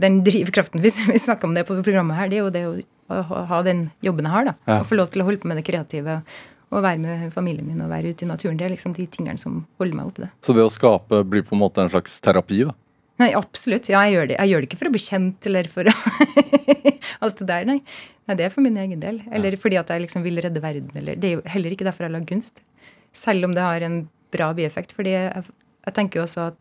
den 0.00 0.20
drivkraften, 0.26 0.80
hvis 0.84 1.00
vi 1.08 1.18
snakker 1.20 1.48
om 1.50 1.54
det 1.58 1.66
på 1.68 1.76
programmet 1.82 2.16
her, 2.18 2.30
det 2.32 2.38
er 2.38 2.44
jo 2.44 2.50
det 2.54 2.64
å, 2.68 2.74
å 3.14 3.22
ha- 3.30 3.44
ha 3.50 3.62
den 3.66 3.88
jobben 4.06 4.28
jeg 4.28 4.36
har. 4.36 4.44
da, 4.52 4.54
Ja. 4.70 4.78
Og 4.80 4.86
få 4.90 4.98
lov 5.00 5.10
til 5.12 5.24
å 5.24 5.28
holde 5.28 5.42
på 5.42 5.50
med 5.50 5.58
det 5.60 5.66
kreative. 5.68 6.20
Og 6.74 6.80
være 6.82 6.98
med 6.98 7.28
familien 7.34 7.66
min 7.68 7.82
og 7.84 7.90
være 7.92 8.10
ute 8.14 8.24
i 8.24 8.28
naturen. 8.30 8.56
Det 8.58 8.64
er 8.66 8.72
liksom 8.72 8.94
de 8.96 9.04
tingene 9.06 9.38
som 9.38 9.60
holder 9.78 9.94
meg 9.98 10.08
oppe. 10.10 10.30
Så 10.42 10.54
det 10.56 10.64
å 10.64 10.70
skape 10.72 11.20
blir 11.28 11.44
på 11.46 11.54
en 11.54 11.60
måte 11.60 11.84
en 11.84 11.90
slags 11.92 12.16
terapi, 12.24 12.64
da. 12.66 12.72
Nei, 13.22 13.30
absolutt. 13.38 13.88
Ja, 13.92 14.02
jeg 14.08 14.16
gjør 14.16 14.28
det. 14.32 14.38
Jeg 14.40 14.50
gjør 14.50 14.62
det 14.62 14.68
ikke 14.68 14.80
for 14.80 14.90
å 14.90 14.94
bli 14.94 15.02
kjent 15.04 15.46
eller 15.50 15.68
for 15.70 15.90
alt 17.24 17.40
det 17.40 17.46
der, 17.46 17.66
nei. 17.68 17.78
nei. 18.26 18.36
Det 18.40 18.46
er 18.46 18.54
for 18.54 18.66
min 18.66 18.78
egen 18.82 19.02
del. 19.02 19.20
Eller 19.30 19.54
fordi 19.60 19.78
at 19.78 19.92
jeg 19.92 20.02
liksom 20.02 20.24
vil 20.26 20.42
redde 20.42 20.62
verden. 20.64 20.90
Eller, 20.98 21.18
det 21.20 21.30
er 21.30 21.36
jo 21.36 21.44
heller 21.54 21.76
ikke 21.76 21.86
derfor 21.86 22.08
jeg 22.08 22.14
lager 22.16 22.32
kunst. 22.32 22.64
Selv 23.14 23.46
om 23.46 23.54
det 23.54 23.62
har 23.62 23.86
en 23.86 24.00
bra 24.34 24.50
bieffekt. 24.56 24.94
Fordi 24.96 25.14
jeg, 25.14 25.44
jeg 25.86 25.96
tenker 25.96 26.20
jo 26.20 26.26
også 26.26 26.48
at 26.50 26.58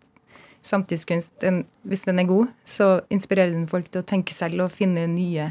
samtidskunst, 0.63 1.33
den, 1.41 1.63
hvis 1.89 2.05
den 2.07 2.21
er 2.21 2.29
god, 2.29 2.53
så 2.69 3.01
inspirerer 3.11 3.51
den 3.51 3.65
folk 3.67 3.89
til 3.91 4.03
å 4.03 4.07
tenke 4.07 4.31
selv 4.35 4.67
og 4.67 4.71
finne 4.71 5.07
nye 5.11 5.49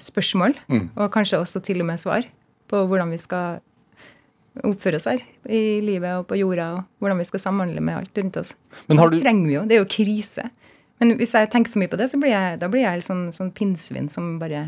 spørsmål. 0.00 0.54
Og 0.94 1.10
kanskje 1.12 1.42
også 1.42 1.60
til 1.66 1.82
og 1.82 1.90
med 1.90 2.00
svar 2.00 2.24
på 2.70 2.86
hvordan 2.86 3.10
vi 3.12 3.18
skal 3.20 3.58
oppføre 4.64 5.00
oss 5.00 5.08
her 5.10 5.20
i 5.52 5.80
livet 5.84 6.20
og 6.20 6.28
på 6.30 6.38
jorda, 6.40 6.68
og 6.78 7.02
hvordan 7.02 7.20
vi 7.20 7.26
skal 7.28 7.42
samhandle 7.42 7.82
med 7.84 7.98
alt 8.00 8.20
rundt 8.22 8.38
oss. 8.40 8.54
Men 8.88 8.96
har 9.02 9.08
det 9.12 9.20
trenger 9.24 9.46
vi 9.50 9.54
jo. 9.58 9.66
Det 9.68 9.74
er 9.76 9.82
jo 9.82 9.90
krise. 9.90 10.44
Men 11.00 11.12
hvis 11.18 11.34
jeg 11.36 11.50
tenker 11.52 11.70
for 11.72 11.82
mye 11.82 11.92
på 11.92 11.98
det, 12.00 12.08
så 12.08 12.16
blir 12.20 12.32
jeg, 12.32 12.60
da 12.62 12.66
blir 12.72 12.86
jeg 12.86 13.04
sånn, 13.04 13.28
sånn 13.34 13.52
pinnsvin 13.56 14.08
som 14.12 14.36
bare 14.40 14.62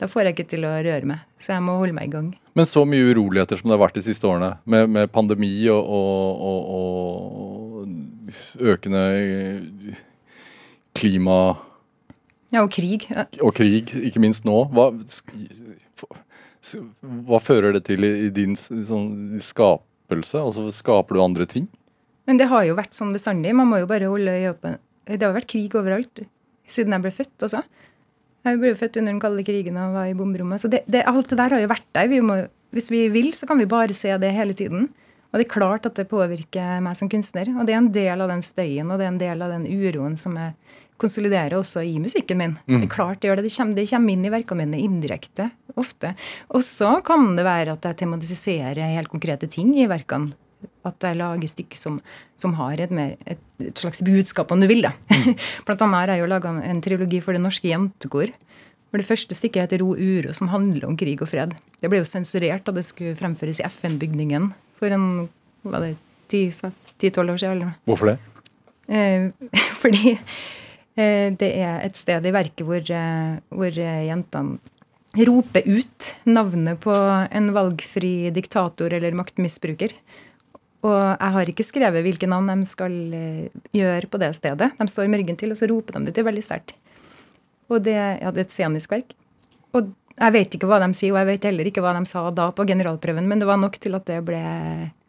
Da 0.00 0.06
får 0.08 0.24
jeg 0.24 0.32
ikke 0.32 0.48
til 0.48 0.64
å 0.64 0.80
røre 0.80 1.04
meg. 1.04 1.18
Så 1.36 1.52
jeg 1.52 1.60
må 1.60 1.74
holde 1.76 1.92
meg 1.92 2.08
i 2.08 2.12
gang. 2.14 2.32
Men 2.56 2.64
så 2.68 2.86
mye 2.88 3.10
uroligheter 3.12 3.58
som 3.60 3.68
det 3.68 3.76
har 3.76 3.82
vært 3.82 3.98
de 3.98 4.02
siste 4.06 4.24
årene, 4.24 4.54
med, 4.64 4.88
med 4.88 5.10
pandemi 5.12 5.68
og, 5.68 5.84
og, 5.84 6.40
og, 6.40 6.60
og 6.70 6.80
økende 8.72 9.02
klima 10.96 11.36
Ja, 12.50 12.64
og 12.64 12.72
krig. 12.74 13.06
Ja, 13.12 13.28
og 13.44 13.52
krig, 13.54 13.92
ikke 13.94 14.18
minst 14.24 14.42
nå. 14.48 14.64
Hva, 14.72 14.88
hva 16.60 17.40
fører 17.40 17.74
det 17.76 17.84
til 17.88 18.04
i, 18.04 18.30
din 18.34 18.56
sånn, 18.58 19.40
skapelse? 19.42 20.40
Altså 20.40 20.66
Skaper 20.74 21.16
du 21.16 21.22
andre 21.24 21.46
ting? 21.48 21.68
Men 22.28 22.40
det 22.40 22.50
har 22.50 22.66
jo 22.68 22.76
vært 22.78 22.94
sånn 22.96 23.14
bestandig. 23.16 23.54
Man 23.56 23.70
må 23.70 23.80
jo 23.80 23.88
bare 23.90 24.10
holde 24.10 24.36
øye 24.36 24.52
åpne. 24.52 24.76
Det 25.10 25.24
har 25.24 25.34
vært 25.34 25.50
krig 25.50 25.74
overalt 25.74 26.22
siden 26.70 26.94
jeg 26.94 27.02
ble 27.02 27.10
født 27.10 27.46
altså. 27.46 27.64
Jeg 28.46 28.60
ble 28.60 28.72
født 28.78 29.00
under 29.00 29.12
den 29.12 29.20
kalde 29.20 29.44
krigen 29.44 29.78
og 29.80 29.96
var 29.96 30.08
i 30.08 30.16
bomberommet. 30.16 30.62
Så 30.62 30.70
det, 30.72 30.84
det, 30.88 31.02
alt 31.08 31.28
det 31.32 31.38
der 31.40 31.56
har 31.56 31.62
jo 31.64 31.70
vært 31.72 31.88
der. 31.96 32.08
Vi 32.12 32.20
må, 32.24 32.38
hvis 32.76 32.88
vi 32.92 33.02
vil, 33.12 33.32
så 33.36 33.48
kan 33.48 33.60
vi 33.60 33.68
bare 33.68 33.96
se 33.96 34.14
det 34.20 34.30
hele 34.36 34.56
tiden. 34.56 34.88
Og 35.30 35.38
det 35.38 35.46
er 35.46 35.52
klart 35.52 35.86
at 35.86 35.98
det 35.98 36.08
påvirker 36.10 36.80
meg 36.84 36.96
som 36.98 37.10
kunstner. 37.10 37.50
Og 37.56 37.66
det 37.66 37.74
er 37.74 37.82
en 37.82 37.92
del 37.94 38.24
av 38.24 38.30
den 38.32 38.44
støyen 38.44 38.88
og 38.90 39.00
det 39.00 39.06
er 39.06 39.12
en 39.12 39.20
del 39.20 39.44
av 39.44 39.52
den 39.56 39.66
uroen 39.68 40.16
som 40.20 40.38
jeg 40.40 40.54
konsoliderer 41.00 41.56
også 41.58 41.82
i 41.86 41.96
musikken 42.02 42.38
min. 42.40 42.54
Det 42.68 42.84
er 42.84 42.92
klart 42.92 43.22
det 43.22 43.30
gjør 43.30 43.40
det. 43.40 43.48
Det 43.48 43.54
kommer, 43.56 43.78
det 43.78 43.88
kommer 43.90 44.14
inn 44.14 44.26
i 44.26 44.32
verkene 44.32 44.66
mine 44.66 44.82
indirekte 44.84 45.48
ofte. 45.80 46.14
Og 46.52 46.64
så 46.66 46.98
kan 47.06 47.34
det 47.38 47.46
være 47.46 47.74
at 47.76 47.88
jeg 47.88 48.02
tematiserer 48.02 48.80
helt 48.94 49.12
konkrete 49.12 49.48
ting 49.50 49.72
i 49.78 49.88
verkene. 49.90 50.34
At 50.84 51.00
jeg 51.04 51.16
lager 51.16 51.48
stykker 51.48 51.78
som, 51.80 51.96
som 52.40 52.52
har 52.58 52.80
et, 52.84 52.92
mer, 52.92 53.14
et, 53.28 53.40
et 53.64 53.80
slags 53.80 54.02
budskap, 54.04 54.52
om 54.52 54.60
du 54.60 54.68
vil. 54.68 54.84
da. 54.84 54.92
Blant 55.66 55.84
annet 55.86 56.02
har 56.02 56.14
jeg 56.14 56.24
jo 56.24 56.30
laga 56.30 56.52
en 56.68 56.82
trilogi 56.84 57.22
for 57.24 57.36
Det 57.36 57.40
Norske 57.42 57.70
Jentekor. 57.72 58.32
Hvor 58.90 59.00
det 59.00 59.06
første 59.06 59.36
stykket 59.38 59.68
heter 59.68 59.84
Ro 59.84 59.94
uro, 59.94 60.34
som 60.36 60.50
handler 60.52 60.88
om 60.88 60.96
krig 61.00 61.20
og 61.22 61.30
fred. 61.30 61.54
Det 61.80 61.88
ble 61.88 62.02
jo 62.02 62.08
sensurert 62.08 62.66
da 62.66 62.74
det 62.76 62.84
skulle 62.88 63.16
fremføres 63.16 63.62
i 63.62 63.68
FN-bygningen 63.68 64.50
for 64.80 64.92
en 64.92 65.28
hva 65.62 65.80
det, 65.84 65.94
10-12 66.30 67.32
år 67.32 67.40
siden. 67.40 67.56
eller. 67.56 67.72
Hvorfor 67.88 68.12
det? 68.12 68.18
Eh, 68.88 69.30
fordi 69.82 70.18
det 70.96 71.50
er 71.62 71.84
et 71.84 71.96
sted 71.96 72.26
i 72.26 72.32
verket 72.34 72.66
hvor, 72.66 72.82
eh, 72.82 73.38
hvor 73.54 73.70
eh, 73.78 74.06
jentene 74.08 74.58
roper 75.26 75.66
ut 75.66 76.10
navnet 76.30 76.78
på 76.82 76.94
en 76.94 77.50
valgfri 77.54 78.30
diktator 78.34 78.92
eller 78.94 79.16
maktmisbruker. 79.18 79.94
Og 80.86 80.96
jeg 80.96 81.34
har 81.34 81.50
ikke 81.50 81.66
skrevet 81.66 82.04
hvilke 82.06 82.28
navn 82.30 82.48
de 82.52 82.68
skal 82.68 82.94
eh, 83.16 83.62
gjøre 83.76 84.10
på 84.10 84.20
det 84.22 84.32
stedet. 84.38 84.70
De 84.78 84.86
står 84.88 85.10
med 85.10 85.22
ryggen 85.22 85.38
til, 85.40 85.52
og 85.52 85.58
så 85.60 85.68
roper 85.70 85.98
de 85.98 86.08
det 86.08 86.14
til 86.16 86.26
veldig 86.28 86.44
sterkt. 86.44 86.76
Og 87.70 87.82
det, 87.86 87.96
ja, 87.96 88.30
det 88.30 88.44
er 88.44 88.46
et 88.46 88.54
scenisk 88.54 88.94
verk. 88.94 89.12
Og 89.76 89.90
jeg 90.20 90.34
vet 90.34 90.56
ikke 90.56 90.68
hva 90.70 90.80
de 90.82 90.90
sier, 90.96 91.12
og 91.14 91.20
jeg 91.20 91.30
vet 91.30 91.50
heller 91.50 91.68
ikke 91.68 91.84
hva 91.84 91.92
de 91.96 92.02
sa 92.08 92.24
da 92.34 92.48
på 92.54 92.66
generalprøven, 92.68 93.28
men 93.30 93.42
det 93.42 93.48
var 93.48 93.60
nok 93.60 93.78
til 93.80 93.94
at 93.98 94.08
det 94.08 94.18
ble 94.26 94.40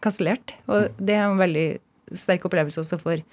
kansellert. 0.04 0.54
Og 0.72 0.92
det 1.02 1.18
er 1.18 1.26
en 1.26 1.42
veldig 1.42 1.66
sterk 2.20 2.46
opplevelse 2.48 2.84
også 2.84 3.00
for 3.02 3.24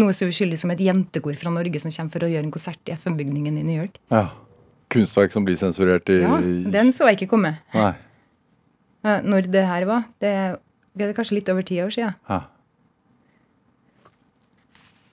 noe 0.00 0.14
så 0.16 0.28
uskyldig 0.30 0.58
som 0.60 0.72
et 0.74 0.82
jentekor 0.82 1.36
fra 1.38 1.52
Norge 1.54 1.80
som 1.82 1.92
kommer 1.94 2.14
for 2.14 2.26
å 2.26 2.30
gjøre 2.30 2.46
en 2.46 2.54
konsert 2.54 2.90
i 2.90 2.94
FN-bygningen 2.96 3.58
i 3.60 3.64
New 3.66 3.78
York. 3.78 3.98
Ja. 4.14 4.28
Kunstverk 4.92 5.34
som 5.34 5.44
blir 5.44 5.58
sensurert 5.60 6.08
i 6.08 6.20
Ja, 6.22 6.38
Den 6.72 6.92
så 6.96 7.10
jeg 7.10 7.18
ikke 7.18 7.32
komme. 7.34 7.58
Nei. 7.74 7.92
Når 9.04 9.50
det 9.52 9.64
her 9.68 9.84
var. 9.88 10.06
Det, 10.22 10.32
det 10.96 11.08
er 11.08 11.16
kanskje 11.16 11.38
litt 11.40 11.50
over 11.52 11.66
ti 11.66 11.80
år 11.84 11.92
siden. 11.94 12.16
Ja. 12.28 12.40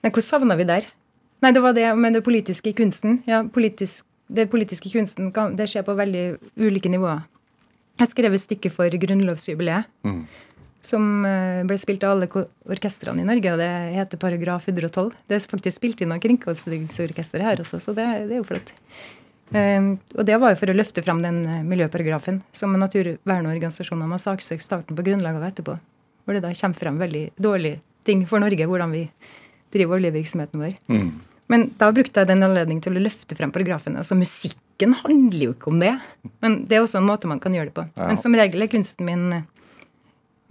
Men 0.02 0.14
hvor 0.14 0.24
savna 0.24 0.56
vi 0.58 0.66
der? 0.68 0.86
Nei, 1.42 1.52
det 1.52 1.62
var 1.62 1.74
det 1.76 1.86
med 1.98 2.14
det 2.16 2.24
politiske 2.24 2.70
i 2.70 2.76
kunsten. 2.76 3.20
Ja, 3.28 3.42
politisk, 3.52 4.06
det 4.32 4.48
politiske 4.50 4.88
i 4.88 4.94
kunsten 4.94 5.32
kan, 5.34 5.56
det 5.58 5.68
skjer 5.70 5.84
på 5.86 5.96
veldig 5.98 6.26
ulike 6.62 6.90
nivåer. 6.92 7.24
Jeg 8.00 8.12
skrev 8.12 8.34
et 8.36 8.42
stykke 8.42 8.70
for 8.72 8.92
grunnlovsjubileet. 8.92 9.88
Som 10.84 11.24
eh, 11.26 11.62
ble 11.66 11.78
spilt 11.80 12.04
av 12.06 12.14
alle 12.14 12.28
orkestrene 12.68 13.22
i 13.22 13.26
Norge, 13.26 13.52
og 13.54 13.60
det 13.60 13.70
heter 13.96 14.20
Paragraf 14.22 14.68
112. 14.68 15.12
Det 15.26 15.38
er 15.38 15.46
faktisk 15.50 15.80
spilt 15.80 16.02
inn 16.04 16.14
av 16.14 16.20
Kringkastingsorkesteret 16.22 17.46
her 17.48 17.62
også, 17.64 17.80
så 17.82 17.94
det, 17.96 18.06
det 18.28 18.36
er 18.36 18.42
jo 18.42 18.48
flott. 18.48 18.72
Eh, 19.54 19.90
og 20.14 20.26
det 20.28 20.38
var 20.42 20.54
jo 20.54 20.60
for 20.60 20.72
å 20.72 20.76
løfte 20.76 21.04
frem 21.06 21.22
den 21.24 21.42
eh, 21.46 21.64
miljøparagrafen 21.66 22.42
som 22.54 22.76
naturvernorganisasjonene 22.78 24.14
har 24.14 24.22
saksøkt 24.22 24.66
staten 24.66 24.98
på 24.98 25.06
grunnlag 25.06 25.40
av 25.40 25.48
etterpå. 25.50 25.78
Hvor 26.26 26.36
det 26.36 26.42
da 26.42 26.54
kommer 26.54 26.78
frem 26.78 27.00
veldig 27.02 27.24
dårlige 27.38 27.80
ting 28.06 28.26
for 28.26 28.42
Norge, 28.42 28.66
hvordan 28.66 28.94
vi 28.94 29.06
driver 29.74 29.98
oljevirksomheten 29.98 30.62
vår. 30.62 30.76
Men 31.50 31.68
da 31.78 31.90
brukte 31.94 32.22
jeg 32.22 32.30
den 32.30 32.42
anledningen 32.42 32.82
til 32.82 32.98
å 32.98 33.02
løfte 33.02 33.36
frem 33.38 33.52
paragrafen. 33.54 33.98
Altså 33.98 34.18
Musikken 34.18 34.96
handler 35.04 35.44
jo 35.48 35.54
ikke 35.54 35.70
om 35.70 35.82
det, 35.82 35.92
men 36.42 36.58
det 36.66 36.78
er 36.78 36.84
også 36.84 37.00
en 37.00 37.06
måte 37.06 37.30
man 37.30 37.42
kan 37.42 37.54
gjøre 37.54 37.70
det 37.70 37.76
på. 37.76 37.86
Ja. 37.94 38.08
Men 38.10 38.18
som 38.20 38.34
regel 38.36 38.66
er 38.66 38.72
kunsten 38.72 39.06
min 39.08 39.26
eh, 39.36 39.46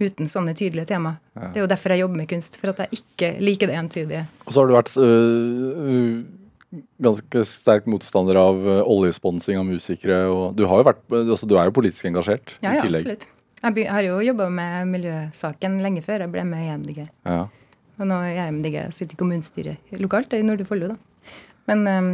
uten 0.02 0.28
sånne 0.28 0.54
tydelige 0.56 0.90
tema. 0.90 1.16
Det 1.36 1.56
er 1.56 1.64
jo 1.64 1.70
derfor 1.70 1.94
jeg 1.94 2.04
jobber 2.04 2.20
med 2.20 2.28
kunst, 2.30 2.58
for 2.60 2.72
at 2.72 2.82
jeg 2.84 3.00
ikke 3.00 3.30
liker 3.42 3.70
det 3.70 3.78
entydige. 3.80 4.24
Og 4.44 4.52
så 4.52 4.60
har 4.60 4.68
du 4.68 4.76
vært 4.76 4.92
øh, 5.00 5.78
øh, 5.92 6.82
ganske 7.06 7.44
sterk 7.48 7.88
motstander 7.90 8.38
av 8.40 8.60
øh, 8.60 8.82
oljesponsing 8.96 9.60
av 9.60 9.66
musikere. 9.68 10.20
Og 10.32 10.56
du, 10.56 10.66
vært, 10.66 11.02
altså, 11.10 11.48
du 11.48 11.56
er 11.56 11.70
jo 11.70 11.76
politisk 11.76 12.10
engasjert 12.10 12.56
Ja, 12.60 12.74
i 12.74 12.80
ja, 12.80 12.84
absolutt. 12.84 13.28
Jeg 13.66 13.90
har 13.90 14.04
jo 14.04 14.20
jobba 14.22 14.48
med 14.52 14.90
miljøsaken 14.92 15.80
lenge 15.82 16.04
før 16.04 16.26
jeg 16.26 16.34
ble 16.34 16.44
med 16.46 16.66
i 16.66 16.74
MDG. 16.76 17.06
Ja. 17.26 17.46
Og 17.96 18.08
nå 18.08 18.18
er 18.26 18.34
jeg 18.36 18.56
MDG, 18.58 18.80
sitter 18.92 19.16
i 19.16 19.20
kommunestyret 19.20 19.94
lokalt 20.02 20.36
i 20.36 20.42
Nordre 20.44 20.66
Follo, 20.68 20.92
da. 20.92 21.32
Men 21.66 21.86
ehm, 21.90 22.10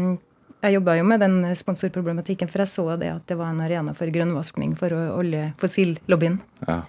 jeg 0.63 0.77
jobba 0.79 0.95
jo 0.97 1.05
med 1.11 1.21
den 1.21 1.41
sponsorproblematikken, 1.59 2.49
for 2.49 2.63
jeg 2.63 2.71
så 2.71 2.85
det 3.01 3.11
at 3.11 3.27
det 3.29 3.37
var 3.41 3.51
en 3.51 3.61
arena 3.65 3.93
for 3.99 4.09
grønnvaskning 4.15 4.77
for 4.79 4.95
olje 4.95 5.51
fossillobbyen. 5.61 6.39
Ja. 6.69 6.85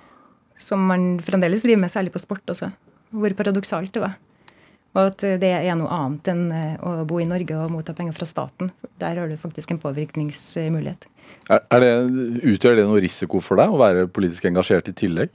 Som 0.59 0.85
man 0.89 1.17
fremdeles 1.23 1.63
driver 1.65 1.81
med, 1.85 1.91
særlig 1.91 2.13
på 2.13 2.21
sport 2.21 2.53
også. 2.53 2.69
Hvor 3.13 3.35
paradoksalt 3.37 3.93
det 3.95 4.03
var. 4.03 4.17
Og 4.93 5.07
at 5.09 5.23
det 5.41 5.49
er 5.49 5.73
noe 5.77 5.89
annet 5.89 6.29
enn 6.29 6.43
eh, 6.53 6.73
å 6.85 7.01
bo 7.09 7.17
i 7.21 7.25
Norge 7.25 7.57
og 7.57 7.71
motta 7.73 7.95
penger 7.97 8.13
fra 8.13 8.27
staten. 8.29 8.69
Der 9.01 9.17
har 9.17 9.29
du 9.29 9.37
faktisk 9.41 9.73
en 9.73 9.81
påvirkningsmulighet. 9.81 11.07
Er, 11.49 11.63
er 11.73 11.81
det, 11.81 11.93
utgjør 12.53 12.77
det 12.77 12.85
noe 12.89 13.01
risiko 13.01 13.41
for 13.41 13.57
deg 13.57 13.73
å 13.73 13.79
være 13.81 14.05
politisk 14.13 14.45
engasjert 14.51 14.91
i 14.91 14.97
tillegg? 14.97 15.33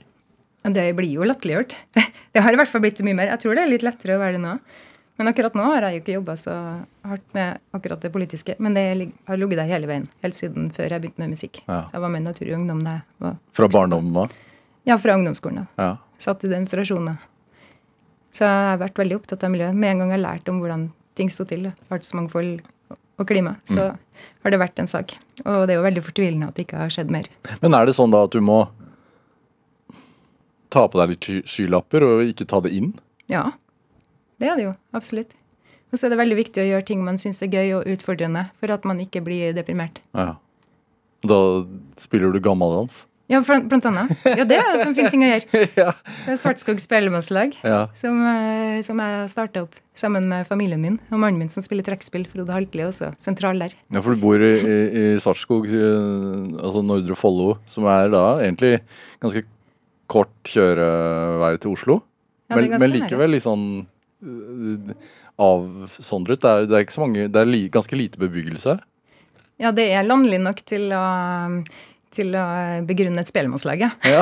Det 0.69 0.85
blir 0.95 1.11
jo 1.11 1.27
latterliggjort. 1.27 1.75
Det 2.33 2.43
har 2.45 2.53
i 2.53 2.59
hvert 2.59 2.71
fall 2.71 2.83
blitt 2.83 2.99
mye 3.03 3.17
mer. 3.17 3.31
Jeg 3.33 3.41
tror 3.43 3.57
det 3.57 3.63
er 3.63 3.71
litt 3.71 3.83
lettere 3.83 4.15
å 4.15 4.21
være 4.21 4.37
det 4.37 4.41
nå. 4.43 4.51
Men 5.19 5.31
akkurat 5.31 5.55
nå 5.57 5.63
har 5.65 5.83
jeg 5.87 5.95
jo 5.95 6.01
ikke 6.03 6.13
jobba 6.13 6.33
så 6.39 6.53
hardt 7.09 7.25
med 7.35 7.57
akkurat 7.75 8.03
det 8.05 8.11
politiske. 8.13 8.53
Men 8.63 8.77
det 8.77 8.83
har 9.27 9.39
ligget 9.39 9.59
der 9.59 9.71
hele 9.73 9.89
veien, 9.89 10.05
helt 10.23 10.37
siden 10.37 10.69
før 10.71 10.93
jeg 10.93 11.03
begynte 11.03 11.23
med 11.23 11.33
musikk. 11.33 11.59
Ja. 11.65 11.81
Så 11.89 11.97
jeg 11.97 12.03
var 12.05 12.13
med 12.13 12.21
i 12.21 12.27
Natur 12.29 12.45
og 12.45 12.53
Ungdom 12.59 12.83
da 12.85 12.93
jeg 12.99 13.25
var 13.25 13.33
Fra 13.59 13.69
barndommen 13.73 14.21
av? 14.21 14.37
Ja, 14.87 14.97
fra 15.01 15.15
ungdomsskolen. 15.17 15.67
Ja. 15.79 15.97
Satt 16.21 16.43
i 16.43 16.51
demonstrasjoner. 16.51 17.19
Så 18.35 18.45
jeg 18.45 18.67
har 18.71 18.79
vært 18.81 18.99
veldig 18.99 19.17
opptatt 19.19 19.43
av 19.43 19.51
miljøet. 19.53 19.75
Med 19.75 19.95
en 19.95 20.03
gang 20.03 20.13
jeg 20.13 20.19
har 20.19 20.25
lært 20.25 20.51
om 20.51 20.59
hvordan 20.61 20.89
ting 21.19 21.31
sto 21.33 21.45
til, 21.47 21.71
artsmangfold 21.91 22.59
og 23.19 23.27
klima, 23.27 23.57
så 23.67 23.89
har 24.43 24.53
det 24.53 24.59
vært 24.61 24.79
en 24.79 24.87
sak. 24.87 25.17
Og 25.43 25.65
det 25.67 25.73
er 25.73 25.79
jo 25.81 25.87
veldig 25.87 26.03
fortvilende 26.05 26.47
at 26.47 26.55
det 26.55 26.67
ikke 26.67 26.83
har 26.85 26.93
skjedd 26.93 27.11
mer. 27.11 27.27
Men 27.59 27.75
er 27.75 27.89
det 27.89 27.97
sånn 27.97 28.13
da 28.13 28.23
at 28.27 28.35
du 28.35 28.39
må 28.43 28.61
ta 30.71 30.85
på 30.87 31.01
deg 31.01 31.11
litt 31.15 31.49
skylapper 31.49 32.05
og 32.05 32.23
ikke 32.29 32.47
ta 32.47 32.61
det 32.63 32.71
inn? 32.77 32.93
Ja, 33.31 33.49
det 34.39 34.47
er 34.47 34.59
det 34.59 34.67
jo. 34.69 34.73
Absolutt. 34.95 35.35
Og 35.89 35.97
så 35.97 36.05
er 36.05 36.13
det 36.13 36.21
veldig 36.21 36.37
viktig 36.37 36.61
å 36.61 36.67
gjøre 36.69 36.85
ting 36.85 37.01
man 37.03 37.17
syns 37.19 37.41
er 37.43 37.51
gøy 37.51 37.73
og 37.79 37.89
utfordrende, 37.89 38.45
for 38.61 38.71
at 38.71 38.85
man 38.87 39.01
ikke 39.01 39.23
blir 39.25 39.55
deprimert. 39.57 39.99
Ja. 40.13 40.37
Da 41.25 41.39
spiller 41.99 42.31
du 42.31 42.39
gammeldans? 42.39 43.03
Ja, 43.29 43.43
blant 43.45 43.85
annet. 43.85 44.09
Ja, 44.25 44.45
det 44.47 44.57
er 44.57 44.79
en 44.81 44.95
fin 44.97 45.09
ting 45.13 45.21
å 45.21 45.27
gjøre. 45.29 45.59
ja. 45.83 45.91
Det 46.25 46.33
er 46.33 46.39
Svartskog 46.41 46.79
spellemannslag, 46.81 47.53
ja. 47.61 47.83
som, 47.97 48.17
eh, 48.25 48.79
som 48.85 48.97
jeg 49.03 49.27
starta 49.29 49.63
opp 49.67 49.77
sammen 49.99 50.25
med 50.31 50.47
familien 50.49 50.81
min 50.81 50.95
og 51.11 51.21
mannen 51.21 51.37
min 51.43 51.51
som 51.53 51.61
spiller 51.61 51.85
trekkspill, 51.85 52.25
Frode 52.31 52.55
Haltli, 52.55 52.81
også 52.87 53.11
sentral 53.21 53.61
der. 53.61 53.75
Ja, 53.93 54.01
for 54.01 54.17
du 54.17 54.23
bor 54.23 54.41
i, 54.41 54.51
i, 54.57 54.79
i 54.79 55.05
Svartskog, 55.21 55.69
eh, 55.69 56.57
altså 56.57 56.81
Nordre 56.81 57.19
Follo, 57.19 57.53
som 57.69 57.85
er 57.91 58.09
da 58.15 58.25
egentlig 58.41 58.79
ganske 59.21 59.45
kort 60.09 60.33
kjørevei 60.49 61.53
til 61.61 61.77
Oslo. 61.77 62.01
Ja, 62.49 62.57
men, 62.57 62.89
likevel 62.89 63.35
litt 63.35 63.45
sånn 63.45 63.67
eh, 64.25 65.09
avsondret. 65.37 66.41
Det 66.41 66.55
er, 66.55 66.69
det 66.71 66.81
er 66.81 67.03
mange 67.03 67.29
Det 67.29 67.43
er 67.43 67.53
li, 67.53 67.67
ganske 67.69 67.99
lite 67.99 68.21
bebyggelse. 68.25 68.79
Ja, 69.59 69.73
det 69.75 69.89
er 69.91 70.07
landlig 70.07 70.39
nok 70.39 70.61
til 70.65 70.87
å, 70.95 71.05
til 72.15 72.33
å 72.37 72.43
begrunne 72.89 73.21
et 73.21 73.29
spellemannslag, 73.29 73.83
ja. 73.85 74.21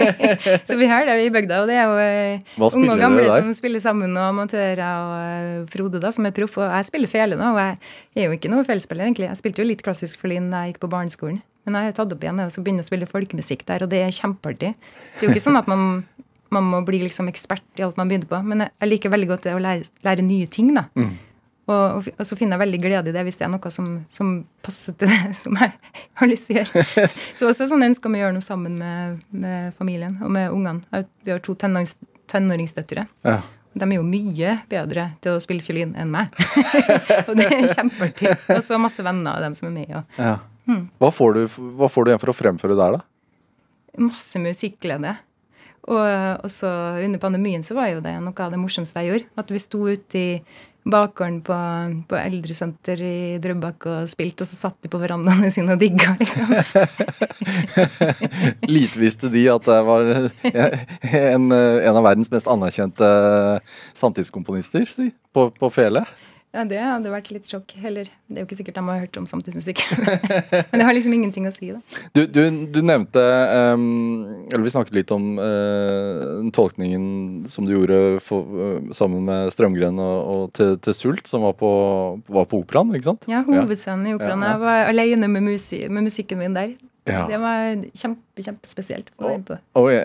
Så 0.68 0.76
vi 0.80 0.88
har 0.90 1.06
det 1.06 1.16
i 1.22 1.30
bygda, 1.32 1.60
og 1.62 1.70
det 1.70 1.76
er 1.78 1.86
jo 1.86 1.98
eh, 2.02 2.56
unge 2.70 2.94
og 2.96 3.02
gamle 3.02 3.26
som 3.28 3.52
spiller 3.56 3.82
sammen, 3.82 4.16
og 4.16 4.30
amatører 4.32 4.82
og 4.86 5.12
eh, 5.18 5.52
Frode, 5.70 6.02
da, 6.02 6.10
som 6.14 6.26
er 6.26 6.34
proff. 6.36 6.58
Og 6.60 6.66
jeg 6.66 6.88
spiller 6.90 7.10
fele 7.10 7.38
nå, 7.38 7.52
og 7.54 7.60
jeg 7.62 8.24
er 8.24 8.28
jo 8.28 8.38
ikke 8.38 8.50
noe 8.52 8.66
felespiller, 8.66 9.06
egentlig. 9.06 9.30
Jeg 9.30 9.40
spilte 9.42 9.62
jo 9.62 9.70
litt 9.70 9.84
klassisk 9.86 10.20
fiolin 10.20 10.50
da 10.52 10.64
jeg 10.64 10.74
gikk 10.74 10.84
på 10.86 10.92
barneskolen. 10.96 11.40
Men 11.68 11.76
jeg 11.76 11.90
har 11.90 11.96
tatt 12.00 12.12
opp 12.14 12.22
igjen 12.24 12.40
og 12.40 12.52
så 12.54 12.62
begynner 12.64 12.82
å 12.86 12.88
spille 12.88 13.08
folkemusikk 13.08 13.66
der, 13.68 13.84
og 13.84 13.92
det 13.92 14.02
er 14.02 14.14
kjempeartig. 14.16 14.74
Det 14.74 15.22
er 15.22 15.28
jo 15.28 15.34
ikke 15.36 15.44
sånn 15.44 15.60
at 15.60 15.68
man, 15.70 16.04
man 16.50 16.66
må 16.66 16.80
bli 16.86 17.02
liksom 17.04 17.28
ekspert 17.30 17.66
i 17.78 17.84
alt 17.86 18.00
man 18.00 18.10
begynner 18.10 18.30
på, 18.30 18.40
men 18.48 18.66
jeg 18.66 18.90
liker 18.90 19.12
veldig 19.12 19.28
godt 19.34 19.46
det 19.46 19.58
å 19.58 19.62
lære, 19.62 19.90
lære 20.06 20.24
nye 20.26 20.48
ting, 20.50 20.72
da. 20.74 20.88
Mm. 20.98 21.12
Og, 21.70 22.08
og, 22.10 22.24
så 22.26 22.36
finner 22.38 22.56
jeg 22.56 22.64
veldig 22.64 22.80
glede 22.82 23.12
i 23.12 23.14
det 23.14 23.22
hvis 23.26 23.38
det 23.38 23.46
er 23.46 23.52
noe 23.52 23.70
som, 23.70 23.86
som 24.10 24.32
passer 24.64 24.96
til 24.98 25.12
det 25.12 25.34
som 25.42 25.58
jeg 25.60 25.70
har 26.20 26.30
lyst 26.30 26.48
til 26.48 26.58
å 26.58 26.64
gjøre. 26.64 27.06
Så 27.38 27.46
også 27.46 27.68
sånn 27.70 27.86
ønsker 27.86 28.10
vi 28.10 28.18
å 28.18 28.24
gjøre 28.24 28.36
noe 28.36 28.44
sammen 28.44 28.78
med, 28.80 29.20
med 29.30 29.70
familien 29.76 30.18
og 30.24 30.34
med 30.34 30.50
ungene. 30.50 31.04
Vi 31.22 31.34
har 31.34 31.42
to 31.44 31.54
tenårings, 31.54 31.94
tenåringsdøtre. 32.32 33.06
Ja. 33.28 33.38
De 33.78 33.86
er 33.86 34.00
jo 34.00 34.06
mye 34.06 34.56
bedre 34.70 35.12
til 35.22 35.36
å 35.36 35.42
spille 35.42 35.62
fiolin 35.62 35.94
enn 35.94 36.10
meg. 36.10 36.34
og 37.28 37.36
det 37.38 37.46
er 37.46 37.68
kjempeartig. 37.70 38.34
Og 38.56 38.64
så 38.66 38.80
masse 38.82 39.04
venner 39.06 39.38
av 39.38 39.46
dem 39.46 39.54
som 39.58 39.70
er 39.70 39.76
med. 39.78 39.94
Og 39.94 40.22
Ja. 40.22 40.38
Hmm. 40.68 40.84
Hva, 41.02 41.08
får 41.10 41.32
du, 41.34 41.40
hva 41.80 41.88
får 41.90 42.04
du 42.04 42.10
igjen 42.10 42.20
for 42.22 42.30
å 42.30 42.36
fremføre 42.36 42.74
der, 42.78 42.98
da? 42.98 43.06
masse 43.98 44.40
musikkglede. 44.42 45.16
Og, 45.90 46.06
og 46.44 46.50
så 46.52 46.68
under 47.00 47.22
pandemien 47.22 47.62
så 47.64 47.74
var 47.78 47.88
jo 47.90 48.02
det 48.04 48.12
noe 48.20 48.44
av 48.44 48.52
det 48.52 48.60
morsomste 48.60 49.02
jeg 49.02 49.12
gjorde. 49.12 49.30
At 49.40 49.50
vi 49.50 49.62
sto 49.62 49.80
ute 49.88 50.20
i 50.20 50.28
bakgården 50.88 51.40
på, 51.44 51.56
på 52.08 52.16
eldresenter 52.16 53.02
i 53.04 53.16
Drøbak 53.42 53.86
og 53.90 54.08
spilte, 54.10 54.46
og 54.46 54.50
så 54.50 54.56
satt 54.56 54.78
de 54.84 54.90
på 54.92 55.00
verandaene 55.02 55.50
sine 55.52 55.76
og 55.76 55.82
digga, 55.82 56.14
liksom. 56.20 56.54
Lite 58.74 59.02
visste 59.02 59.30
de 59.32 59.44
at 59.52 59.68
det 59.68 59.78
var 59.86 60.08
en, 60.14 61.50
en 61.52 62.00
av 62.00 62.04
verdens 62.06 62.32
mest 62.32 62.48
anerkjente 62.50 63.12
samtidskomponister 63.98 64.88
si, 64.88 65.10
på, 65.36 65.50
på 65.56 65.72
fele. 65.74 66.06
Ja, 66.50 66.64
det 66.66 66.80
hadde 66.82 67.12
vært 67.12 67.28
litt 67.30 67.46
sjokk. 67.46 67.70
Heller, 67.78 68.08
det 68.26 68.40
er 68.40 68.42
jo 68.42 68.48
ikke 68.48 68.56
sikkert 68.58 68.78
de 68.80 68.82
har 68.88 69.02
hørt 69.04 69.18
om 69.20 69.26
samtidsmusikk. 69.30 69.84
Men 70.72 70.80
det 70.80 70.86
har 70.88 70.96
liksom 70.96 71.14
ingenting 71.14 71.46
å 71.46 71.52
si, 71.54 71.68
da. 71.70 71.78
Du, 72.16 72.24
du, 72.26 72.40
du 72.74 72.80
nevnte 72.82 73.22
um, 73.70 74.48
Eller 74.50 74.64
vi 74.64 74.72
snakket 74.74 74.96
litt 74.98 75.14
om 75.14 75.38
uh, 75.38 76.42
tolkningen 76.56 77.46
som 77.50 77.68
du 77.68 77.76
gjorde 77.76 78.00
for, 78.26 78.50
uh, 78.50 78.90
sammen 78.96 79.28
med 79.30 79.54
Strømgren 79.54 80.02
og, 80.02 80.18
og 80.34 80.42
til, 80.58 80.74
til 80.82 80.96
Sult, 80.98 81.30
som 81.30 81.46
var 81.46 81.54
på, 81.60 81.70
var 82.26 82.50
på 82.50 82.64
operaen, 82.64 82.90
ikke 82.98 83.12
sant? 83.12 83.30
Ja, 83.30 83.44
hovedscenen 83.46 84.10
i 84.10 84.18
operaen. 84.18 84.42
Ja, 84.42 84.50
ja. 84.50 84.58
Jeg 84.58 84.64
var 84.66 84.90
alene 84.90 85.30
med, 85.30 85.46
musik 85.52 85.86
med 85.86 86.10
musikken 86.10 86.42
min 86.42 86.58
der. 86.58 86.74
Ja. 87.12 87.26
Det 87.28 87.40
var 87.42 87.84
kjempe, 87.92 88.44
kjempespesielt. 88.46 89.12
Og 89.18 89.90
e- 89.92 90.00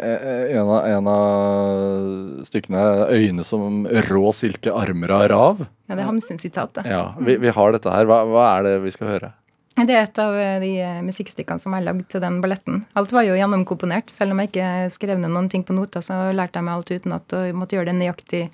en 0.58 0.66
av, 0.66 0.90
en 0.90 1.08
av 1.12 2.44
stykkene 2.48 2.84
'Øyne 3.10 3.46
som 3.48 3.86
rå 4.10 4.26
silke, 4.34 4.74
armer 4.74 5.12
av 5.12 5.26
rav'. 5.32 5.66
Ja, 5.88 5.96
det 5.96 6.02
er 6.04 6.10
Hamsun-sitat, 6.10 6.74
da. 6.80 6.86
Ja, 6.90 7.04
vi, 7.20 7.38
vi 7.38 7.50
har 7.54 7.72
dette 7.76 7.92
her. 7.92 8.06
Hva, 8.10 8.24
hva 8.30 8.46
er 8.58 8.70
det 8.70 8.78
vi 8.84 8.94
skal 8.96 9.08
høre? 9.14 9.34
Det 9.76 9.92
er 9.92 10.06
et 10.06 10.20
av 10.24 10.32
de 10.64 10.70
eh, 10.80 11.02
musikkstykkene 11.04 11.60
som 11.60 11.74
er 11.76 11.84
lagd 11.84 12.06
til 12.08 12.22
den 12.24 12.38
balletten. 12.44 12.86
Alt 12.96 13.12
var 13.12 13.26
jo 13.28 13.36
gjennomkomponert. 13.36 14.08
Selv 14.14 14.32
om 14.32 14.40
jeg 14.40 14.54
ikke 14.54 14.70
skrev 14.96 15.20
ned 15.20 15.34
noen 15.34 15.50
ting 15.52 15.66
på 15.68 15.76
noter, 15.76 16.00
så 16.06 16.32
lærte 16.32 16.62
jeg 16.62 16.68
meg 16.68 16.78
alt 16.78 16.94
utenat 16.96 17.36
og 17.36 17.60
måtte 17.60 17.76
gjøre 17.76 17.90
det 17.92 17.98
nøyaktig 18.00 18.46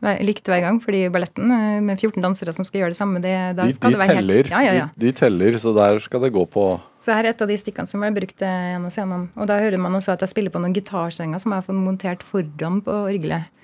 likt 0.00 0.46
hver 0.46 0.62
gang. 0.62 0.78
Fordi 0.82 1.08
balletten, 1.10 1.50
eh, 1.50 1.80
med 1.82 1.98
14 1.98 2.22
dansere 2.22 2.54
som 2.54 2.64
skal 2.64 2.82
gjøre 2.82 2.94
det 2.94 2.98
samme, 2.98 3.20
det, 3.20 3.34
De, 3.56 3.72
skal 3.72 3.92
de 3.92 3.98
det 3.98 4.02
være 4.02 4.16
teller, 4.20 4.42
helt 4.42 4.50
Ja, 4.50 4.60
ja, 4.62 4.72
ja. 4.72 4.88
De, 4.94 5.06
de 5.06 5.12
teller, 5.12 5.58
så 5.58 5.74
der 5.74 5.98
skal 5.98 6.20
det 6.22 6.32
gå 6.32 6.44
på 6.46 6.80
Så 7.00 7.14
her 7.14 7.24
er 7.24 7.30
et 7.34 7.42
av 7.42 7.48
de 7.48 7.58
stikkene 7.58 7.86
som 7.88 8.00
ble 8.00 8.12
brukt 8.14 8.38
gjennom 8.38 8.90
en 8.90 9.12
av. 9.12 9.28
Og 9.36 9.46
da 9.50 9.58
hører 9.58 9.78
man 9.78 9.94
også 9.94 10.14
at 10.14 10.22
jeg 10.22 10.34
spiller 10.34 10.54
på 10.54 10.62
noen 10.62 10.74
gitarstrenger 10.76 11.38
som 11.38 11.52
jeg 11.52 11.62
har 11.62 11.66
fått 11.66 11.80
montert 11.82 12.22
foran 12.26 12.82
på 12.82 12.94
orgelet. 13.08 13.54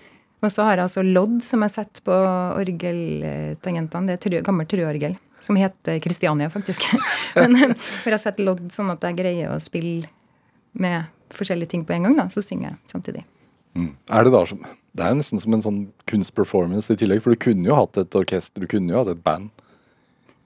Og 0.45 0.53
så 0.53 0.67
har 0.67 0.77
jeg 0.77 0.89
altså 0.89 1.05
lodd 1.07 1.39
som 1.45 1.63
jeg 1.65 1.73
setter 1.73 2.05
på 2.05 2.17
orgeltangentene. 2.61 4.11
Det 4.11 4.19
er 4.19 4.23
trø, 4.27 4.43
gammelt 4.45 4.71
trøorgel. 4.73 5.17
Som 5.41 5.57
heter 5.61 5.99
Kristiania, 6.01 6.51
faktisk. 6.53 6.87
Men 7.37 7.57
eh, 7.57 7.75
for 7.79 8.15
jeg 8.15 8.23
setter 8.23 8.47
lodd 8.47 8.69
sånn 8.73 8.93
at 8.93 9.05
jeg 9.09 9.19
greier 9.19 9.53
å 9.55 9.59
spille 9.63 10.09
med 10.75 11.11
forskjellige 11.35 11.75
ting 11.75 11.85
på 11.87 11.95
en 11.97 12.09
gang, 12.09 12.17
da, 12.19 12.29
så 12.33 12.43
synger 12.45 12.73
jeg 12.73 12.79
samtidig. 12.91 13.23
Mm. 13.79 13.93
Er 14.15 14.27
det 14.27 14.33
da 14.35 14.43
som 14.49 14.63
Det 14.95 15.03
er 15.03 15.17
nesten 15.19 15.43
som 15.43 15.57
en 15.57 15.65
sånn 15.65 15.83
kunstperformance 16.11 16.93
i 16.95 16.99
tillegg, 16.99 17.23
for 17.25 17.35
du 17.35 17.41
kunne 17.43 17.67
jo 17.67 17.77
hatt 17.79 17.99
et 17.99 18.15
orkester, 18.19 18.63
du 18.63 18.71
kunne 18.71 18.95
jo 18.95 19.01
hatt 19.01 19.11
et 19.11 19.23
band. 19.25 19.51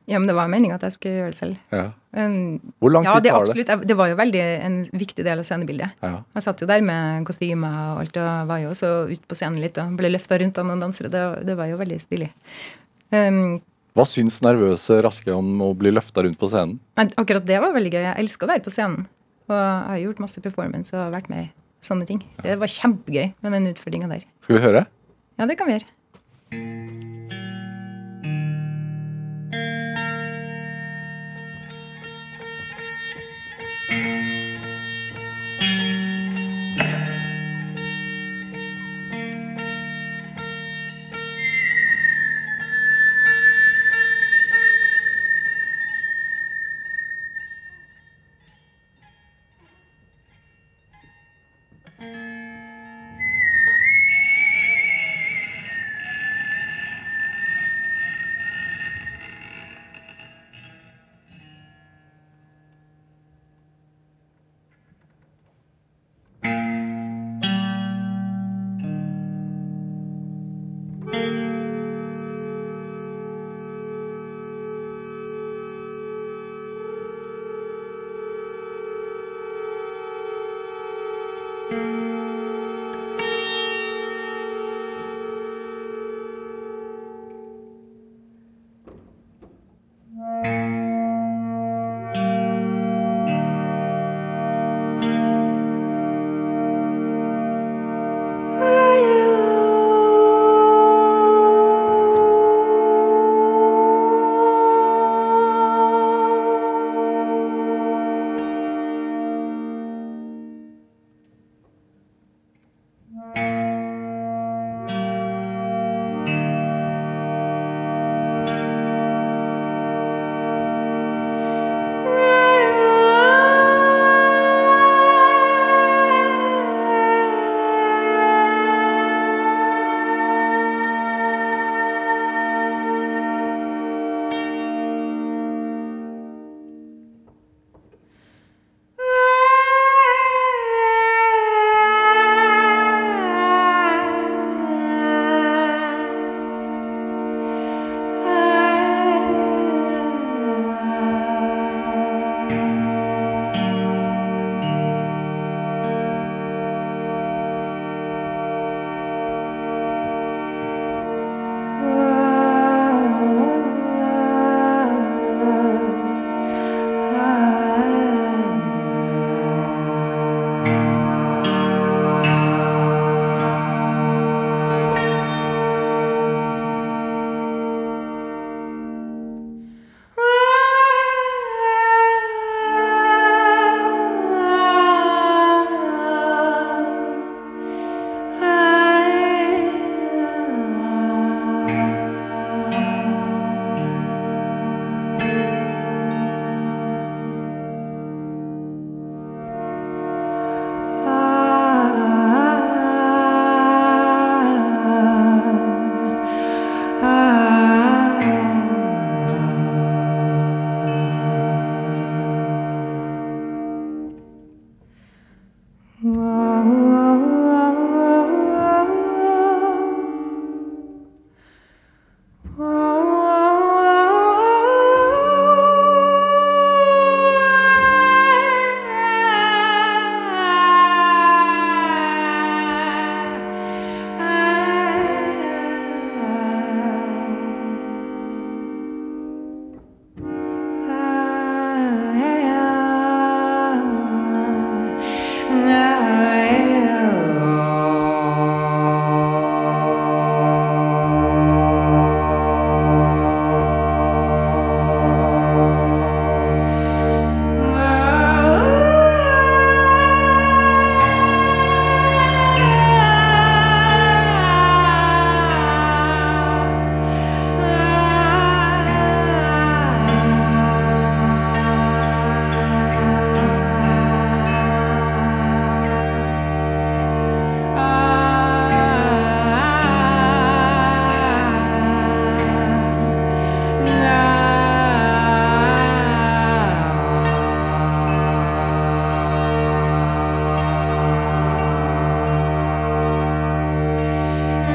Ja, 0.09 0.17
men 0.17 0.25
det 0.31 0.39
var 0.39 0.49
meninga 0.49 0.79
at 0.79 0.85
jeg 0.87 0.95
skulle 0.95 1.19
gjøre 1.19 1.33
det 1.35 1.39
selv. 1.39 1.57
Ja. 1.69 1.91
Men, 2.17 2.37
Hvor 2.81 2.93
lang 2.95 3.05
ja, 3.05 3.19
det, 3.21 3.29
tar 3.29 3.45
absolutt, 3.45 3.69
det? 3.69 3.89
det 3.91 3.97
var 3.99 4.09
jo 4.09 4.17
veldig 4.17 4.41
en 4.65 4.79
viktig 4.89 5.25
del 5.27 5.43
av 5.43 5.45
scenebildet. 5.45 5.99
Ja. 6.01 6.13
Jeg 6.39 6.47
satt 6.47 6.63
jo 6.65 6.69
der 6.71 6.81
med 6.85 7.27
kostyme 7.29 7.69
og 7.69 8.01
alt, 8.01 8.17
og 8.17 8.49
var 8.49 8.63
jo 8.63 8.71
også 8.73 8.93
ute 9.11 9.29
på 9.29 9.37
scenen 9.37 9.61
litt 9.61 9.77
og 9.83 9.99
ble 10.01 10.09
løfta 10.15 10.39
rundt 10.41 10.61
av 10.63 10.65
noen 10.71 10.87
dansere. 10.87 11.13
Det, 11.13 11.25
det 11.45 11.59
var 11.61 11.69
jo 11.69 11.77
veldig 11.83 12.01
stilig. 12.01 12.31
Um, 13.13 13.59
Hva 13.97 14.09
syns 14.09 14.41
nervøse 14.45 14.97
Raske 15.05 15.37
om 15.37 15.61
å 15.67 15.75
bli 15.77 15.93
løfta 15.93 16.25
rundt 16.25 16.41
på 16.41 16.49
scenen? 16.49 16.79
akkurat 16.97 17.45
det 17.45 17.61
var 17.61 17.77
veldig 17.77 17.93
gøy. 17.93 18.05
Jeg 18.07 18.21
elsker 18.25 18.49
å 18.49 18.53
være 18.55 18.65
på 18.65 18.73
scenen. 18.73 19.05
Og 19.49 19.57
jeg 19.61 19.89
har 19.93 20.03
gjort 20.07 20.25
masse 20.25 20.41
performance 20.45 20.97
og 20.97 21.13
vært 21.13 21.29
med 21.33 21.51
i 21.51 21.53
sånne 21.85 22.07
ting. 22.09 22.23
Det 22.43 22.59
var 22.61 22.71
kjempegøy 22.73 23.33
med 23.45 23.55
den 23.57 23.71
utfordringa 23.73 24.11
der. 24.11 24.25
Skal 24.45 24.59
vi 24.59 24.65
høre? 24.65 24.87
Ja, 25.39 25.47
det 25.47 25.59
kan 25.59 25.69
vi 25.71 25.79
gjøre. 25.79 26.98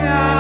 now. 0.04 0.33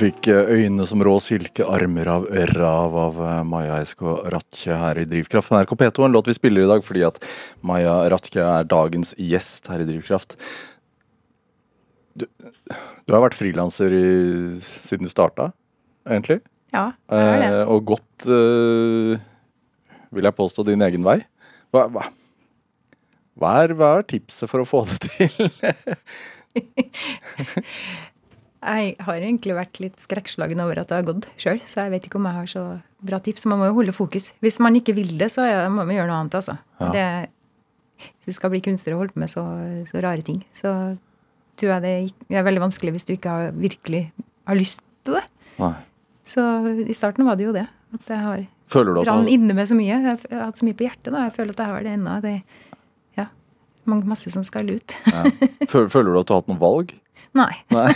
Fikk 0.00 0.28
eh, 0.32 0.50
øyne 0.56 0.84
som 0.88 1.02
rå 1.04 1.14
silke, 1.22 1.64
armer 1.68 2.08
av 2.10 2.26
rav 2.54 2.96
av 2.98 3.20
eh, 3.20 3.38
Maja 3.48 3.78
Esko 3.82 4.16
Ratche 4.32 4.76
her 4.76 5.00
i 5.02 5.06
Drivkraft 5.08 5.50
på 5.50 5.58
NRK 5.58 5.74
P2. 5.80 6.04
En 6.06 6.16
låt 6.16 6.30
vi 6.30 6.36
spiller 6.36 6.64
i 6.64 6.70
dag 6.70 6.84
fordi 6.86 7.04
at 7.06 7.20
Maja 7.66 7.94
Ratche 8.12 8.42
er 8.44 8.68
dagens 8.68 9.12
gjest 9.18 9.68
her 9.72 9.84
i 9.84 9.88
Drivkraft. 9.88 10.36
Du, 12.16 12.26
du 12.26 13.14
har 13.14 13.24
vært 13.26 13.38
frilanser 13.38 13.94
siden 14.64 15.06
du 15.06 15.12
starta, 15.12 15.50
egentlig. 16.08 16.40
Ja, 16.74 16.90
det 17.10 17.20
er 17.20 17.42
det. 17.42 17.50
Eh, 17.50 17.72
og 17.74 17.88
gått, 17.92 18.26
eh, 18.26 19.20
vil 20.16 20.30
jeg 20.30 20.38
påstå, 20.38 20.66
din 20.68 20.86
egen 20.86 21.06
vei. 21.06 21.20
Hva, 21.74 21.86
hva, 21.92 22.06
hva, 23.38 23.56
er, 23.64 23.74
hva 23.78 23.96
er 23.98 24.08
tipset 24.10 24.50
for 24.50 24.62
å 24.64 24.68
få 24.68 24.84
det 24.90 25.00
til? 25.08 25.30
Jeg 28.60 28.96
har 29.00 29.16
egentlig 29.16 29.54
vært 29.56 29.78
litt 29.80 30.02
skrekkslagen 30.02 30.60
over 30.60 30.82
at 30.82 30.90
det 30.90 30.98
har 30.98 31.06
gått 31.08 31.28
sjøl, 31.40 31.60
så 31.64 31.86
jeg 31.86 31.94
vet 31.94 32.08
ikke 32.08 32.18
om 32.20 32.26
jeg 32.28 32.36
har 32.36 32.48
så 32.50 32.64
bra 33.08 33.20
tips. 33.24 33.46
Man 33.48 33.62
må 33.62 33.70
jo 33.70 33.76
holde 33.78 33.94
fokus. 33.96 34.30
Hvis 34.44 34.58
man 34.60 34.76
ikke 34.76 34.92
vil 34.98 35.14
det, 35.20 35.30
så 35.32 35.46
må 35.72 35.86
man 35.86 35.94
gjøre 35.96 36.10
noe 36.10 36.18
annet, 36.24 36.36
altså. 36.36 36.58
Ja. 36.80 36.90
Det, 36.92 37.06
hvis 38.18 38.28
du 38.28 38.36
skal 38.36 38.52
bli 38.52 38.60
kunstner 38.64 38.96
og 38.96 39.04
holde 39.04 39.16
på 39.16 39.22
med 39.24 39.32
så, 39.32 39.44
så 39.88 40.02
rare 40.04 40.24
ting, 40.26 40.42
så 40.56 40.74
tror 41.60 41.74
jeg 41.76 41.84
det 42.28 42.36
er 42.36 42.44
veldig 42.46 42.66
vanskelig 42.66 42.94
hvis 42.96 43.08
du 43.08 43.14
ikke 43.16 43.32
har, 43.32 43.56
virkelig 43.56 44.06
har 44.48 44.60
lyst 44.60 44.84
til 45.04 45.16
det. 45.16 45.24
Nei. 45.60 45.74
Så 46.30 46.44
i 46.84 46.96
starten 46.96 47.26
var 47.26 47.40
det 47.40 47.48
jo 47.48 47.56
det. 47.56 47.66
At 47.96 48.12
jeg 48.12 48.24
har 48.24 48.42
Føler 48.70 49.00
du 49.02 49.30
inne 49.32 49.54
med 49.56 49.66
så 49.66 49.74
mye. 49.74 49.90
Jeg 49.90 50.04
har 50.04 50.44
hatt 50.44 50.60
så 50.60 50.66
mye 50.68 50.76
på 50.78 50.86
hjertet. 50.86 51.10
da. 51.10 51.24
Jeg 51.26 51.34
føler 51.34 51.56
at 51.56 51.62
jeg 51.62 51.72
har 51.72 51.86
det 51.86 51.94
ennå. 51.96 52.16
Det 52.22 52.34
ja, 53.18 53.24
masse 53.88 54.30
som 54.30 54.44
skal 54.46 54.70
ut. 54.70 54.94
ja. 55.10 55.24
Føler, 55.72 55.88
føler 55.90 56.12
du 56.12 56.20
at 56.20 56.28
du 56.28 56.34
har 56.36 56.44
hatt 56.44 56.52
noe 56.52 56.60
valg? 56.60 56.94
Nei, 57.38 57.52
Nei. 57.70 57.92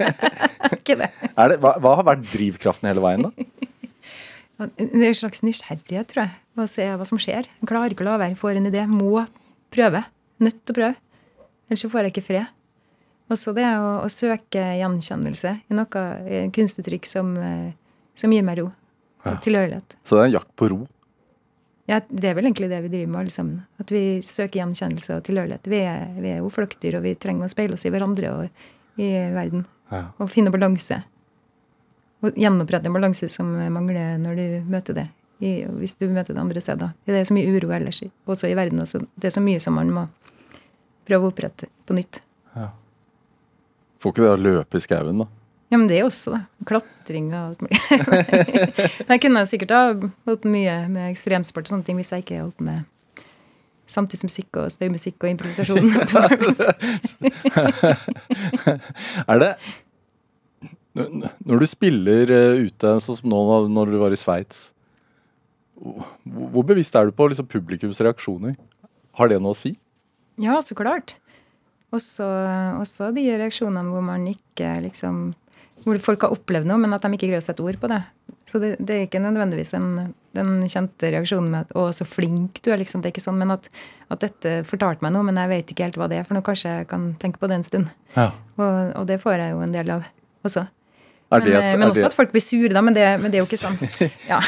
ikke 0.76 0.98
det. 1.00 1.08
Det, 1.32 1.56
hva, 1.62 1.74
hva 1.80 1.94
har 2.00 2.06
vært 2.10 2.26
drivkraften 2.28 2.90
hele 2.90 3.02
veien, 3.04 3.24
da? 3.24 3.32
Det 4.76 4.84
er 5.00 5.06
en 5.08 5.16
slags 5.16 5.40
nysgjerrighet, 5.40 6.10
tror 6.10 6.26
jeg. 6.26 6.34
Å 6.60 6.66
se 6.68 6.84
hva 7.00 7.06
som 7.08 7.20
skjer. 7.20 7.48
Jeg 7.48 7.68
klarer 7.68 7.94
ikke 7.94 8.04
å 8.04 8.10
la 8.10 8.18
være. 8.20 8.36
Får 8.36 8.58
en 8.60 8.68
idé. 8.68 8.82
Må 8.90 9.22
prøve. 9.72 10.02
Nødt 10.44 10.58
til 10.60 10.74
å 10.74 10.76
prøve. 10.76 10.98
Ellers 11.70 11.84
så 11.86 11.88
får 11.92 12.04
jeg 12.04 12.12
ikke 12.12 12.26
fred. 12.26 12.50
Også 13.30 13.54
det 13.56 13.64
å, 13.78 13.90
å 14.02 14.08
søke 14.10 14.62
gjenkjennelse 14.80 15.54
i 15.70 15.76
noe 15.78 16.04
i 16.26 16.42
kunstuttrykk 16.52 17.06
som, 17.06 17.32
eh, 17.38 17.70
som 18.18 18.32
gir 18.34 18.44
meg 18.44 18.58
ro. 18.60 18.68
Ja. 19.24 19.36
Tilhørighet. 19.44 19.96
Så 20.04 20.18
det 20.18 20.24
er 20.24 20.30
en 20.32 20.36
jakt 20.38 20.52
på 20.58 20.68
ro. 20.72 20.80
Ja, 21.90 21.98
det 22.06 22.28
er 22.30 22.36
vel 22.38 22.46
egentlig 22.46 22.68
det 22.70 22.78
vi 22.84 22.90
driver 22.92 23.10
med 23.10 23.20
alle 23.24 23.32
sammen. 23.34 23.62
At 23.82 23.90
vi 23.90 24.20
søker 24.22 24.60
gjenkjennelse 24.60 25.16
og 25.16 25.24
tilhørighet. 25.26 25.66
Vi 25.66 25.80
er, 25.82 26.04
vi 26.22 26.30
er 26.30 26.38
jo 26.38 26.50
flokkdyr, 26.54 27.00
og 27.00 27.06
vi 27.08 27.16
trenger 27.18 27.48
å 27.48 27.50
speile 27.50 27.74
oss 27.74 27.86
i 27.88 27.90
hverandre 27.90 28.30
og 28.30 29.00
i 29.00 29.08
verden. 29.34 29.64
Ja. 29.90 30.04
Og 30.22 30.30
finne 30.30 30.52
balanse. 30.54 31.00
Og 32.22 32.38
gjenopprette 32.38 32.86
en 32.86 32.94
balanse 32.94 33.26
som 33.32 33.50
mangler 33.74 34.20
når 34.22 34.38
du 34.38 34.70
møter 34.70 35.00
det. 35.00 35.08
I, 35.40 35.64
hvis 35.80 35.96
du 35.96 36.04
møter 36.12 36.36
det 36.36 36.42
andre 36.42 36.60
steder. 36.60 36.92
Det 37.08 37.16
er 37.16 37.26
så 37.26 37.34
mye 37.34 37.48
uro 37.48 37.72
ellers, 37.72 38.02
også 38.28 38.50
i 38.50 38.54
verden. 38.54 38.82
Også. 38.84 39.00
Det 39.16 39.30
er 39.30 39.34
så 39.34 39.42
mye 39.42 39.62
som 39.62 39.74
man 39.80 39.90
må 39.96 40.06
prøve 41.08 41.26
å 41.26 41.32
opprette 41.32 41.70
på 41.88 41.96
nytt. 41.96 42.20
Ja. 42.54 42.68
Får 44.04 44.14
ikke 44.14 44.26
det 44.26 44.34
å 44.34 44.40
løpe 44.40 44.78
i 44.78 44.84
skauen, 44.84 45.24
da. 45.24 45.30
Ja, 45.70 45.78
men 45.78 45.86
det 45.86 46.00
er 46.00 46.06
også, 46.06 46.32
da. 46.34 46.40
Klatring 46.66 47.28
og 47.30 47.52
alt 47.52 47.60
mulig. 47.62 47.78
jeg 49.12 49.20
kunne 49.22 49.46
sikkert 49.46 49.74
ha 49.74 49.82
holdt 50.26 50.44
mye 50.50 50.88
med 50.90 51.12
ekstremsport 51.12 51.68
og 51.68 51.72
sånne 51.76 51.86
ting 51.86 52.00
hvis 52.00 52.10
jeg 52.10 52.24
ikke 52.24 52.40
holdt 52.42 52.64
med 52.66 52.78
samtidsmusikk 53.90 54.58
og 54.62 54.70
støymusikk 54.74 55.18
og 55.22 55.28
improvisasjon. 55.30 55.86
Er 59.30 59.36
det 59.42 59.52
Når 61.46 61.56
du 61.62 61.66
spiller 61.70 62.24
eh, 62.34 62.66
ute, 62.66 62.88
sånn 63.02 63.18
som 63.20 63.30
nå 63.30 63.40
når 63.70 63.86
du 63.94 63.98
var 64.02 64.12
i 64.14 64.18
Sveits, 64.18 64.58
hvor 65.80 66.64
bevisst 66.66 66.96
er 66.98 67.08
du 67.08 67.12
på 67.16 67.28
liksom, 67.30 67.46
publikums 67.48 68.02
reaksjoner? 68.02 68.54
Har 69.16 69.26
det 69.30 69.38
noe 69.40 69.54
å 69.54 69.58
si? 69.58 69.72
Ja, 70.40 70.58
så 70.64 70.74
klart. 70.76 71.16
Også, 71.94 72.26
også 72.78 73.10
de 73.14 73.24
reaksjonene 73.30 73.90
hvor 73.90 74.02
man 74.04 74.26
ikke 74.30 74.74
liksom 74.84 75.32
Hvor 75.84 75.98
folk 76.04 76.22
har 76.26 76.32
opplevd 76.34 76.66
noe, 76.68 76.76
men 76.82 76.92
at 76.92 77.02
de 77.02 77.08
ikke 77.16 77.28
greier 77.30 77.40
å 77.40 77.44
sette 77.44 77.62
ord 77.64 77.78
på 77.80 77.88
det. 77.88 78.02
Så 78.50 78.58
det, 78.60 78.74
det 78.84 78.96
er 78.96 79.06
ikke 79.06 79.20
nødvendigvis 79.22 79.70
den, 79.72 80.14
den 80.36 80.50
kjente 80.68 81.08
reaksjonen 81.14 81.48
med 81.50 81.60
at 81.64 81.70
'å, 81.72 81.86
så 81.94 82.04
flink 82.04 82.60
du 82.62 82.70
er', 82.72 82.78
liksom. 82.82 83.00
Det 83.00 83.08
er 83.10 83.14
ikke 83.14 83.24
sånn, 83.24 83.38
men 83.38 83.50
at, 83.54 83.68
at 84.10 84.20
dette 84.20 84.64
fortalte 84.68 85.02
meg 85.06 85.12
noe, 85.14 85.22
men 85.24 85.36
jeg 85.40 85.48
vet 85.48 85.70
ikke 85.72 85.86
helt 85.86 85.96
hva 85.96 86.08
det 86.10 86.18
er 86.20 86.24
for 86.28 86.34
nå 86.36 86.42
Kanskje 86.44 86.74
jeg 86.80 86.88
kan 86.90 87.14
tenke 87.22 87.38
på 87.40 87.48
det 87.48 87.56
en 87.60 87.62
stund. 87.64 87.88
Ja. 88.16 88.32
Og, 88.58 88.92
og 88.96 89.06
det 89.06 89.20
får 89.22 89.38
jeg 89.38 89.54
jo 89.54 89.60
en 89.64 89.72
del 89.72 89.90
av 89.90 90.04
også. 90.44 90.66
Men, 91.30 91.40
det, 91.46 91.54
eh, 91.54 91.72
et- 91.72 91.78
men 91.78 91.88
også 91.88 92.02
det, 92.02 92.04
at 92.10 92.14
folk 92.18 92.32
blir 92.32 92.42
sure, 92.42 92.68
da. 92.74 92.80
Men 92.82 92.94
det, 92.94 93.06
men 93.22 93.30
det 93.30 93.38
er 93.38 93.44
jo 93.44 93.48
ikke 93.48 93.64
sånn. 93.66 93.78
Ja. 94.28 94.40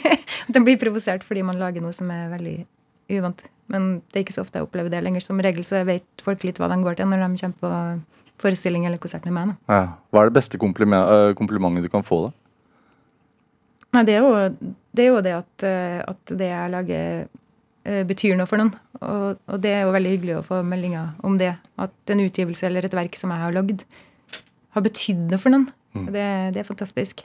At 0.48 0.56
en 0.56 0.64
blir 0.64 0.78
provosert 0.80 1.22
fordi 1.22 1.42
man 1.44 1.58
lager 1.60 1.82
noe 1.84 1.92
som 1.92 2.10
er 2.10 2.30
veldig 2.32 2.66
uvant. 3.10 3.42
Men 3.70 4.00
det 4.10 4.16
er 4.18 4.24
ikke 4.24 4.34
så 4.34 4.42
ofte 4.42 4.58
jeg 4.58 4.66
opplever 4.66 4.90
det 4.90 5.02
lenger. 5.04 5.20
Som 5.22 5.38
regel 5.44 5.62
så 5.68 5.84
vet 5.86 6.02
folk 6.24 6.42
litt 6.48 6.58
hva 6.58 6.68
de 6.72 6.80
går 6.82 6.96
til 6.98 7.06
når 7.06 7.22
de 7.28 7.42
kommer 7.44 7.60
på 7.60 7.70
forestilling 8.40 8.86
eller 8.88 9.00
konsert 9.02 9.26
med 9.28 9.36
meg. 9.36 9.56
Ja. 9.70 9.96
Hva 10.10 10.22
er 10.22 10.30
det 10.30 10.38
beste 10.38 10.60
kompliment, 10.60 11.10
eh, 11.12 11.34
komplimentet 11.38 11.86
du 11.86 11.92
kan 11.92 12.06
få, 12.06 12.26
da? 12.28 12.36
Nei, 13.96 14.04
det 14.06 14.16
er 14.16 14.22
jo 14.22 14.34
det, 14.94 15.04
er 15.04 15.08
jo 15.08 15.22
det 15.24 15.34
at, 15.34 15.66
eh, 15.66 15.98
at 16.06 16.34
det 16.38 16.50
jeg 16.50 16.72
lager, 16.74 17.24
eh, 17.88 18.02
betyr 18.06 18.36
noe 18.38 18.46
for 18.50 18.62
noen. 18.62 18.70
Og, 19.00 19.40
og 19.50 19.58
det 19.64 19.72
er 19.74 19.82
jo 19.84 19.96
veldig 19.96 20.14
hyggelig 20.14 20.36
å 20.38 20.46
få 20.46 20.60
meldinger 20.66 21.16
om 21.26 21.38
det. 21.40 21.54
At 21.80 22.14
en 22.14 22.22
utgivelse 22.22 22.68
eller 22.68 22.86
et 22.86 22.96
verk 22.96 23.18
som 23.18 23.34
jeg 23.34 23.42
har 23.42 23.56
lagd, 23.56 23.84
har 24.76 24.86
betydd 24.86 25.26
noe 25.32 25.42
for 25.42 25.54
noen. 25.54 25.66
Det, 25.90 26.26
det 26.54 26.62
er 26.62 26.68
fantastisk. 26.68 27.24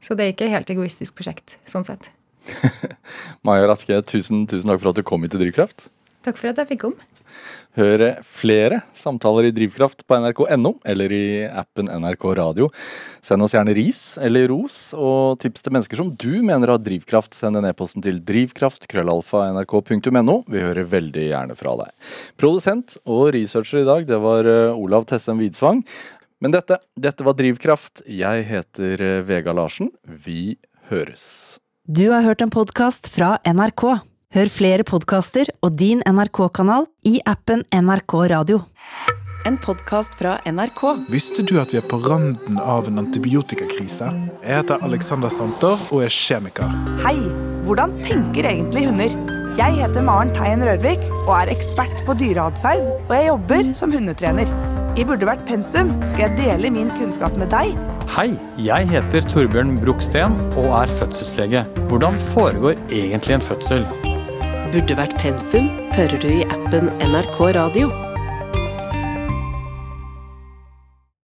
Så 0.00 0.16
det 0.16 0.24
er 0.24 0.32
ikke 0.32 0.46
et 0.48 0.54
helt 0.54 0.72
egoistisk 0.72 1.18
prosjekt, 1.18 1.58
sånn 1.68 1.84
sett. 1.84 2.08
Maja 3.44 3.66
Raske, 3.68 3.98
tusen, 4.08 4.46
tusen 4.48 4.70
takk 4.70 4.80
for 4.80 4.94
at 4.94 5.00
du 5.00 5.04
kom 5.04 5.20
hit 5.26 5.34
til 5.34 5.44
Drivkraft. 5.44 5.90
Takk 6.24 6.40
for 6.40 6.52
at 6.52 6.60
jeg 6.60 6.72
fikk 6.72 6.86
komme. 6.86 7.09
Hør 7.78 8.18
flere 8.26 8.80
samtaler 8.96 9.44
i 9.46 9.52
Drivkraft 9.54 10.02
på 10.08 10.16
nrk.no 10.18 10.72
eller 10.88 11.12
i 11.14 11.46
appen 11.46 11.86
NRK 11.86 12.24
Radio. 12.40 12.66
Send 13.22 13.42
oss 13.46 13.54
gjerne 13.54 13.74
ris 13.76 14.18
eller 14.18 14.48
ros 14.50 14.94
og 14.96 15.38
tips 15.42 15.62
til 15.62 15.72
mennesker 15.76 15.96
som 16.02 16.10
du 16.18 16.42
mener 16.42 16.68
har 16.74 16.80
drivkraft. 16.82 17.34
Send 17.36 17.56
en 17.60 17.68
e-posten 17.70 18.02
til 18.04 18.16
drivkraft.krøllalfa.nrk.no. 18.26 20.36
Vi 20.50 20.60
hører 20.64 20.84
veldig 20.90 21.26
gjerne 21.30 21.54
fra 21.58 21.72
deg. 21.84 21.90
Produsent 22.40 22.88
og 23.06 23.34
researcher 23.36 23.78
i 23.84 23.88
dag, 23.88 24.00
det 24.08 24.18
var 24.22 24.42
eh, 24.50 24.74
Olav 24.74 25.04
Tessem 25.10 25.38
Widsvang. 25.42 25.78
Men 26.40 26.50
dette, 26.56 26.80
dette 26.96 27.24
var 27.26 27.34
Drivkraft. 27.38 28.02
Jeg 28.08 28.46
heter 28.48 29.02
eh, 29.04 29.24
Vega 29.28 29.52
Larsen. 29.54 29.90
Vi 30.02 30.56
høres. 30.90 31.60
Du 31.86 32.10
har 32.10 32.22
hørt 32.26 32.42
en 32.42 32.52
podkast 32.52 33.08
fra 33.12 33.38
NRK. 33.46 34.09
Hør 34.30 34.46
flere 34.46 34.84
podkaster 34.86 35.48
og 35.66 35.72
din 35.74 36.04
NRK-kanal 36.06 36.84
i 37.08 37.16
appen 37.26 37.64
NRK 37.74 38.12
Radio. 38.30 38.60
En 39.48 39.56
podkast 39.58 40.12
fra 40.20 40.36
NRK. 40.46 40.82
Visste 41.10 41.42
du 41.42 41.56
at 41.58 41.72
vi 41.74 41.80
er 41.80 41.88
på 41.90 41.98
randen 42.04 42.60
av 42.62 42.86
en 42.86 43.00
antibiotikakrise? 43.02 44.06
Jeg 44.44 44.60
heter 44.60 44.84
Alexander 44.86 45.32
Santer 45.34 45.82
og 45.88 46.04
er 46.06 46.14
kjemiker. 46.14 46.70
Hei! 47.02 47.16
Hvordan 47.66 47.96
tenker 48.04 48.46
egentlig 48.46 48.84
hunder? 48.86 49.16
Jeg 49.58 49.80
heter 49.80 50.06
Maren 50.06 50.30
Teien 50.36 50.62
Rørvik 50.62 51.02
og 51.24 51.32
er 51.40 51.50
ekspert 51.50 51.98
på 52.06 52.14
dyreatferd, 52.20 52.86
og 53.08 53.10
jeg 53.16 53.26
jobber 53.32 53.72
som 53.80 53.90
hundetrener. 53.90 54.54
I 54.94 55.08
Burde 55.08 55.26
vært 55.26 55.42
pensum 55.48 55.90
skal 56.06 56.28
jeg 56.28 56.38
dele 56.38 56.70
min 56.70 56.94
kunnskap 56.94 57.34
med 57.40 57.50
deg. 57.50 57.74
Hei, 58.14 58.28
jeg 58.62 58.92
heter 58.94 59.26
Torbjørn 59.26 59.74
Broksten 59.82 60.38
og 60.54 60.70
er 60.84 60.94
fødselslege. 61.02 61.66
Hvordan 61.90 62.14
foregår 62.30 62.78
egentlig 62.94 63.40
en 63.40 63.46
fødsel? 63.50 63.84
Burde 64.70 64.94
vært 64.94 65.16
pensum 65.18 65.66
hører 65.96 66.20
du 66.22 66.28
i 66.30 66.44
appen 66.46 66.92
NRK 67.02 67.40
Radio. 67.58 68.09